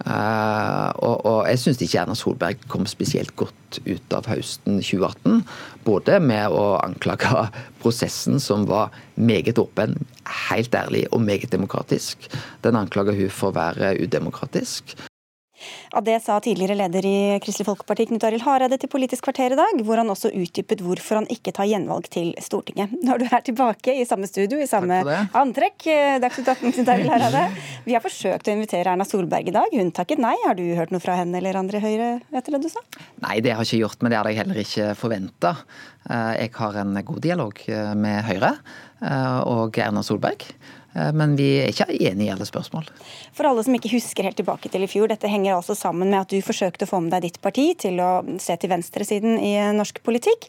Uh, 0.01 0.89
og, 1.05 1.17
og, 1.29 1.41
jeg 1.51 1.61
syns 1.61 1.83
ikke 1.85 1.99
Erna 2.01 2.15
Solberg 2.17 2.63
kom 2.73 2.87
spesielt 2.89 3.35
godt 3.37 3.81
ut 3.85 4.17
av 4.17 4.29
høsten 4.31 4.81
2018. 4.81 5.43
Både 5.85 6.17
med 6.25 6.57
å 6.57 6.79
anklage 6.81 7.45
prosessen, 7.83 8.41
som 8.41 8.65
var 8.71 8.95
meget 9.21 9.61
åpen, 9.61 9.99
helt 10.49 10.75
ærlig 10.77 11.05
og 11.13 11.21
meget 11.27 11.53
demokratisk. 11.53 12.31
Den 12.65 12.81
anklaga 12.81 13.13
hun 13.17 13.33
for 13.35 13.53
å 13.53 13.59
være 13.61 13.95
udemokratisk. 14.01 14.97
Ja, 15.93 16.01
Det 16.01 16.17
sa 16.23 16.39
tidligere 16.41 16.77
leder 16.79 17.07
i 17.07 17.39
Kristelig 17.43 17.67
Folkeparti 17.67 18.07
Knut 18.11 18.25
Arild 18.27 18.45
Hareide 18.47 18.79
til 18.81 18.91
Politisk 18.93 19.27
kvarter 19.27 19.55
i 19.55 19.59
dag, 19.59 19.81
hvor 19.85 20.01
han 20.01 20.11
også 20.13 20.31
utdypet 20.31 20.83
hvorfor 20.85 21.21
han 21.21 21.29
ikke 21.33 21.53
tar 21.57 21.69
gjenvalg 21.71 22.09
til 22.13 22.33
Stortinget. 22.43 22.95
Når 23.07 23.23
du 23.23 23.27
er 23.29 23.45
tilbake 23.47 23.95
i 23.99 24.07
samme 24.09 24.29
studio, 24.31 24.61
i 24.61 24.69
samme 24.71 25.01
antrekk, 25.37 25.87
eh, 25.91 26.19
Dagsnytt 26.23 26.51
18, 26.55 26.75
Knut 26.77 26.93
Arild 26.95 27.13
Hareide. 27.13 27.45
Vi 27.87 27.97
har 27.97 28.05
forsøkt 28.05 28.51
å 28.51 28.55
invitere 28.55 28.95
Erna 28.95 29.07
Solberg 29.09 29.51
i 29.51 29.57
dag, 29.57 29.75
hun 29.77 29.93
takket 29.97 30.23
nei. 30.23 30.37
Har 30.47 30.59
du 30.59 30.65
hørt 30.79 30.95
noe 30.95 31.03
fra 31.03 31.19
henne 31.21 31.41
eller 31.41 31.59
andre 31.61 31.81
i 31.81 31.85
Høyre 31.85 32.11
etter 32.33 32.57
det 32.57 32.63
du 32.67 32.71
sa? 32.73 32.83
Nei, 33.27 33.41
det 33.45 33.55
har 33.55 33.65
jeg 33.65 33.81
ikke 33.81 33.85
gjort, 33.85 34.03
men 34.03 34.13
det 34.13 34.21
hadde 34.21 34.35
jeg 34.35 34.43
heller 34.43 34.63
ikke 34.65 34.91
forventa. 34.99 35.55
Eh, 36.09 36.33
jeg 36.45 36.55
har 36.59 36.83
en 36.85 37.01
god 37.13 37.25
dialog 37.25 37.65
eh, 37.69 37.95
med 37.95 38.23
Høyre 38.31 38.55
og 39.01 39.79
Erna 39.81 40.03
Solberg. 40.05 40.43
Eh, 40.93 41.13
men 41.13 41.37
vi 41.39 41.49
er 41.61 41.71
ikke 41.71 41.87
enige 41.91 42.27
i 42.27 42.33
alle 42.33 42.47
spørsmål. 42.49 42.89
For 43.37 43.49
alle 43.49 43.63
som 43.67 43.77
ikke 43.77 43.93
husker 43.93 44.27
helt 44.27 44.39
tilbake 44.41 44.71
til 44.73 44.85
i 44.85 44.91
fjor, 44.91 45.11
dette 45.11 45.31
henger 45.31 45.57
altså 45.57 45.77
sammen 45.79 46.11
med 46.11 46.21
at 46.23 46.33
du 46.33 46.41
forsøkte 46.45 46.87
å 46.87 46.91
få 46.91 47.03
med 47.05 47.15
deg 47.15 47.29
ditt 47.29 47.41
parti 47.43 47.69
til 47.79 48.01
å 48.03 48.11
se 48.43 48.57
til 48.61 48.73
venstresiden 48.73 49.39
i 49.39 49.55
norsk 49.77 50.03
politikk. 50.07 50.49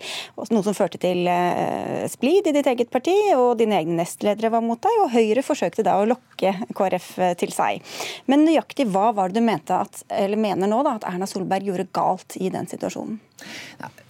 Noe 0.52 0.66
som 0.66 0.78
førte 0.78 1.02
til 1.02 1.28
eh, 1.30 2.08
splid 2.12 2.50
i 2.50 2.56
ditt 2.58 2.70
eget 2.72 2.92
parti, 2.94 3.16
og 3.38 3.60
dine 3.62 3.78
egne 3.82 4.00
nestledere 4.02 4.54
var 4.54 4.66
mot 4.66 4.82
deg. 4.82 5.02
Og 5.06 5.14
Høyre 5.14 5.46
forsøkte 5.46 5.86
da 5.88 6.00
å 6.02 6.08
lokke 6.10 6.56
KrF 6.78 7.12
eh, 7.20 7.36
til 7.40 7.54
seg. 7.56 7.84
Men 8.32 8.48
nøyaktig 8.48 8.90
hva 8.92 9.12
var 9.16 9.30
det 9.30 9.42
du 9.42 9.46
mente 9.46 9.78
at, 9.78 10.04
mener 10.38 10.70
nå 10.70 10.82
da, 10.88 10.98
at 10.98 11.10
Erna 11.12 11.30
Solberg 11.30 11.70
gjorde 11.70 11.90
galt 11.94 12.40
i 12.42 12.50
den 12.54 12.70
situasjonen? 12.70 13.20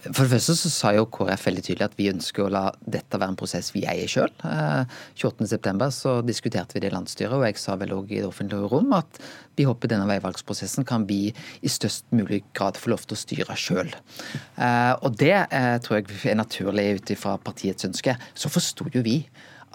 For 0.08 0.24
det 0.24 0.32
første 0.34 0.56
så 0.58 0.70
sa 0.72 0.92
jo 0.96 1.06
KrF 1.12 1.46
veldig 1.48 1.64
tydelig 1.64 1.86
at 1.86 1.98
vi 1.98 2.10
ønsker 2.10 2.44
å 2.44 2.52
la 2.52 2.64
dette 2.82 3.18
være 3.18 3.34
en 3.34 3.38
prosess 3.38 3.70
vi 3.74 3.84
eier 3.88 4.10
sjøl. 4.10 4.32
28.9 4.42 5.88
så 5.94 6.16
diskuterte 6.26 6.76
vi 6.76 6.82
det 6.84 6.90
i 6.90 6.94
landsstyret, 6.96 7.36
og 7.36 7.46
jeg 7.46 7.60
sa 7.62 7.76
vel 7.80 7.94
òg 7.96 8.10
i 8.10 8.20
det 8.20 8.28
offentlige 8.28 8.70
rom 8.72 8.92
at 8.96 9.22
vi 9.58 9.66
håper 9.68 9.90
denne 9.92 10.08
veivalgsprosessen 10.08 10.86
kan 10.88 11.06
vi 11.08 11.30
i 11.32 11.70
størst 11.70 12.08
mulig 12.14 12.42
grad 12.56 12.78
få 12.80 12.92
lov 12.92 13.04
til 13.04 13.16
å 13.16 13.22
styre 13.22 13.56
sjøl. 13.58 13.92
Eh, 13.92 14.92
og 15.02 15.16
det 15.20 15.34
eh, 15.44 15.76
tror 15.84 16.00
jeg 16.00 16.20
er 16.32 16.38
naturlig 16.40 16.86
ut 16.98 17.14
ifra 17.14 17.36
partiets 17.42 17.88
ønske. 17.88 18.16
Så 18.34 18.52
forsto 18.52 18.88
jo 18.94 19.04
vi 19.04 19.20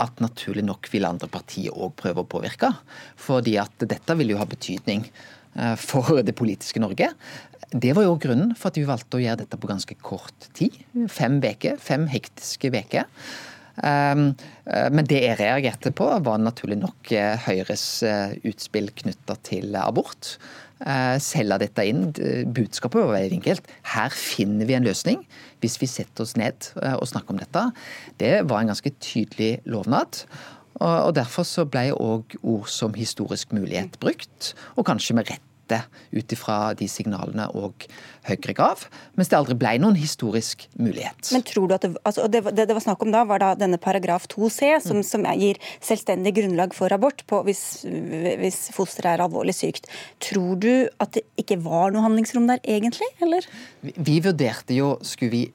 at 0.01 0.21
naturlig 0.21 0.65
nok 0.65 0.89
vil 0.93 1.07
andre 1.09 1.29
partier 1.31 1.73
òg 1.73 1.95
prøve 1.99 2.23
å 2.23 2.29
påvirke. 2.29 2.71
Fordi 3.21 3.57
at 3.61 3.85
dette 3.85 4.17
vil 4.19 4.33
jo 4.33 4.41
ha 4.41 4.49
betydning 4.49 5.05
eh, 5.07 5.75
for 5.81 6.21
det 6.25 6.35
politiske 6.37 6.81
Norge. 6.83 7.11
Det 7.71 7.91
var 7.97 8.05
jo 8.05 8.15
grunnen 8.21 8.53
for 8.55 8.71
at 8.71 8.79
vi 8.79 8.87
valgte 8.87 9.19
å 9.19 9.23
gjøre 9.23 9.41
dette 9.43 9.59
på 9.59 9.67
ganske 9.67 9.97
kort 9.99 10.47
tid. 10.55 10.75
Fem 11.11 11.41
veker, 11.43 11.75
Fem 11.81 12.07
hektiske 12.11 12.71
uker. 12.71 13.07
Um, 13.77 14.31
uh, 14.65 14.87
men 14.89 15.05
det 15.05 15.19
jeg 15.21 15.37
reagerte 15.37 15.91
på, 15.93 16.07
var 16.25 16.39
naturlig 16.41 16.79
nok 16.81 17.11
uh, 17.13 17.35
Høyres 17.45 17.85
uh, 18.07 18.33
utspill 18.47 18.89
knytta 19.03 19.37
til 19.45 19.77
abort. 19.79 20.37
Selge 21.25 21.55
dette 21.57 21.81
inn. 21.89 22.03
Budskapet 22.53 23.01
var 23.01 23.15
veldig 23.15 23.39
enkelt. 23.39 23.69
Her 23.95 24.13
finner 24.13 24.67
vi 24.69 24.75
en 24.77 24.85
løsning 24.85 25.23
hvis 25.57 25.79
vi 25.81 25.89
setter 25.89 26.21
oss 26.21 26.35
ned 26.37 26.67
og 26.99 27.07
snakker 27.09 27.33
om 27.33 27.39
dette. 27.41 27.63
Det 28.21 28.29
var 28.45 28.61
en 28.61 28.69
ganske 28.69 28.91
tydelig 29.01 29.55
lovnad. 29.65 30.21
Og 30.85 31.15
Derfor 31.17 31.49
så 31.49 31.65
ble 31.65 31.87
òg 31.97 32.37
ord 32.43 32.69
som 32.69 32.93
historisk 32.93 33.57
mulighet 33.57 33.97
brukt, 33.97 34.53
og 34.77 34.85
kanskje 34.85 35.17
med 35.17 35.33
rett 35.33 35.46
dette 35.67 35.83
ut 36.15 36.33
ifra 36.33 36.73
de 36.77 36.87
signalene 36.89 37.47
og 37.57 37.87
Høyre 38.27 38.53
gav, 38.57 38.81
mens 39.15 39.29
det 39.31 39.37
aldri 39.37 39.55
ble 39.59 39.77
noen 39.79 39.95
historisk 39.99 40.65
mulighet. 40.75 41.29
Men 41.31 41.45
tror 41.47 41.69
du 41.69 41.75
at 41.77 41.85
det, 41.85 41.93
altså, 42.07 42.27
det, 42.31 42.41
det, 42.49 42.65
det 42.67 42.75
var 42.75 42.83
snakk 42.83 43.05
om 43.05 43.13
da, 43.13 43.23
var 43.27 43.43
da 43.43 43.53
denne 43.59 43.79
paragraf 43.79 44.27
2c, 44.33 44.73
som, 44.83 44.99
som 45.05 45.23
gir 45.39 45.59
selvstendig 45.79 46.33
grunnlag 46.35 46.75
for 46.75 46.91
abort 46.91 47.23
på, 47.29 47.39
hvis, 47.47 47.63
hvis 47.87 48.59
fosteret 48.75 49.13
er 49.13 49.23
alvorlig 49.27 49.55
sykt. 49.55 49.87
Tror 50.23 50.59
du 50.59 50.71
at 51.03 51.15
det 51.15 51.23
ikke 51.39 51.59
var 51.63 51.95
noe 51.95 52.03
handlingsrom 52.07 52.49
der 52.51 52.59
egentlig, 52.67 53.07
eller? 53.23 53.47
Vi, 53.85 53.95
vi 53.95 54.19
vurderte 54.25 54.75
jo, 54.75 54.95
skulle 55.07 55.33
vi 55.33 55.45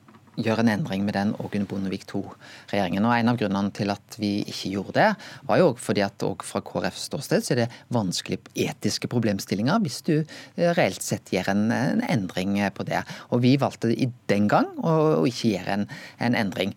gjøre 0.41 0.65
en 0.65 0.71
endring 0.73 1.05
med 1.05 1.17
den 1.17 1.35
og 1.37 1.53
under 1.53 1.69
Bondevik 1.69 2.07
II-regjeringen. 2.09 3.05
Og 3.05 3.15
En 3.17 3.33
av 3.33 3.39
grunnene 3.41 3.73
til 3.77 3.93
at 3.93 4.17
vi 4.21 4.33
ikke 4.49 4.73
gjorde 4.73 4.97
det, 4.97 5.09
var 5.49 5.61
jo 5.61 5.73
fordi 5.77 6.05
at 6.07 6.25
fra 6.43 6.63
KrFs 6.65 7.09
ståsted 7.11 7.45
så 7.45 7.55
er 7.55 7.63
det 7.65 7.69
vanskelige 7.93 8.53
etiske 8.69 9.11
problemstillinger 9.13 9.83
hvis 9.85 10.01
du 10.07 10.15
eh, 10.23 10.73
reelt 10.77 11.05
sett 11.05 11.33
gjør 11.35 11.53
en, 11.53 11.69
en 11.73 12.03
endring 12.09 12.57
på 12.75 12.87
det. 12.89 13.03
Og 13.31 13.45
Vi 13.45 13.57
valgte 13.61 13.93
i 13.93 14.09
den 14.31 14.49
gang 14.49 14.71
å 14.81 15.27
ikke 15.29 15.57
gjøre 15.57 15.79
en, 15.79 15.89
en 16.23 16.39
endring 16.39 16.77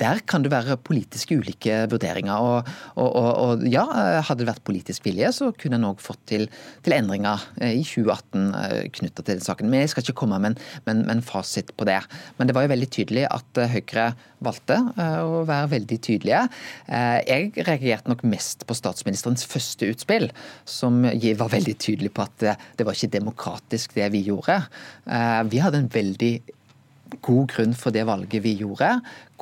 der 0.00 0.20
kan 0.28 0.44
det 0.44 0.52
være 0.52 0.76
politiske 0.84 1.36
ulike 1.40 1.82
vurderinger. 1.90 2.36
Og, 2.44 2.68
og, 3.00 3.08
og, 3.08 3.30
og 3.44 3.64
ja, 3.70 3.84
hadde 4.26 4.42
det 4.42 4.50
vært 4.50 4.64
politisk 4.66 5.06
vilje, 5.06 5.30
så 5.32 5.50
kunne 5.56 5.78
en 5.80 5.88
òg 5.88 6.02
fått 6.02 6.20
til, 6.28 6.46
til, 6.84 6.96
endringer 6.96 7.40
eh, 7.60 7.78
i 7.78 7.84
2018 7.86 8.44
eh, 8.58 8.76
knytta 8.98 9.24
til 9.24 9.38
den 9.38 9.44
saken. 9.44 9.70
Men 9.72 9.84
jeg 9.84 9.94
skal 9.94 10.06
ikke 10.06 10.18
komme 10.22 10.40
med 10.42 10.54
en, 10.54 11.02
med 11.06 11.14
en, 11.16 11.24
fasit 11.24 11.72
på 11.78 11.86
det. 11.88 12.00
Men 12.38 12.50
det 12.50 12.56
var 12.56 12.66
jo 12.66 12.72
veldig 12.74 12.90
tydelig 12.92 13.26
at 13.30 13.62
eh, 13.62 13.72
Høyre 13.72 14.12
valgte 14.42 14.74
å 14.98 15.44
være 15.46 15.68
veldig 15.70 15.96
tydelige. 16.02 16.40
Jeg 16.90 17.52
reagerte 17.62 18.10
nok 18.10 18.24
mest 18.26 18.64
på 18.66 18.74
statsministerens 18.74 19.44
første 19.46 19.86
utspill, 19.92 20.26
som 20.66 21.04
var 21.06 21.52
veldig 21.52 21.76
tydelig 21.78 22.10
på 22.16 22.24
at 22.24 22.42
det 22.74 22.86
var 22.88 22.98
ikke 22.98 23.12
demokratisk 23.14 23.94
det 23.94 24.08
vi 24.10 24.24
gjorde. 24.26 24.56
Vi 25.46 25.62
hadde 25.62 25.84
en 25.84 25.92
veldig 25.94 26.32
god 27.20 27.52
grunn 27.52 27.74
for 27.76 27.94
det 27.94 28.06
valget 28.08 28.42
vi 28.44 28.54
gjorde. 28.62 28.88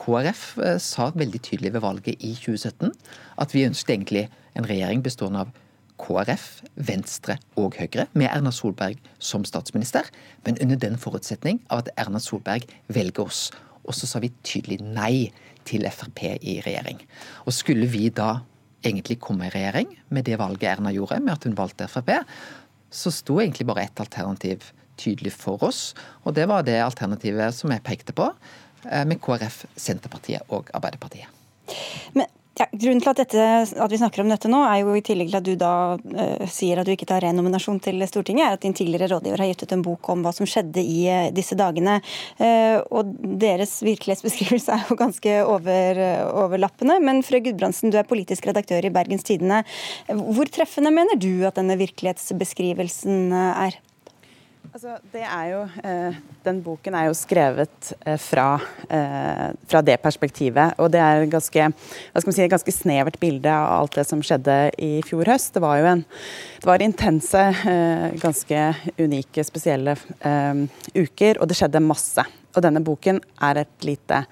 KrF 0.01 0.45
eh, 0.59 0.79
sa 0.83 1.11
veldig 1.15 1.41
tydelig 1.47 1.75
ved 1.77 1.85
valget 1.85 2.21
i 2.21 2.35
2017 2.35 2.93
at 3.41 3.55
vi 3.55 3.67
ønsket 3.69 3.95
egentlig 3.95 4.29
en 4.59 4.69
regjering 4.69 5.05
bestående 5.05 5.45
av 5.45 5.53
KrF, 6.01 6.47
Venstre 6.81 7.37
og 7.61 7.77
Høyre, 7.77 8.07
med 8.17 8.31
Erna 8.31 8.53
Solberg 8.55 9.01
som 9.21 9.45
statsminister, 9.45 10.07
men 10.47 10.57
under 10.65 10.79
den 10.81 10.97
forutsetning 11.01 11.61
av 11.69 11.85
at 11.85 11.91
Erna 12.01 12.21
Solberg 12.23 12.65
velger 12.89 13.29
oss. 13.29 13.51
Og 13.85 13.97
så 13.97 14.09
sa 14.09 14.23
vi 14.23 14.33
tydelig 14.47 14.81
nei 14.81 15.31
til 15.69 15.85
Frp 15.93 16.25
i 16.41 16.61
regjering. 16.65 17.03
Og 17.45 17.53
skulle 17.55 17.89
vi 17.91 18.09
da 18.09 18.41
egentlig 18.87 19.19
komme 19.21 19.49
i 19.49 19.53
regjering 19.53 19.93
med 20.09 20.25
det 20.29 20.39
valget 20.41 20.71
Erna 20.73 20.93
gjorde, 20.95 21.21
med 21.21 21.37
at 21.37 21.45
hun 21.45 21.59
valgte 21.59 21.89
Frp, 21.91 22.15
så 22.91 23.13
sto 23.15 23.39
egentlig 23.41 23.69
bare 23.69 23.85
ett 23.87 24.01
alternativ 24.03 24.73
tydelig 25.01 25.35
for 25.37 25.63
oss. 25.67 25.83
Og 26.25 26.37
det 26.37 26.49
var 26.51 26.67
det 26.67 26.79
alternativet 26.85 27.57
som 27.57 27.73
jeg 27.75 27.85
pekte 27.87 28.17
på, 28.17 28.31
eh, 28.87 29.07
med 29.09 29.21
KrF, 29.25 29.65
Senterpartiet 29.77 30.45
og 30.49 30.71
Arbeiderpartiet. 30.77 31.29
Men 32.17 32.29
ja, 32.61 32.67
grunnen 32.73 33.01
til 33.01 33.09
at, 33.09 33.21
dette, 33.23 33.45
at, 33.81 33.93
vi 33.93 33.99
snakker 34.01 34.21
om 34.21 34.29
dette 34.29 34.49
nå, 34.51 34.59
er 34.67 34.83
jo 34.83 34.93
i 34.99 35.03
tillegg 35.05 35.31
til 35.31 35.39
at 35.39 35.47
du 35.47 35.55
da 35.59 35.73
uh, 35.97 36.43
sier 36.51 36.81
at 36.81 36.89
du 36.89 36.93
ikke 36.93 37.09
tar 37.09 37.23
renominasjon 37.25 37.79
til 37.81 38.03
Stortinget, 38.11 38.45
er 38.45 38.57
at 38.59 38.65
din 38.65 38.75
tidligere 38.77 39.09
rådgiver 39.15 39.41
har 39.41 39.49
gitt 39.53 39.65
ut 39.65 39.75
en 39.77 39.85
bok 39.87 40.11
om 40.13 40.25
hva 40.27 40.33
som 40.37 40.49
skjedde 40.49 40.83
i 40.83 40.99
uh, 41.09 41.31
disse 41.33 41.57
dagene. 41.57 42.01
Uh, 42.37 42.83
og 42.93 43.15
deres 43.41 43.79
virkelighetsbeskrivelse 43.87 44.77
er 44.77 44.91
jo 44.91 44.99
ganske 45.01 45.37
over, 45.47 46.03
overlappende. 46.45 46.99
Men 47.07 47.25
Frø 47.25 47.41
Gudbrandsen, 47.47 47.95
du 47.95 48.01
er 48.01 48.09
politisk 48.09 48.51
redaktør 48.51 48.85
i 48.85 48.93
Bergens 48.93 49.25
Tidende. 49.25 49.63
Hvor 50.11 50.51
treffende 50.53 50.93
mener 50.93 51.17
du 51.17 51.47
at 51.49 51.57
denne 51.57 51.79
virkelighetsbeskrivelsen 51.81 53.31
er? 53.33 53.81
Altså, 54.71 54.93
jo, 55.51 55.61
eh, 55.83 56.19
den 56.45 56.61
boken 56.63 56.95
er 56.95 57.09
jo 57.09 57.15
skrevet 57.19 57.89
eh, 58.07 58.19
fra, 58.23 58.61
eh, 58.87 59.49
fra, 59.67 59.81
det 59.83 59.97
perspektivet. 59.99 60.79
Og 60.79 60.93
det 60.95 61.01
er 61.03 61.27
ganske, 61.27 61.67
si, 62.15 62.43
et 62.45 62.53
ganske 62.53 62.75
snevert 62.75 63.19
bilde 63.19 63.51
av 63.51 63.81
alt 63.81 63.99
det 63.99 64.07
som 64.07 64.23
skjedde 64.23 64.71
i 64.79 65.03
fjor 65.07 65.27
høst. 65.33 65.57
Det 65.57 65.65
var 65.65 65.81
jo 65.81 65.91
en, 65.91 66.05
det 66.63 66.71
var 66.71 66.87
intense, 66.87 67.45
eh, 67.75 68.07
ganske 68.23 68.63
unike, 69.03 69.45
spesielle 69.49 69.99
eh, 70.23 70.65
uker, 70.95 71.43
og 71.43 71.51
det 71.51 71.59
skjedde 71.59 71.83
masse. 71.83 72.25
Og 72.55 72.63
denne 72.63 72.83
boken 72.87 73.19
er 73.51 73.65
et 73.65 73.87
lite, 73.87 74.25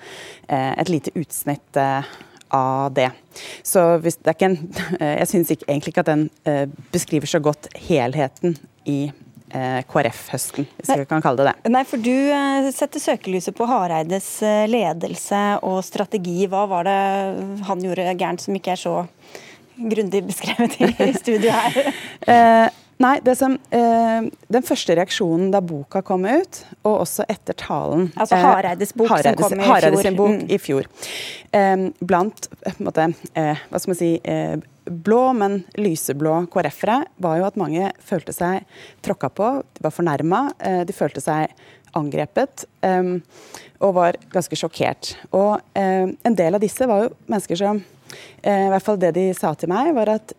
eh, 0.46 0.72
et 0.78 0.92
lite 0.92 1.18
utsnitt 1.18 1.82
av 1.82 2.92
det. 2.94 3.10
Så 3.66 3.88
hvis 4.04 4.22
det 4.22 4.38
en, 4.46 4.60
jeg 5.00 5.30
syns 5.34 5.56
egentlig 5.58 5.96
ikke 5.96 6.06
at 6.06 6.14
den 6.14 6.28
beskriver 6.94 7.26
så 7.26 7.42
godt 7.42 7.72
helheten 7.74 8.54
i 8.86 9.08
Eh, 9.10 9.27
KrF-høsten, 9.48 10.66
hvis 10.78 10.90
vi 11.00 11.06
kan 11.08 11.22
kalle 11.24 11.42
det 11.42 11.48
det. 11.48 11.72
Nei, 11.72 11.84
for 11.88 12.02
Du 12.02 12.12
eh, 12.12 12.70
setter 12.74 13.02
søkelyset 13.02 13.56
på 13.56 13.68
Hareides 13.68 14.30
eh, 14.46 14.64
ledelse 14.70 15.42
og 15.66 15.80
strategi. 15.86 16.46
Hva 16.50 16.66
var 16.70 16.88
det 16.88 16.98
han 17.68 17.84
gjorde 17.84 18.10
gærent 18.18 18.44
som 18.44 18.58
ikke 18.58 18.74
er 18.74 18.82
så 18.82 18.96
grundig 19.78 20.24
beskrevet 20.26 20.76
i 20.80 21.12
studio 21.16 21.54
her? 21.54 21.92
eh, 22.34 22.78
nei, 23.02 23.14
som, 23.38 23.58
eh, 23.70 24.28
Den 24.48 24.66
første 24.66 24.96
reaksjonen 24.98 25.52
da 25.54 25.62
boka 25.64 26.02
kom 26.06 26.26
ut, 26.26 26.62
og 26.82 27.04
også 27.04 27.26
etter 27.30 27.56
talen 27.58 28.08
Altså 28.16 28.40
Hareides 28.42 28.94
bok 28.96 29.12
Hareides, 29.12 29.38
som 29.38 29.54
kom 29.54 29.62
i 29.64 29.68
Hareides 29.70 30.06
fjor. 30.06 30.18
bok 30.18 30.34
mm. 30.34 30.48
i 30.48 30.62
fjor. 30.62 30.90
Eh, 31.52 31.76
blant 32.00 32.50
måte, 32.82 33.12
hva 33.34 33.78
skal 33.78 33.94
man 33.94 34.02
si 34.02 34.12
blå, 34.90 35.32
men 35.36 35.62
lyseblå 35.78 36.34
KrF-ere, 36.52 37.02
var 37.22 37.40
jo 37.40 37.48
at 37.48 37.58
mange 37.60 37.90
følte 38.04 38.34
seg 38.36 38.66
tråkka 39.04 39.30
på, 39.34 39.50
de 39.76 39.84
var 39.84 39.94
fornærma, 39.94 40.42
eh, 40.58 40.80
de 40.88 40.96
følte 40.96 41.22
seg 41.24 41.52
angrepet 41.98 42.66
eh, 42.84 43.14
og 43.80 43.94
var 43.96 44.18
ganske 44.32 44.58
sjokkert. 44.58 45.14
Og 45.32 45.58
eh, 45.78 46.08
en 46.08 46.38
del 46.38 46.58
av 46.58 46.64
disse 46.64 46.88
var 46.88 47.06
jo 47.06 47.14
mennesker 47.30 47.60
som 47.60 47.84
i 48.08 48.70
hvert 48.72 48.84
fall 48.86 48.96
det 48.96 49.10
de 49.18 49.26
sa 49.36 49.50
til 49.58 49.68
meg, 49.68 49.90
var 49.92 50.08
at 50.14 50.32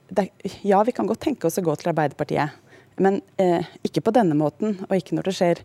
ja, 0.66 0.80
vi 0.82 0.94
kan 0.96 1.06
godt 1.06 1.22
tenke 1.22 1.46
oss 1.46 1.60
å 1.62 1.64
gå 1.64 1.76
til 1.78 1.92
Arbeiderpartiet. 1.92 2.56
Men 3.00 3.22
eh, 3.38 3.66
ikke 3.86 4.04
på 4.04 4.14
denne 4.16 4.36
måten, 4.38 4.80
og 4.88 4.96
ikke 4.98 5.16
når 5.18 5.30
det 5.30 5.36
skjer 5.38 5.62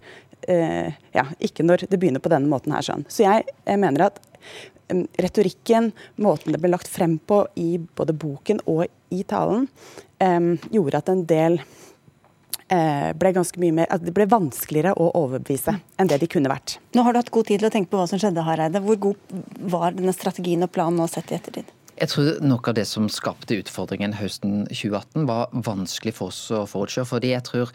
eh, 0.53 0.95
Ja, 1.15 1.27
ikke 1.43 1.67
når 1.67 1.87
det 1.89 1.99
begynner 1.99 2.23
på 2.23 2.33
denne 2.33 2.51
måten 2.51 2.75
her. 2.75 2.85
sånn. 2.87 3.07
Så 3.09 3.25
jeg 3.27 3.81
mener 3.81 4.09
at 4.11 4.21
retorikken, 5.19 5.93
måten 6.21 6.55
det 6.55 6.61
ble 6.63 6.73
lagt 6.75 6.91
frem 6.91 7.17
på 7.19 7.45
i 7.61 7.79
både 7.97 8.17
boken 8.17 8.61
og 8.71 8.87
i 9.15 9.23
talen, 9.29 9.69
gjorde 10.73 11.01
at 11.01 11.11
en 11.13 11.25
del 11.29 11.59
eh, 12.69 13.13
ble 13.17 13.33
ganske 13.37 13.61
mye 13.61 13.75
mer, 13.77 13.91
at 13.93 14.05
det 14.05 14.15
ble 14.17 14.27
vanskeligere 14.31 14.95
å 14.97 15.11
overbevise 15.21 15.77
enn 16.01 16.11
det 16.11 16.21
de 16.23 16.31
kunne 16.31 16.53
vært. 16.53 16.79
Nå 16.97 17.05
har 17.05 17.15
du 17.15 17.21
hatt 17.21 17.33
god 17.35 17.49
tid 17.51 17.63
til 17.63 17.69
å 17.69 17.73
tenke 17.75 17.93
på 17.93 18.01
hva 18.01 18.09
som 18.11 18.21
skjedde, 18.21 18.45
Hareide. 18.47 18.83
Hvor 18.85 19.01
god 19.09 19.41
var 19.75 19.97
denne 19.97 20.15
strategien 20.17 20.65
og 20.67 20.73
planen 20.75 21.01
nå 21.01 21.09
sett 21.11 21.33
i 21.33 21.39
ettertid? 21.39 21.73
Jeg 21.95 22.11
tror 22.11 22.41
noe 22.43 22.71
av 22.73 22.75
det 22.75 22.89
som 22.91 23.07
skapte 23.13 23.61
utfordringen 23.61 24.17
høsten 24.19 24.65
2018, 24.67 25.29
var 25.29 25.53
vanskelig 25.55 26.17
for 26.17 26.33
oss 26.33 26.41
å 26.51 26.65
forutse. 26.67 27.05
fordi 27.07 27.31
jeg 27.31 27.47
tror 27.47 27.71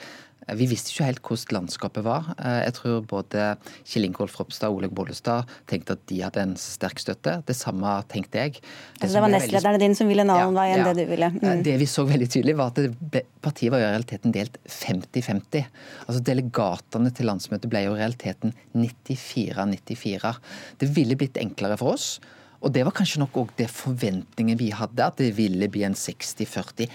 vi 0.58 0.68
visste 0.70 0.94
ikke 0.94 1.08
helt 1.08 1.22
hvordan 1.26 1.56
landskapet 1.58 2.06
var. 2.06 2.32
Eh, 2.38 2.60
jeg 2.66 2.76
tror 2.78 3.02
både 3.10 3.46
Kjell 3.88 4.08
Ingolf 4.08 4.38
Ropstad 4.40 4.72
og 4.72 4.80
Olaug 4.80 4.96
Bollestad 4.98 5.50
tenkte 5.70 5.98
at 5.98 6.06
de 6.12 6.22
hadde 6.24 6.44
en 6.44 6.56
sterk 6.60 7.02
støtte. 7.02 7.40
Det 7.46 7.56
samme 7.58 7.94
tenkte 8.12 8.42
jeg. 8.42 8.58
Det, 8.60 9.02
altså 9.02 9.18
det 9.18 9.24
var 9.26 9.34
nestlederne 9.36 9.76
veldig... 9.76 9.86
din 9.86 10.00
som 10.00 10.12
ville 10.12 10.26
en 10.26 10.34
annen 10.34 10.56
ja, 10.56 10.62
vei 10.62 10.68
enn 10.74 10.84
ja. 10.84 10.88
det 10.90 11.06
du 11.06 11.14
ville? 11.14 11.32
Mm. 11.36 11.44
Eh, 11.44 11.62
det 11.68 11.76
vi 11.84 11.90
så 11.90 12.06
veldig 12.10 12.30
tydelig, 12.32 12.58
var 12.60 12.74
at 12.74 13.20
partiet 13.44 13.74
var 13.74 13.84
i 13.84 13.92
realiteten 13.92 14.36
delt 14.36 14.58
50-50. 14.66 15.70
Altså 16.08 16.24
Delegatene 16.32 17.14
til 17.16 17.30
landsmøtet 17.30 17.72
ble 17.72 17.86
jo 17.86 17.96
i 17.96 18.02
realiteten 18.02 18.56
94-94. 18.78 20.36
Det 20.82 20.92
ville 20.96 21.20
blitt 21.20 21.40
enklere 21.42 21.80
for 21.80 21.98
oss. 21.98 22.12
Og 22.60 22.74
det 22.76 22.84
var 22.84 22.96
kanskje 22.96 23.22
nok 23.22 23.38
òg 23.40 23.54
det 23.60 23.70
forventningen 23.72 24.58
vi 24.60 24.74
hadde, 24.76 25.06
at 25.06 25.20
det 25.22 25.32
ville 25.38 25.70
bli 25.72 25.86
en 25.88 25.96
60-40 25.96 26.90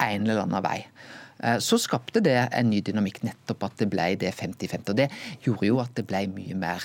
en 0.00 0.24
eller 0.24 0.46
annen 0.46 0.64
vei. 0.64 0.78
Eh, 1.42 1.58
så 1.62 1.78
skapte 1.80 2.22
det 2.24 2.36
en 2.48 2.70
ny 2.70 2.82
dynamikk, 2.84 3.22
nettopp 3.26 3.68
at 3.68 3.78
det 3.80 3.90
ble 3.92 4.10
det 4.20 4.34
50-50. 4.38 4.92
Og 4.92 4.98
det 5.00 5.08
gjorde 5.46 5.70
jo 5.70 5.80
at 5.82 5.94
det 5.98 6.06
ble 6.10 6.26
mye 6.34 6.58
mer, 6.58 6.84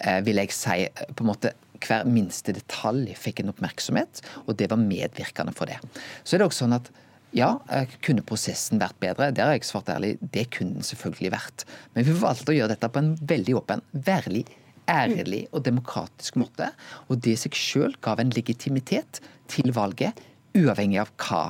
eh, 0.00 0.20
vil 0.26 0.40
jeg 0.42 0.54
si, 0.56 0.88
på 1.14 1.26
en 1.26 1.32
måte 1.32 1.54
hver 1.80 2.04
minste 2.04 2.52
detalj 2.52 3.14
fikk 3.16 3.40
en 3.40 3.54
oppmerksomhet, 3.54 4.20
og 4.46 4.56
det 4.60 4.68
var 4.70 4.80
medvirkende 4.80 5.54
for 5.56 5.70
det. 5.70 5.78
Så 6.24 6.36
er 6.36 6.42
det 6.42 6.50
også 6.50 6.66
sånn 6.66 6.76
at 6.76 6.90
ja, 7.36 7.54
eh, 7.70 7.86
kunne 8.02 8.24
prosessen 8.26 8.80
vært 8.82 8.98
bedre? 9.00 9.30
Det 9.32 9.44
har 9.44 9.54
jeg 9.54 9.68
svart 9.68 9.88
ærlig. 9.92 10.16
Det 10.20 10.48
kunne 10.50 10.74
den 10.74 10.86
selvfølgelig 10.86 11.30
vært. 11.36 11.64
Men 11.94 12.04
vi 12.08 12.16
valgte 12.18 12.52
å 12.52 12.56
gjøre 12.56 12.74
dette 12.74 12.90
på 12.90 12.98
en 12.98 13.14
veldig 13.16 13.54
åpen, 13.60 13.84
værlig, 13.94 14.44
ærlig 14.90 15.44
og 15.54 15.62
demokratisk 15.62 16.40
måte. 16.42 16.72
Og 17.08 17.22
det 17.22 17.36
i 17.36 17.38
seg 17.38 17.54
sjøl 17.54 17.94
gav 18.02 18.18
en 18.18 18.34
legitimitet 18.34 19.22
til 19.50 19.70
valget, 19.76 20.18
uavhengig 20.58 20.98
av 21.04 21.12
hva 21.22 21.44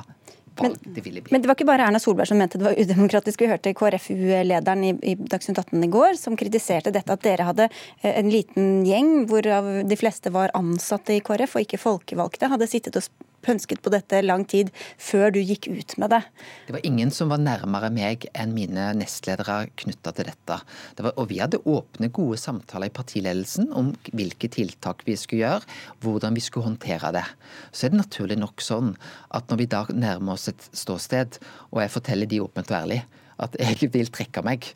men, 0.61 0.75
men, 1.29 1.41
det 1.41 1.49
var 1.49 1.57
ikke 1.57 1.67
bare 1.69 1.87
Erna 1.87 1.99
Solberg 2.01 2.29
som 2.29 2.39
mente 2.41 2.59
det 2.61 2.67
var 2.67 2.77
udemokratisk. 2.77 3.41
Vi 3.41 3.49
hørte 3.51 3.73
KrFU-lederen 3.77 4.85
i, 4.87 4.93
i 5.13 5.15
Dagsnytt 5.15 5.61
18 5.63 5.87
i 5.87 5.91
går 5.91 6.19
som 6.19 6.37
kritiserte 6.39 6.93
dette 6.93 7.15
at 7.15 7.25
dere 7.25 7.47
hadde 7.49 7.67
eh, 7.69 8.13
en 8.13 8.31
liten 8.31 8.85
gjeng 8.87 9.25
hvorav 9.31 9.71
de 9.87 9.99
fleste 9.99 10.33
var 10.33 10.53
ansatte 10.57 11.15
i 11.17 11.23
KrF 11.25 11.57
og 11.57 11.67
ikke 11.67 11.81
folkevalgte, 11.81 12.51
hadde 12.51 12.69
sittet 12.69 12.99
og 12.99 13.09
pønsket 13.45 13.81
på 13.83 13.91
dette 13.93 14.21
lang 14.23 14.45
tid 14.49 14.71
før 15.01 15.33
du 15.35 15.39
gikk 15.41 15.67
ut 15.71 15.95
med 16.01 16.13
det? 16.13 16.21
Det 16.67 16.75
var 16.75 16.85
ingen 16.87 17.11
som 17.13 17.31
var 17.31 17.41
nærmere 17.41 17.91
meg 17.93 18.27
enn 18.33 18.55
mine 18.55 18.91
nestledere 18.97 19.65
knytta 19.81 20.13
til 20.17 20.29
dette. 20.31 20.59
Det 20.97 21.05
var, 21.05 21.15
og 21.17 21.29
vi 21.31 21.41
hadde 21.41 21.61
åpne, 21.65 22.11
gode 22.13 22.39
samtaler 22.41 22.91
i 22.91 22.95
partiledelsen 22.95 23.71
om 23.77 23.93
hvilke 24.11 24.51
tiltak 24.51 25.05
vi 25.07 25.17
skulle 25.19 25.45
gjøre, 25.45 25.79
hvordan 26.03 26.37
vi 26.37 26.45
skulle 26.45 26.69
håndtere 26.71 27.13
det. 27.17 27.25
Så 27.71 27.87
er 27.87 27.93
det 27.93 28.03
naturlig 28.03 28.39
nok 28.41 28.63
sånn 28.63 28.93
at 29.35 29.49
når 29.51 29.63
vi 29.63 29.71
da 29.71 29.85
nærmer 29.91 30.37
oss 30.37 30.49
et 30.51 30.69
ståsted, 30.75 31.41
og 31.71 31.83
jeg 31.83 31.95
forteller 31.97 32.29
de 32.29 32.41
åpent 32.43 32.71
og 32.71 32.79
ærlig 32.83 33.01
at 33.41 33.57
jeg 33.57 33.89
vil 33.93 34.11
trekke 34.13 34.43
meg 34.45 34.69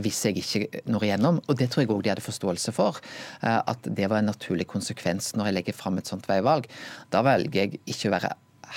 hvis 0.00 0.24
jeg 0.24 0.40
ikke 0.40 0.82
når 0.90 1.06
igjennom. 1.06 1.40
Og 1.48 1.58
det 1.60 1.70
tror 1.70 1.84
jeg 1.84 1.92
òg 1.92 2.04
de 2.04 2.12
hadde 2.12 2.24
forståelse 2.24 2.72
for. 2.76 3.00
Eh, 3.42 3.60
at 3.60 3.88
det 3.88 4.08
var 4.10 4.22
en 4.22 4.30
naturlig 4.32 4.68
konsekvens 4.70 5.34
når 5.36 5.50
jeg 5.50 5.58
legger 5.58 5.76
fram 5.76 5.98
et 6.00 6.10
sånt 6.10 6.28
veivalg. 6.30 6.68
Da 7.12 7.24
velger 7.26 7.66
jeg 7.66 7.82
ikke 7.84 8.10
å 8.10 8.16
være 8.16 8.34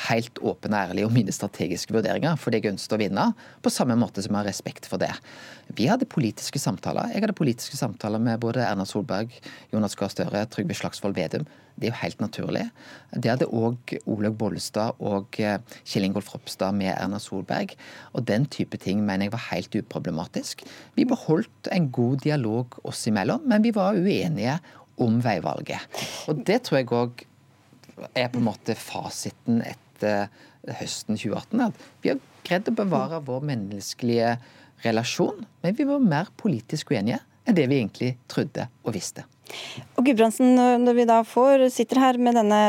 helt 0.08 0.40
åpen 0.42 0.74
og 0.74 0.90
ærlig 0.90 1.06
om 1.08 1.14
mine 1.14 1.34
strategiske 1.34 1.94
vurderinger, 1.94 2.38
fordi 2.40 2.60
jeg 2.60 2.74
ønsket 2.74 2.96
å 2.96 3.02
vinne, 3.02 3.26
på 3.62 3.74
samme 3.74 3.98
måte 4.00 4.24
som 4.24 4.34
jeg 4.34 4.42
har 4.42 4.50
respekt 4.50 4.88
for 4.90 5.02
det. 5.02 5.12
Vi 5.78 5.88
hadde 5.90 6.10
politiske 6.10 6.60
samtaler. 6.60 7.12
Jeg 7.14 7.24
hadde 7.24 7.38
politiske 7.38 7.78
samtaler 7.80 8.22
med 8.22 8.42
både 8.44 8.64
Erna 8.66 8.86
Solberg, 8.90 9.34
Jonas 9.74 9.96
Gahr 10.00 10.12
Støre, 10.12 10.46
Trygve 10.52 10.78
Slagsvold 10.78 11.18
Vedum. 11.18 11.46
Det 11.78 11.88
er 11.88 11.94
jo 11.94 12.02
helt 12.04 12.22
naturlig. 12.22 12.64
Det 13.16 13.32
hadde 13.32 13.50
òg 13.50 13.96
Olaug 14.06 14.36
Bollestad 14.38 15.00
og 15.02 15.40
eh, 15.42 15.58
Kjell 15.90 16.06
Ingolf 16.06 16.30
Ropstad 16.34 16.76
med 16.78 16.94
Erna 16.94 17.18
Solberg. 17.22 17.74
Og 18.14 18.28
den 18.30 18.46
type 18.46 18.78
ting 18.82 19.02
mener 19.02 19.28
jeg 19.28 19.34
var 19.34 19.48
helt 19.50 19.78
uproblematisk. 19.82 20.62
Vi 20.98 21.08
beholdt 21.10 21.72
en 21.74 21.90
god 21.94 22.22
dialog 22.28 22.78
oss 22.86 23.08
imellom, 23.10 23.46
men 23.50 23.66
vi 23.66 23.74
var 23.74 23.98
uenige 23.98 24.60
om 25.02 25.18
veivalget. 25.26 25.82
Og 26.30 26.44
det 26.46 26.62
tror 26.68 26.82
jeg 26.82 26.92
òg 26.94 27.24
er 28.14 28.32
på 28.32 28.42
en 28.42 28.48
måte 28.48 28.76
fasiten 28.80 29.62
etter 29.66 30.30
høsten 30.80 31.18
2018. 31.20 31.68
At 31.68 31.86
vi 32.04 32.14
har 32.14 32.24
greid 32.48 32.72
å 32.72 32.76
bevare 32.78 33.22
vår 33.26 33.46
menneskelige 33.52 34.38
relasjon, 34.84 35.46
men 35.64 35.78
vi 35.78 35.88
var 35.88 36.04
mer 36.04 36.32
politisk 36.40 36.92
uenige 36.92 37.22
enn 37.44 37.56
det 37.58 37.68
vi 37.68 37.80
egentlig 37.82 38.16
trodde 38.32 38.68
og 38.84 38.96
visste. 38.96 39.26
Og 40.00 40.06
Gudbrandsen, 40.08 40.56
når 40.82 40.96
vi 40.96 41.06
da 41.08 41.18
får, 41.28 41.66
sitter 41.74 42.00
her 42.00 42.18
med 42.22 42.38
denne 42.40 42.60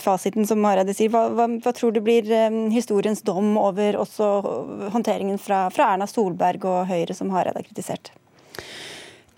fasiten 0.00 0.48
som 0.48 0.64
Hareide 0.64 0.94
sier, 0.96 1.12
hva, 1.12 1.26
hva, 1.36 1.46
hva, 1.60 1.74
tror 1.76 1.92
du 1.94 2.00
blir 2.04 2.26
eh, 2.32 2.56
historiens 2.72 3.20
dom 3.26 3.52
over 3.60 4.00
også 4.00 4.30
håndteringen 4.94 5.38
fra, 5.40 5.66
fra 5.74 5.92
Erna 5.94 6.08
Solberg 6.10 6.64
og 6.70 6.88
Høyre, 6.90 7.16
som 7.16 7.30
Hareide 7.34 7.60
har 7.60 7.68
kritisert? 7.68 8.12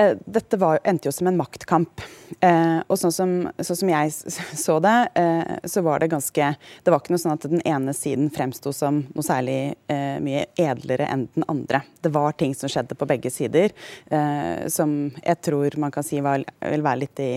Eh, 0.03 0.17
dette 0.25 0.57
var, 0.57 0.81
endte 0.85 1.09
jo 1.09 1.13
som 1.13 1.27
en 1.27 1.37
maktkamp. 1.37 2.03
Eh, 2.41 2.79
og 2.89 2.99
sånn 2.99 3.13
som, 3.15 3.33
sånn 3.61 3.79
som, 3.83 3.91
jeg 3.93 4.13
så 4.59 4.79
det, 4.83 4.97
eh, 5.21 5.53
så 5.69 5.83
var 5.85 6.01
det 6.01 6.09
ganske 6.15 6.47
Det 6.83 6.91
var 6.91 7.03
ikke 7.03 7.13
noe 7.13 7.21
sånn 7.21 7.35
at 7.35 7.45
den 7.45 7.63
ene 7.69 7.93
siden 7.95 8.31
fremsto 8.33 8.73
som 8.75 9.03
noe 9.13 9.27
særlig 9.27 9.75
eh, 9.93 10.17
mye 10.25 10.47
edlere 10.59 11.07
enn 11.13 11.27
den 11.35 11.47
andre. 11.53 11.83
Det 12.01 12.13
var 12.15 12.35
ting 12.39 12.55
som 12.57 12.73
skjedde 12.73 12.97
på 12.99 13.09
begge 13.11 13.31
sider, 13.31 13.75
eh, 14.11 14.67
som 14.73 15.13
jeg 15.23 15.41
tror 15.45 15.79
man 15.83 15.95
kan 15.95 16.07
si 16.07 16.23
var, 16.25 16.43
vil 16.43 16.87
være 16.87 17.03
litt 17.05 17.23
i, 17.23 17.33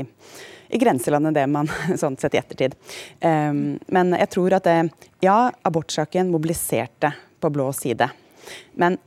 i 0.69 0.81
grenselandet, 0.81 1.35
det 1.35 1.47
man 1.51 1.69
sånn 2.01 2.17
sett 2.21 2.37
i 2.37 2.41
ettertid. 2.41 2.77
Eh, 3.19 3.51
men 3.51 4.15
jeg 4.15 4.31
tror 4.37 4.57
at 4.57 4.69
det, 4.69 4.79
ja, 5.25 5.51
abortsaken 5.67 6.31
mobiliserte 6.33 7.13
på 7.43 7.51
blå 7.53 7.69
side. 7.75 8.09
Men 8.79 8.97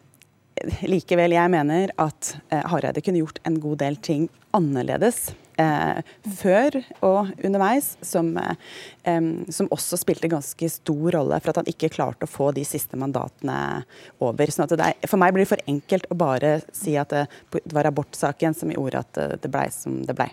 likevel, 0.88 1.34
jeg 1.36 1.52
mener 1.52 1.92
at 2.00 2.32
eh, 2.52 2.64
Hareide 2.70 3.02
kunne 3.04 3.22
gjort 3.22 3.40
en 3.48 3.59
god 3.62 3.78
del 3.82 3.98
ting 4.02 4.26
annerledes. 4.56 5.28
Eh, 5.59 6.00
før 6.38 6.76
og 7.02 7.32
underveis, 7.44 7.90
som, 8.06 8.30
eh, 8.38 9.20
som, 9.50 9.70
også 9.74 9.98
spilte 9.98 10.30
ganske 10.30 10.70
stor 10.70 11.16
rolle 11.16 11.40
for 11.42 11.50
at 11.50 11.62
han 11.62 11.70
ikke 11.70 11.90
klarte 11.96 12.28
å 12.28 12.30
få 12.30 12.52
de 12.54 12.62
siste 12.66 12.98
mandatene 13.00 13.84
over. 14.22 14.54
Sånn 14.54 14.70
er, 14.78 14.94
for 15.11 15.18
meg 15.20 15.34
blir 15.34 15.46
det 15.46 15.52
for 15.52 15.70
enkelt 15.70 16.06
å 16.12 16.18
bare 16.18 16.59
si 16.70 16.94
at 17.00 17.14
det, 17.14 17.26
det 17.59 17.74
var 17.74 17.90
abortsaken 17.90 18.54
som 18.54 18.74
gjorde 18.74 19.02
at 19.02 19.24
det 19.42 19.50
blei 19.50 19.66
som 19.74 20.04
det 20.06 20.16
blei. 20.18 20.30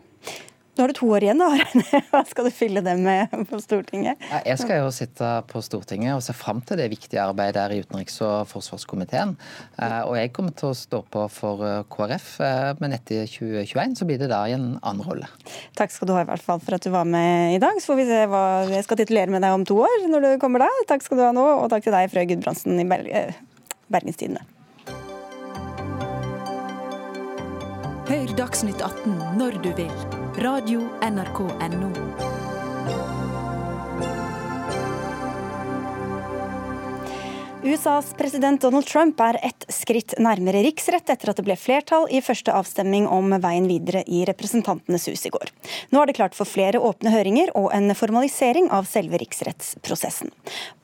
Nå 0.75 0.83
har 0.83 0.91
du 0.91 0.97
to 0.97 1.07
år 1.15 1.23
igjen, 1.23 1.39
da. 1.39 1.47
Hva 2.11 2.21
skal 2.27 2.49
du 2.49 2.51
fylle 2.51 2.81
det 2.83 2.97
med 2.99 3.31
på 3.47 3.59
Stortinget? 3.63 4.19
Jeg 4.43 4.59
skal 4.59 4.81
jo 4.81 4.89
sitte 4.91 5.29
på 5.47 5.61
Stortinget 5.63 6.17
og 6.17 6.23
se 6.25 6.35
fram 6.35 6.59
til 6.67 6.81
det 6.81 6.89
viktige 6.91 7.21
arbeidet 7.23 7.55
der 7.55 7.71
i 7.71 7.77
utenriks- 7.79 8.19
og 8.25 8.49
forsvarskomiteen. 8.49 9.37
Eh, 9.79 10.01
og 10.03 10.17
jeg 10.19 10.33
kommer 10.35 10.51
til 10.59 10.73
å 10.73 10.75
stå 10.75 10.99
på 11.13 11.23
for 11.31 11.63
eh, 11.63 11.85
KrF, 11.95 12.27
eh, 12.43 12.73
men 12.83 12.97
etter 12.97 13.23
2021 13.23 13.95
så 14.01 14.09
blir 14.09 14.19
det 14.19 14.27
da 14.33 14.41
i 14.49 14.57
en 14.57 14.73
annen 14.81 15.05
rolle. 15.07 15.29
Takk 15.79 15.95
skal 15.95 16.11
du 16.11 16.15
ha 16.17 16.25
i 16.25 16.29
hvert 16.33 16.43
fall 16.43 16.59
for 16.59 16.75
at 16.75 16.83
du 16.83 16.91
var 16.91 17.07
med 17.07 17.55
i 17.55 17.61
dag. 17.63 17.79
Så 17.79 17.93
får 17.93 18.01
vi 18.01 18.09
se 18.11 18.19
hva 18.33 18.43
jeg 18.73 18.83
skal 18.83 18.99
titulere 18.99 19.31
med 19.31 19.47
deg 19.47 19.55
om 19.55 19.63
to 19.67 19.79
år 19.87 20.09
når 20.11 20.27
du 20.27 20.29
kommer 20.43 20.65
da. 20.65 20.69
Takk 20.91 21.07
skal 21.07 21.21
du 21.21 21.25
ha 21.29 21.31
nå, 21.35 21.47
og 21.61 21.71
takk 21.71 21.87
til 21.87 21.95
deg, 21.95 22.11
Frøy 22.11 22.27
Gudbrandsen 22.33 22.83
i 22.83 22.87
Bergenstidene. 22.91 24.43
Hør 28.05 28.37
Dagsnytt 28.37 28.83
18 28.83 29.39
når 29.39 29.63
du 29.63 29.71
vil 29.79 30.24
Radio.nrk.no. 30.37 32.24
USAs 37.65 38.13
president 38.13 38.61
Donald 38.61 38.85
Trump 38.85 39.19
er 39.25 39.39
ett 39.41 39.65
skritt 39.73 40.13
nærmere 40.21 40.59
riksrett 40.61 41.07
etter 41.09 41.31
at 41.31 41.39
det 41.39 41.45
ble 41.47 41.55
flertall 41.57 42.03
i 42.13 42.19
første 42.21 42.53
avstemning 42.53 43.07
om 43.09 43.31
veien 43.41 43.65
videre 43.65 44.03
i 44.05 44.19
Representantenes 44.29 45.07
hus 45.09 45.23
i 45.25 45.31
går. 45.33 45.49
Nå 45.89 46.03
er 46.03 46.11
det 46.11 46.15
klart 46.19 46.37
for 46.37 46.45
flere 46.45 46.77
åpne 46.77 47.09
høringer 47.09 47.49
og 47.57 47.71
en 47.73 47.89
formalisering 47.97 48.69
av 48.69 48.85
selve 48.85 49.17
riksrettsprosessen. 49.23 50.29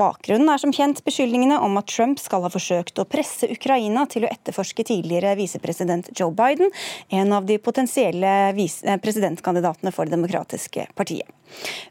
Bakgrunnen 0.01 0.49
er 0.49 0.63
som 0.63 0.73
kjent 0.73 1.03
beskyldningene 1.05 1.59
om 1.61 1.77
at 1.77 1.91
Trump 1.93 2.17
skal 2.23 2.47
ha 2.47 2.49
forsøkt 2.49 2.97
å 2.97 3.05
presse 3.05 3.51
Ukraina 3.53 4.07
til 4.09 4.25
å 4.25 4.33
etterforske 4.33 4.87
tidligere 4.89 5.35
visepresident 5.37 6.09
Joe 6.17 6.33
Biden, 6.33 6.73
en 7.13 7.37
av 7.37 7.45
de 7.45 7.59
potensielle 7.61 8.33
eh, 8.55 8.97
presidentkandidatene 9.05 9.93
for 9.93 10.09
Det 10.09 10.17
demokratiske 10.17 10.89
partiet. 10.97 11.29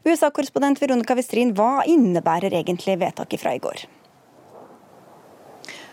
USA-korrespondent 0.03 0.83
Veronica 0.83 1.15
Westrin, 1.15 1.55
hva 1.55 1.87
innebærer 1.87 2.59
egentlig 2.59 2.99
vedtaket 2.99 3.39
fra 3.39 3.55
i 3.55 3.63
går? 3.63 3.87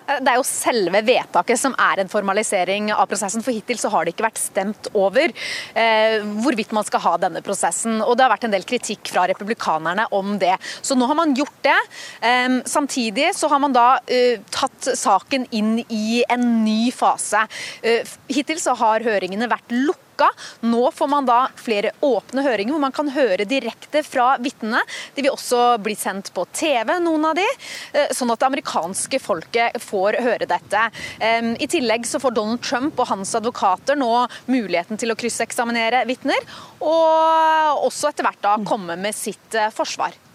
Det 0.09 0.33
er 0.33 0.39
jo 0.39 0.47
selve 0.47 1.03
vedtaket 1.05 1.61
som 1.61 1.75
er 1.79 2.01
en 2.01 2.09
formalisering 2.09 2.89
av 2.95 3.05
prosessen. 3.11 3.45
For 3.45 3.53
hittil 3.53 3.81
så 3.81 3.91
har 3.93 4.07
det 4.07 4.15
ikke 4.15 4.25
vært 4.25 4.41
stemt 4.41 4.89
over 4.97 5.29
eh, 5.29 6.25
hvorvidt 6.43 6.73
man 6.77 6.87
skal 6.89 7.03
ha 7.05 7.15
denne 7.21 7.43
prosessen. 7.45 8.01
Og 8.01 8.17
det 8.17 8.25
har 8.25 8.33
vært 8.33 8.49
en 8.49 8.57
del 8.57 8.65
kritikk 8.69 9.13
fra 9.13 9.27
republikanerne 9.29 10.09
om 10.17 10.37
det. 10.41 10.55
Så 10.81 10.97
nå 10.97 11.09
har 11.11 11.19
man 11.19 11.37
gjort 11.37 11.61
det. 11.67 11.77
Eh, 12.25 12.59
samtidig 12.65 13.31
så 13.37 13.53
har 13.53 13.61
man 13.63 13.77
da 13.77 13.87
eh, 14.09 14.41
tatt 14.55 14.93
saken 14.97 15.49
inn 15.53 15.79
i 15.85 16.23
en 16.29 16.51
ny 16.65 16.91
fase. 16.95 17.45
Eh, 17.83 18.17
hittil 18.33 18.63
så 18.65 18.77
har 18.81 19.05
høringene 19.05 19.51
vært 19.51 19.77
lukket 19.77 20.08
lukka. 20.19 20.31
Nå 20.61 20.91
får 20.91 21.09
man 21.09 21.27
da 21.27 21.49
flere 21.57 21.93
åpne 22.01 22.43
høringer 22.43 22.73
hvor 22.73 22.81
man 22.81 22.93
kan 22.93 23.09
høre 23.09 23.45
direkte 23.45 24.03
fra 24.03 24.37
vitnene. 24.39 24.81
De 25.15 25.23
vil 25.23 25.33
også 25.33 25.79
bli 25.83 25.95
sendt 25.95 26.33
på 26.35 26.45
TV, 26.53 26.99
noen 27.01 27.25
av 27.25 27.35
de, 27.35 27.47
eh, 27.93 28.13
sånn 28.13 28.31
at 28.31 28.39
det 28.39 28.47
amerikanske 28.47 29.19
folket 29.21 29.81
får 29.81 30.21
høre 30.21 30.47
dette. 30.47 30.91
I 31.21 31.67
tillegg 31.67 32.07
så 32.07 32.21
får 32.21 32.35
Donald 32.35 32.63
Trump 32.63 32.99
og 32.99 33.09
hans 33.09 33.35
advokater 33.35 33.97
nå 33.97 34.29
muligheten 34.47 34.99
til 34.99 35.11
å 35.11 35.17
krysseksaminere 35.17 36.05
vitner, 36.07 36.39
og 36.81 37.85
også 37.87 38.11
etter 38.11 38.25
hvert 38.25 38.43
da 38.43 38.57
komme 38.65 38.97
med 38.97 39.15
sitt 39.15 39.55
eh, 39.55 39.71
forsvar. 39.71 40.28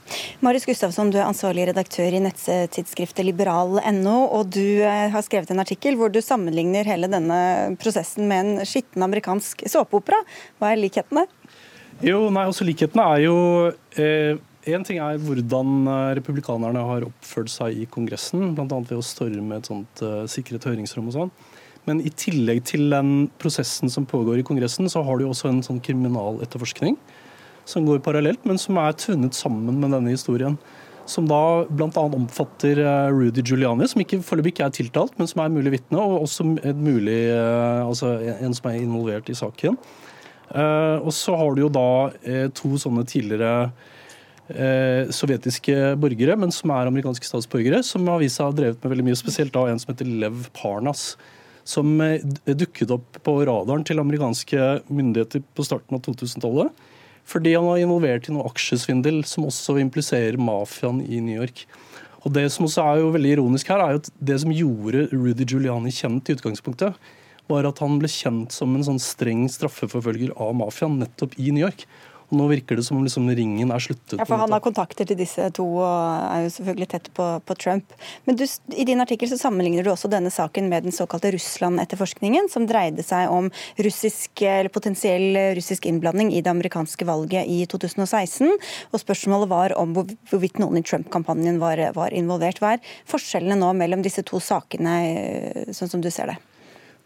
Marius 0.43 0.66
Gustavsson, 0.68 1.12
du 1.14 1.18
er 1.20 1.28
ansvarlig 1.28 1.68
redaktør 1.70 2.16
i 2.16 2.22
nettstidsskriftet 2.24 3.26
liberal.no, 3.26 4.16
og 4.36 4.49
du 4.54 4.84
eh, 4.84 5.10
har 5.14 5.26
skrevet 5.26 5.54
en 5.54 5.64
artikkel 5.64 5.97
hvor 5.99 6.12
du 6.14 6.20
sammenligner 6.24 6.88
hele 6.88 7.10
denne 7.12 7.39
prosessen 7.82 8.28
med 8.30 8.43
en 8.43 8.68
skitten 8.68 9.06
amerikansk 9.06 9.66
såpeopera. 9.72 10.20
Hva 10.60 10.74
er 10.74 10.82
likhetene? 10.84 11.28
Jo, 12.04 12.26
nei, 12.28 12.43
også 12.47 12.64
altså 12.64 12.68
Likhetene 12.68 13.04
er 13.14 13.22
jo 13.22 13.36
eh, 14.01 14.41
En 14.74 14.86
ting 14.88 14.97
er 15.04 15.20
hvordan 15.22 15.88
eh, 15.91 16.12
republikanerne 16.20 16.84
har 16.88 17.08
oppført 17.08 17.51
seg 17.54 17.84
i 17.84 17.88
Kongressen, 17.91 18.54
bl.a. 18.58 18.68
ved 18.68 18.95
å 18.97 19.04
storme 19.06 19.60
et 19.60 19.68
sånt 19.68 20.04
uh, 20.04 20.24
sikret 20.32 20.64
høringsrom 20.68 21.10
og 21.12 21.18
sånn. 21.18 21.34
Men 21.88 21.99
i 21.99 22.12
tillegg 22.16 22.62
til 22.70 22.88
den 22.93 23.28
prosessen 23.41 23.91
som 23.91 24.08
pågår 24.08 24.39
i 24.39 24.45
Kongressen, 24.47 24.88
så 24.91 25.04
har 25.04 25.20
du 25.20 25.26
også 25.28 25.51
en 25.51 25.60
sånn 25.66 25.82
kriminaletterforskning 25.84 26.95
som 27.66 27.86
går 27.88 28.01
parallelt, 28.03 28.43
men 28.47 28.59
som 28.61 28.78
er 28.82 28.95
tvunnet 28.99 29.38
sammen 29.38 29.80
med 29.80 29.93
denne 29.95 30.14
historien. 30.14 30.57
Som 31.09 31.28
da 31.28 31.66
bl.a. 31.68 31.89
omfatter 31.99 32.80
eh, 32.80 33.09
Rudy 33.11 33.43
Giuliani, 33.43 33.88
som 33.91 34.03
ikke 34.03 34.22
foreløpig 34.24 34.53
ikke 34.53 34.68
er 34.70 34.76
tiltalt, 34.78 35.18
men 35.20 35.28
som 35.28 35.41
er 35.43 35.51
mulig 35.51 35.74
vitne, 35.76 35.99
og 35.99 36.24
også 36.24 36.45
mulig, 36.47 37.20
eh, 37.34 37.82
altså 37.84 38.16
en 38.38 38.55
som 38.55 38.70
er 38.72 38.80
involvert 38.80 39.32
i 39.32 39.36
saken. 39.36 39.76
Eh, 40.53 40.95
og 41.01 41.11
så 41.16 41.36
har 41.39 41.55
du 41.55 41.66
jo 41.66 41.74
da 41.74 41.89
to 42.55 42.78
sånne 42.80 43.05
tidligere 43.09 43.72
sovjetiske 45.16 45.93
borgere, 45.97 46.36
men 46.38 46.51
som 46.51 46.70
er 46.76 46.89
amerikanske 46.89 47.26
statsborgere, 47.26 47.80
som 47.88 48.03
har 48.11 48.20
vist 48.22 48.38
seg 48.38 48.43
å 48.43 48.51
ha 48.51 48.55
drevet 48.57 48.84
med 48.84 48.91
veldig 48.91 49.05
mye, 49.07 49.18
spesielt 49.18 49.53
da 49.55 49.64
en 49.72 49.80
som 49.80 49.93
heter 49.93 50.09
Lev 50.20 50.49
Parnas 50.53 51.14
som 51.64 51.95
dukket 52.43 52.91
opp 52.91 53.22
på 53.24 53.38
radaren 53.47 53.86
til 53.88 54.03
amerikanske 54.03 54.68
myndigheter 54.91 55.45
på 55.55 55.66
starten 55.66 55.95
av 55.95 56.03
2000-tallet 56.03 56.84
Fordi 57.30 57.55
han 57.55 57.65
var 57.65 57.80
involvert 57.82 58.28
i 58.28 58.36
noe 58.36 58.49
aksjesvindel 58.49 59.21
som 59.28 59.47
også 59.47 59.78
impliserer 59.82 60.39
mafiaen 60.39 61.01
i 61.05 61.21
New 61.24 61.39
York. 61.39 61.65
Og 62.24 62.32
Det 62.36 62.45
som 62.51 62.65
også 62.67 62.84
er 62.84 63.01
jo 63.01 63.11
veldig 63.11 63.34
ironisk 63.38 63.67
her, 63.71 63.84
er 63.84 63.95
jo 63.95 64.01
at 64.03 64.09
det 64.19 64.39
som 64.43 64.53
gjorde 64.55 65.07
Rudy 65.11 65.43
Giuliani 65.43 65.91
kjent 65.91 66.30
i 66.30 66.36
utgangspunktet, 66.38 66.95
var 67.51 67.67
at 67.67 67.82
han 67.84 67.97
ble 67.99 68.07
kjent 68.07 68.55
som 68.55 68.76
en 68.76 68.86
sånn 68.88 69.01
streng 69.03 69.43
straffeforfølger 69.51 70.32
av 70.39 70.53
mafiaen 70.55 71.01
nettopp 71.01 71.36
i 71.36 71.51
New 71.51 71.65
York. 71.65 71.84
Nå 72.34 72.48
virker 72.50 72.80
det 72.80 72.86
som 72.88 72.98
om 72.98 73.06
liksom 73.06 73.28
ringen 73.36 73.72
er 73.74 73.84
sluttet. 73.84 74.18
Ja, 74.18 74.26
for 74.26 74.42
Han 74.42 74.54
har 74.54 74.64
kontakter 74.64 75.08
til 75.08 75.20
disse 75.20 75.50
to 75.56 75.66
og 75.78 75.88
er 76.28 76.46
jo 76.46 76.54
selvfølgelig 76.56 76.90
tett 76.94 77.10
på, 77.16 77.28
på 77.46 77.58
Trump. 77.62 77.94
Men 78.28 78.38
du, 78.40 78.46
I 78.76 78.86
din 78.90 79.04
artikkel 79.04 79.30
så 79.30 79.38
sammenligner 79.40 79.86
du 79.86 79.92
også 79.94 80.10
denne 80.12 80.32
saken 80.34 80.70
med 80.72 80.88
den 80.88 80.96
såkalte 80.96 81.32
Russland-etterforskningen, 81.36 82.50
som 82.52 82.68
dreide 82.70 83.06
seg 83.06 83.32
om 83.34 83.52
russisk, 83.86 84.42
eller 84.42 84.72
potensiell 84.74 85.38
russisk 85.58 85.88
innblanding 85.90 86.34
i 86.34 86.42
det 86.44 86.52
amerikanske 86.52 87.08
valget 87.08 87.50
i 87.50 87.64
2016. 87.70 88.50
Og 88.92 89.04
Spørsmålet 89.04 89.52
var 89.52 89.78
om 89.80 89.94
hvorvidt 89.96 90.62
noen 90.64 90.82
i 90.82 90.86
Trump-kampanjen 90.86 91.60
var, 91.62 91.82
var 91.98 92.16
involvert. 92.16 92.62
Hva 92.64 92.76
er 92.78 92.96
forskjellene 93.10 93.60
nå 93.60 93.74
mellom 93.78 94.04
disse 94.06 94.26
to 94.26 94.42
sakene, 94.44 94.98
eh, 95.04 95.72
sånn 95.76 95.92
som 95.92 96.02
du 96.04 96.10
ser 96.14 96.34
det? 96.34 96.40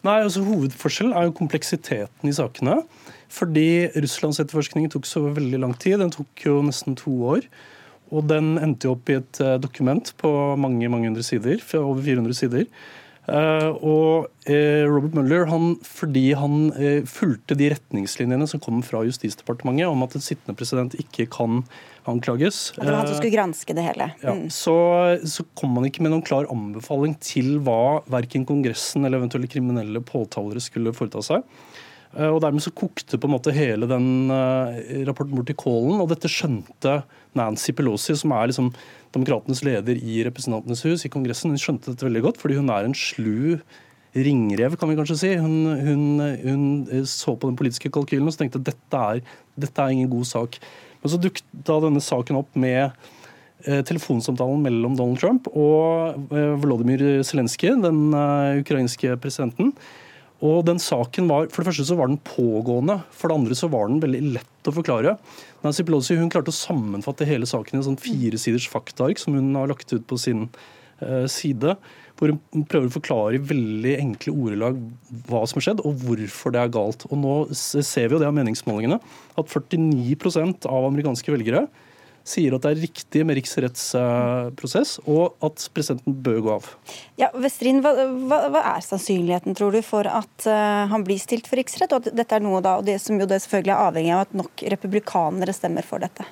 Nei, 0.05 0.21
altså 0.21 0.43
Hovedforskjellen 0.45 1.15
er 1.17 1.27
jo 1.27 1.35
kompleksiteten 1.35 2.29
i 2.29 2.35
sakene. 2.35 2.79
Fordi 3.33 3.89
Russlands 3.97 4.39
etterforskning 4.41 4.87
tok 4.91 5.07
så 5.09 5.25
veldig 5.35 5.59
lang 5.63 5.73
tid. 5.79 5.99
Den 6.01 6.13
tok 6.13 6.45
jo 6.45 6.61
nesten 6.65 6.97
to 6.99 7.13
år. 7.33 7.47
Og 8.15 8.27
den 8.29 8.55
endte 8.61 8.87
jo 8.87 8.95
opp 8.95 9.09
i 9.11 9.17
et 9.19 9.41
eh, 9.43 9.57
dokument 9.59 10.13
på 10.21 10.29
mange 10.59 10.87
mange 10.87 11.09
hundre 11.09 11.25
sider, 11.27 11.59
over 11.75 11.99
400 12.05 12.39
sider. 12.39 12.69
Uh, 13.27 13.73
og 13.83 14.29
uh, 14.47 14.83
Robert 14.87 15.17
Mueller, 15.17 15.49
han, 15.51 15.73
fordi 15.83 16.29
han 16.39 16.69
fulgte 17.11 17.57
de 17.59 17.67
retningslinjene 17.73 18.47
som 18.47 18.61
kom 18.63 18.79
fra 18.87 19.01
Justisdepartementet 19.03 19.89
om 19.91 20.05
at 20.05 20.15
en 20.15 20.23
sittende 20.23 20.55
president 20.55 20.95
ikke 20.95 21.25
kan 21.33 21.65
anklages. 22.07 22.71
at 22.77 22.85
det 22.85 22.91
var 22.93 23.01
han 23.01 23.09
som 23.09 23.19
skulle 23.19 23.35
granske 23.35 23.75
det 23.75 23.83
hele. 23.83 24.07
Ja, 24.23 24.33
mm. 24.37 24.47
så, 24.53 24.77
så, 25.27 25.43
kom 25.59 25.75
han 25.75 25.89
ikke 25.89 26.05
med 26.05 26.13
noen 26.15 26.23
klar 26.23 26.47
anbefaling 26.53 27.17
til 27.19 27.57
hva 27.67 27.99
verken 28.07 28.47
Kongressen 28.47 29.03
eller 29.03 29.19
eventuelle 29.19 29.51
kriminelle 29.51 29.99
påtalere 30.07 30.63
skulle 30.63 30.95
foreta 30.95 31.23
seg. 31.25 31.43
Eh, 32.17 32.29
og 32.31 32.41
Dermed 32.43 32.63
så 32.65 32.73
kokte 32.73 33.19
på 33.19 33.29
en 33.29 33.35
måte 33.35 33.53
hele 33.53 33.89
den 33.89 34.31
uh, 34.33 34.77
rapporten 35.07 35.37
bort 35.37 35.51
i 35.53 35.57
kålen. 35.57 35.99
Og 36.01 36.09
dette 36.11 36.31
skjønte 36.31 37.01
Nancy 37.37 37.75
Pelosi, 37.77 38.15
som 38.17 38.33
er 38.33 38.49
liksom 38.49 38.71
demokratenes 39.15 39.61
leder 39.65 39.99
i 40.01 40.23
Representantenes 40.25 40.81
hus, 40.87 41.05
i 41.05 41.11
Kongressen. 41.13 41.53
Hun 41.53 41.61
skjønte 41.61 41.93
dette 41.93 42.07
veldig 42.07 42.25
godt, 42.25 42.41
fordi 42.41 42.57
hun 42.59 42.73
er 42.73 42.87
en 42.87 42.97
slu 42.97 43.59
ringrev, 44.17 44.77
kan 44.79 44.89
vi 44.89 44.97
kanskje 44.97 45.19
si. 45.19 45.35
Hun, 45.37 45.67
hun, 45.83 46.23
hun 46.41 47.05
så 47.09 47.35
på 47.37 47.51
den 47.51 47.59
politiske 47.59 47.91
kalkylen 47.93 48.25
og 48.29 48.33
så 48.33 48.43
tenkte 48.43 48.61
at 48.63 48.71
dette 48.71 49.03
er, 49.11 49.21
dette 49.59 49.83
er 49.83 49.93
ingen 49.93 50.09
god 50.09 50.25
sak. 50.29 50.57
Men 51.03 51.13
så 51.13 51.21
dukket 51.21 51.45
da 51.67 51.77
denne 51.83 52.01
saken 52.01 52.39
opp 52.39 52.57
med 52.57 52.81
eh, 53.67 53.83
telefonsamtalen 53.85 54.63
mellom 54.65 54.97
Donald 54.97 55.21
Trump 55.21 55.51
og 55.53 56.33
eh, 56.33 56.55
Volodymyr 56.57 57.21
Zelenskyj, 57.27 57.75
den 57.85 58.01
eh, 58.17 58.63
ukrainske 58.63 59.19
presidenten. 59.21 59.75
Og 60.45 60.61
den 60.67 60.77
saken 60.81 61.29
var, 61.31 61.47
For 61.49 61.63
det 61.63 61.71
første 61.71 61.87
så 61.89 61.97
var 61.97 62.11
den 62.11 62.21
pågående, 62.21 62.99
for 63.09 63.29
det 63.29 63.37
andre 63.39 63.57
så 63.57 63.69
var 63.73 63.87
den 63.89 64.01
veldig 64.03 64.21
lett 64.37 64.69
å 64.69 64.73
forklare. 64.75 65.15
Nancy 65.63 65.85
Pelosi 65.87 66.17
hun 66.19 66.29
klarte 66.33 66.53
å 66.53 66.57
sammenfatte 66.57 67.25
hele 67.25 67.49
saken 67.49 67.77
i 67.77 67.79
en 67.81 67.87
sånn 67.87 68.01
firesiders 68.01 68.67
faktaark 68.69 69.21
som 69.21 69.37
hun 69.37 69.55
har 69.57 69.71
lagt 69.71 69.93
ut 69.95 70.05
på 70.05 70.19
sin 70.21 70.45
eh, 71.01 71.25
side. 71.31 71.73
Hvor 72.17 72.33
hun 72.33 72.67
prøver 72.69 72.89
å 72.89 72.93
forklare 72.93 73.37
i 73.37 73.41
veldig 73.49 73.95
enkle 73.97 74.35
ordelag 74.35 74.77
hva 75.29 75.41
som 75.49 75.57
har 75.57 75.67
skjedd, 75.69 75.83
og 75.85 76.05
hvorfor 76.05 76.53
det 76.53 76.61
er 76.61 76.73
galt. 76.73 77.07
Og 77.09 77.17
Nå 77.21 77.35
ser 77.57 78.07
vi 78.07 78.17
jo 78.17 78.21
det 78.21 78.29
av 78.29 78.37
meningsmålingene, 78.37 79.01
at 79.37 79.53
49% 79.53 80.69
av 80.69 80.89
amerikanske 80.91 81.33
velgere 81.33 81.65
sier 82.27 82.55
at 82.55 82.65
det 82.65 82.73
er 82.73 82.81
riktig 82.85 83.23
med 83.27 83.37
riksrettsprosess, 83.39 84.97
og 85.07 85.37
at 85.45 85.67
presidenten 85.75 86.17
bør 86.25 86.41
gå 86.45 86.55
av. 86.57 86.71
Ja, 87.19 87.31
Vestrin, 87.37 87.81
hva, 87.85 87.93
hva, 88.29 88.41
hva, 88.53 88.63
er 88.75 88.83
sannsynligheten, 88.85 89.55
tror 89.57 89.75
du, 89.75 89.81
for 89.85 90.07
at 90.09 90.49
uh, 90.49 90.87
han 90.91 91.05
blir 91.07 91.21
stilt 91.21 91.49
for 91.49 91.59
riksrett? 91.59 91.93
Og 91.95 92.03
at 92.03 92.17
dette 92.17 92.37
er 92.37 92.43
noe 92.43 92.61
da, 92.65 92.77
og 92.79 92.87
det 92.87 92.99
som 93.03 93.19
jo 93.19 93.29
det 93.29 93.41
selvfølgelig 93.43 93.75
er 93.75 93.85
avhengig 93.85 94.13
av 94.15 94.25
at 94.25 94.35
nok 94.43 94.67
republikanere 94.75 95.55
stemmer 95.55 95.87
for 95.87 96.03
dette? 96.03 96.27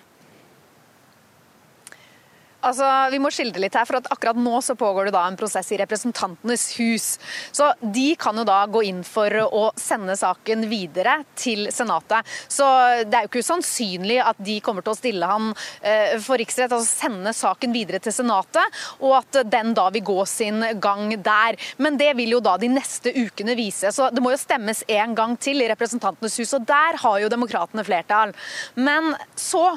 Altså, 2.66 2.88
vi 3.14 3.20
må 3.22 3.30
skildre 3.34 3.62
litt 3.62 3.76
her, 3.78 3.86
for 3.86 4.00
at 4.00 4.10
akkurat 4.14 4.40
nå 4.40 4.58
så 4.66 4.76
pågår 4.80 5.10
det 5.10 5.16
da 5.16 5.26
en 5.30 5.38
prosess 5.38 5.70
i 5.76 5.80
Representantenes 5.82 6.68
hus. 6.80 7.08
Så 7.54 7.72
De 7.80 8.08
kan 8.20 8.38
jo 8.38 8.46
da 8.48 8.64
gå 8.72 8.82
inn 8.90 9.04
for 9.06 9.30
å 9.46 9.68
sende 9.80 10.16
saken 10.18 10.66
videre 10.72 11.20
til 11.38 11.70
Senatet. 11.74 12.26
Så 12.50 12.66
det 13.06 13.18
er 13.18 13.26
jo 13.26 13.32
ikke 13.32 13.46
usannsynlig 13.46 14.20
at 14.24 14.42
de 14.42 14.58
kommer 14.66 14.86
til 14.86 14.96
å 14.96 14.98
stille 14.98 15.30
han 15.30 15.52
eh, 15.82 16.18
for 16.24 16.42
riksrett, 16.42 16.74
altså 16.74 17.06
sende 17.06 17.36
saken 17.36 17.76
videre 17.76 18.02
til 18.04 18.16
Senatet, 18.16 18.84
og 19.00 19.18
at 19.20 19.42
den 19.52 19.74
da 19.78 19.88
vil 19.94 20.06
gå 20.06 20.20
sin 20.30 20.66
gang 20.82 21.14
der. 21.24 21.60
Men 21.78 22.00
det 22.02 22.12
vil 22.18 22.38
jo 22.38 22.44
da 22.44 22.58
de 22.62 22.72
neste 22.72 23.14
ukene 23.14 23.58
vise. 23.58 23.94
Så 23.94 24.10
det 24.14 24.24
må 24.24 24.34
jo 24.34 24.42
stemmes 24.42 24.84
en 24.90 25.16
gang 25.18 25.38
til 25.38 25.62
i 25.62 25.70
Representantenes 25.70 26.40
hus, 26.42 26.56
og 26.58 26.66
der 26.68 27.02
har 27.04 27.22
jo 27.22 27.32
demokratene 27.32 27.86
flertall. 27.86 28.34
Men 28.76 29.14
så 29.38 29.76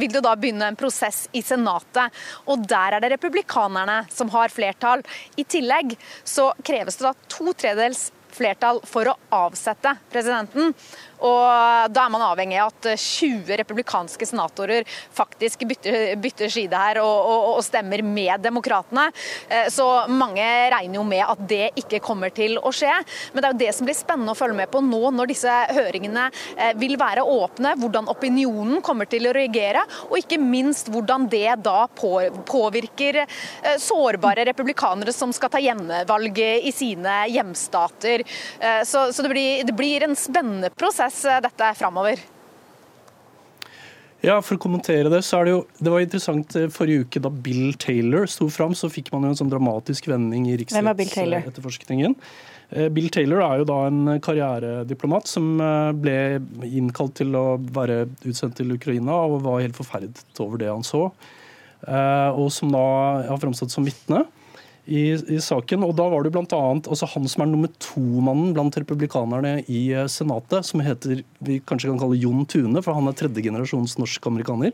vil 0.00 0.12
det 0.12 0.24
da 0.26 0.34
begynne 0.36 0.70
en 0.70 0.78
prosess 0.78 1.26
i 1.32 1.42
Senatet. 1.44 2.14
Og 2.50 2.66
der 2.68 2.96
er 2.96 3.04
det 3.04 3.12
republikanerne 3.14 4.02
som 4.12 4.30
har 4.34 4.52
flertall. 4.52 5.04
I 5.36 5.44
tillegg 5.44 5.96
så 6.24 6.50
kreves 6.64 6.98
det 6.98 7.08
da 7.08 7.14
to 7.30 7.52
tredjedels 7.52 8.08
flertall 8.34 8.80
for 8.86 9.08
å 9.08 9.16
avsette 9.34 9.94
presidenten. 10.12 10.74
Og 11.24 11.90
Da 11.92 12.04
er 12.04 12.12
man 12.12 12.22
avhengig 12.22 12.58
av 12.62 12.72
at 12.72 12.88
20 13.00 13.56
republikanske 13.62 14.26
senatorer 14.28 14.86
faktisk 15.14 15.64
bytter, 15.68 16.14
bytter 16.20 16.52
side 16.52 16.78
her 16.78 17.00
og, 17.02 17.16
og, 17.16 17.46
og, 17.54 17.62
stemmer 17.64 18.02
med 18.06 18.44
demokratene. 18.44 19.08
Eh, 19.48 19.68
så 19.72 19.86
mange 20.10 20.44
regner 20.72 20.98
jo 20.98 21.04
med 21.06 21.24
at 21.24 21.42
det 21.50 21.72
ikke 21.82 22.00
kommer 22.04 22.32
til 22.34 22.58
å 22.58 22.72
skje. 22.74 22.92
Men 23.32 23.42
det 23.42 23.48
er 23.48 23.56
jo 23.56 23.62
det 23.64 23.72
som 23.76 23.88
blir 23.88 23.98
spennende 23.98 24.34
å 24.34 24.38
følge 24.38 24.58
med 24.60 24.70
på 24.72 24.82
nå 24.84 25.12
når 25.14 25.32
disse 25.32 25.56
høringene 25.74 26.28
eh, 26.56 26.74
vil 26.78 26.96
være 27.00 27.26
åpne. 27.26 27.74
Hvordan 27.82 28.10
opinionen 28.12 28.82
kommer 28.84 29.10
til 29.10 29.28
å 29.28 29.34
reagere, 29.36 29.84
og 30.08 30.18
ikke 30.20 30.40
minst 30.42 30.92
hvordan 30.92 31.26
det 31.32 31.58
da 31.64 31.80
påvirker 31.98 33.22
eh, 33.24 33.76
sårbare 33.82 34.46
republikanere 34.50 35.14
som 35.14 35.32
skal 35.34 35.52
ta 35.52 35.62
hjemmevalget 35.62 36.68
i 36.68 36.74
sine 36.74 37.20
hjemstater. 37.32 38.22
Så, 38.86 39.00
så 39.14 39.24
det, 39.24 39.30
blir, 39.32 39.62
det 39.66 39.74
blir 39.76 40.04
en 40.04 40.14
spennende 40.18 40.70
prosess 40.74 41.07
annerledes 41.08 41.24
eh, 41.24 41.40
dette 41.42 41.74
framover? 41.78 42.18
Ja, 44.20 44.40
For 44.42 44.56
å 44.56 44.60
kommentere 44.60 45.08
det, 45.08 45.22
så 45.22 45.38
er 45.38 45.44
det 45.46 45.52
jo 45.52 45.66
Det 45.78 45.90
var 45.92 46.02
interessant 46.02 46.56
eh, 46.56 46.68
forrige 46.68 47.06
uke 47.06 47.20
da 47.22 47.30
Bill 47.30 47.74
Taylor 47.78 48.26
sto 48.26 48.48
fram, 48.48 48.74
så 48.74 48.90
fikk 48.90 49.12
man 49.12 49.24
jo 49.24 49.32
en 49.32 49.38
sånn 49.38 49.50
dramatisk 49.50 50.08
vending 50.08 50.48
i 50.50 50.56
riksrettsetterforskningen. 50.58 52.16
Eh, 52.70 52.88
Bill 52.90 53.08
Taylor 53.10 53.42
er 53.42 53.58
jo 53.62 53.68
da 53.68 53.86
en 53.86 54.18
karrierediplomat 54.20 55.28
som 55.28 55.58
ble 56.02 56.40
innkalt 56.66 57.16
til 57.16 57.34
å 57.36 57.58
være 57.58 58.08
utsendt 58.24 58.58
til 58.58 58.74
Ukraina 58.74 59.14
og 59.28 59.42
var 59.46 59.62
helt 59.62 59.78
forferdet 59.78 60.42
over 60.42 60.58
det 60.58 60.70
han 60.70 60.84
så. 60.84 61.08
Og 61.88 62.48
som 62.50 62.72
da 62.74 62.80
har 63.28 63.38
framstått 63.38 63.70
som 63.70 63.84
vitne 63.86 64.24
i, 64.88 65.02
i, 65.12 65.38
saken. 65.44 65.84
og 65.84 65.94
da 65.98 66.06
var 66.08 66.24
det 66.24 66.32
annet, 66.40 66.88
altså 66.88 67.08
Han 67.12 67.28
som 67.28 67.44
er 67.44 67.50
nummer 67.50 67.70
to-mannen 67.82 68.54
blant 68.56 68.76
republikanerne 68.80 69.60
i 69.68 69.82
eh, 69.92 70.08
Senatet, 70.08 70.64
som 70.64 70.80
heter 70.84 71.22
vi 71.44 71.60
kanskje 71.60 71.90
kan 71.90 72.00
kalle 72.00 72.18
Jon 72.18 72.46
Tune, 72.48 72.82
for 72.82 72.96
han 72.96 73.10
er 73.10 73.16
tredje 73.18 73.44
generasjons 73.44 73.98
norsk-amerikaner. 74.00 74.72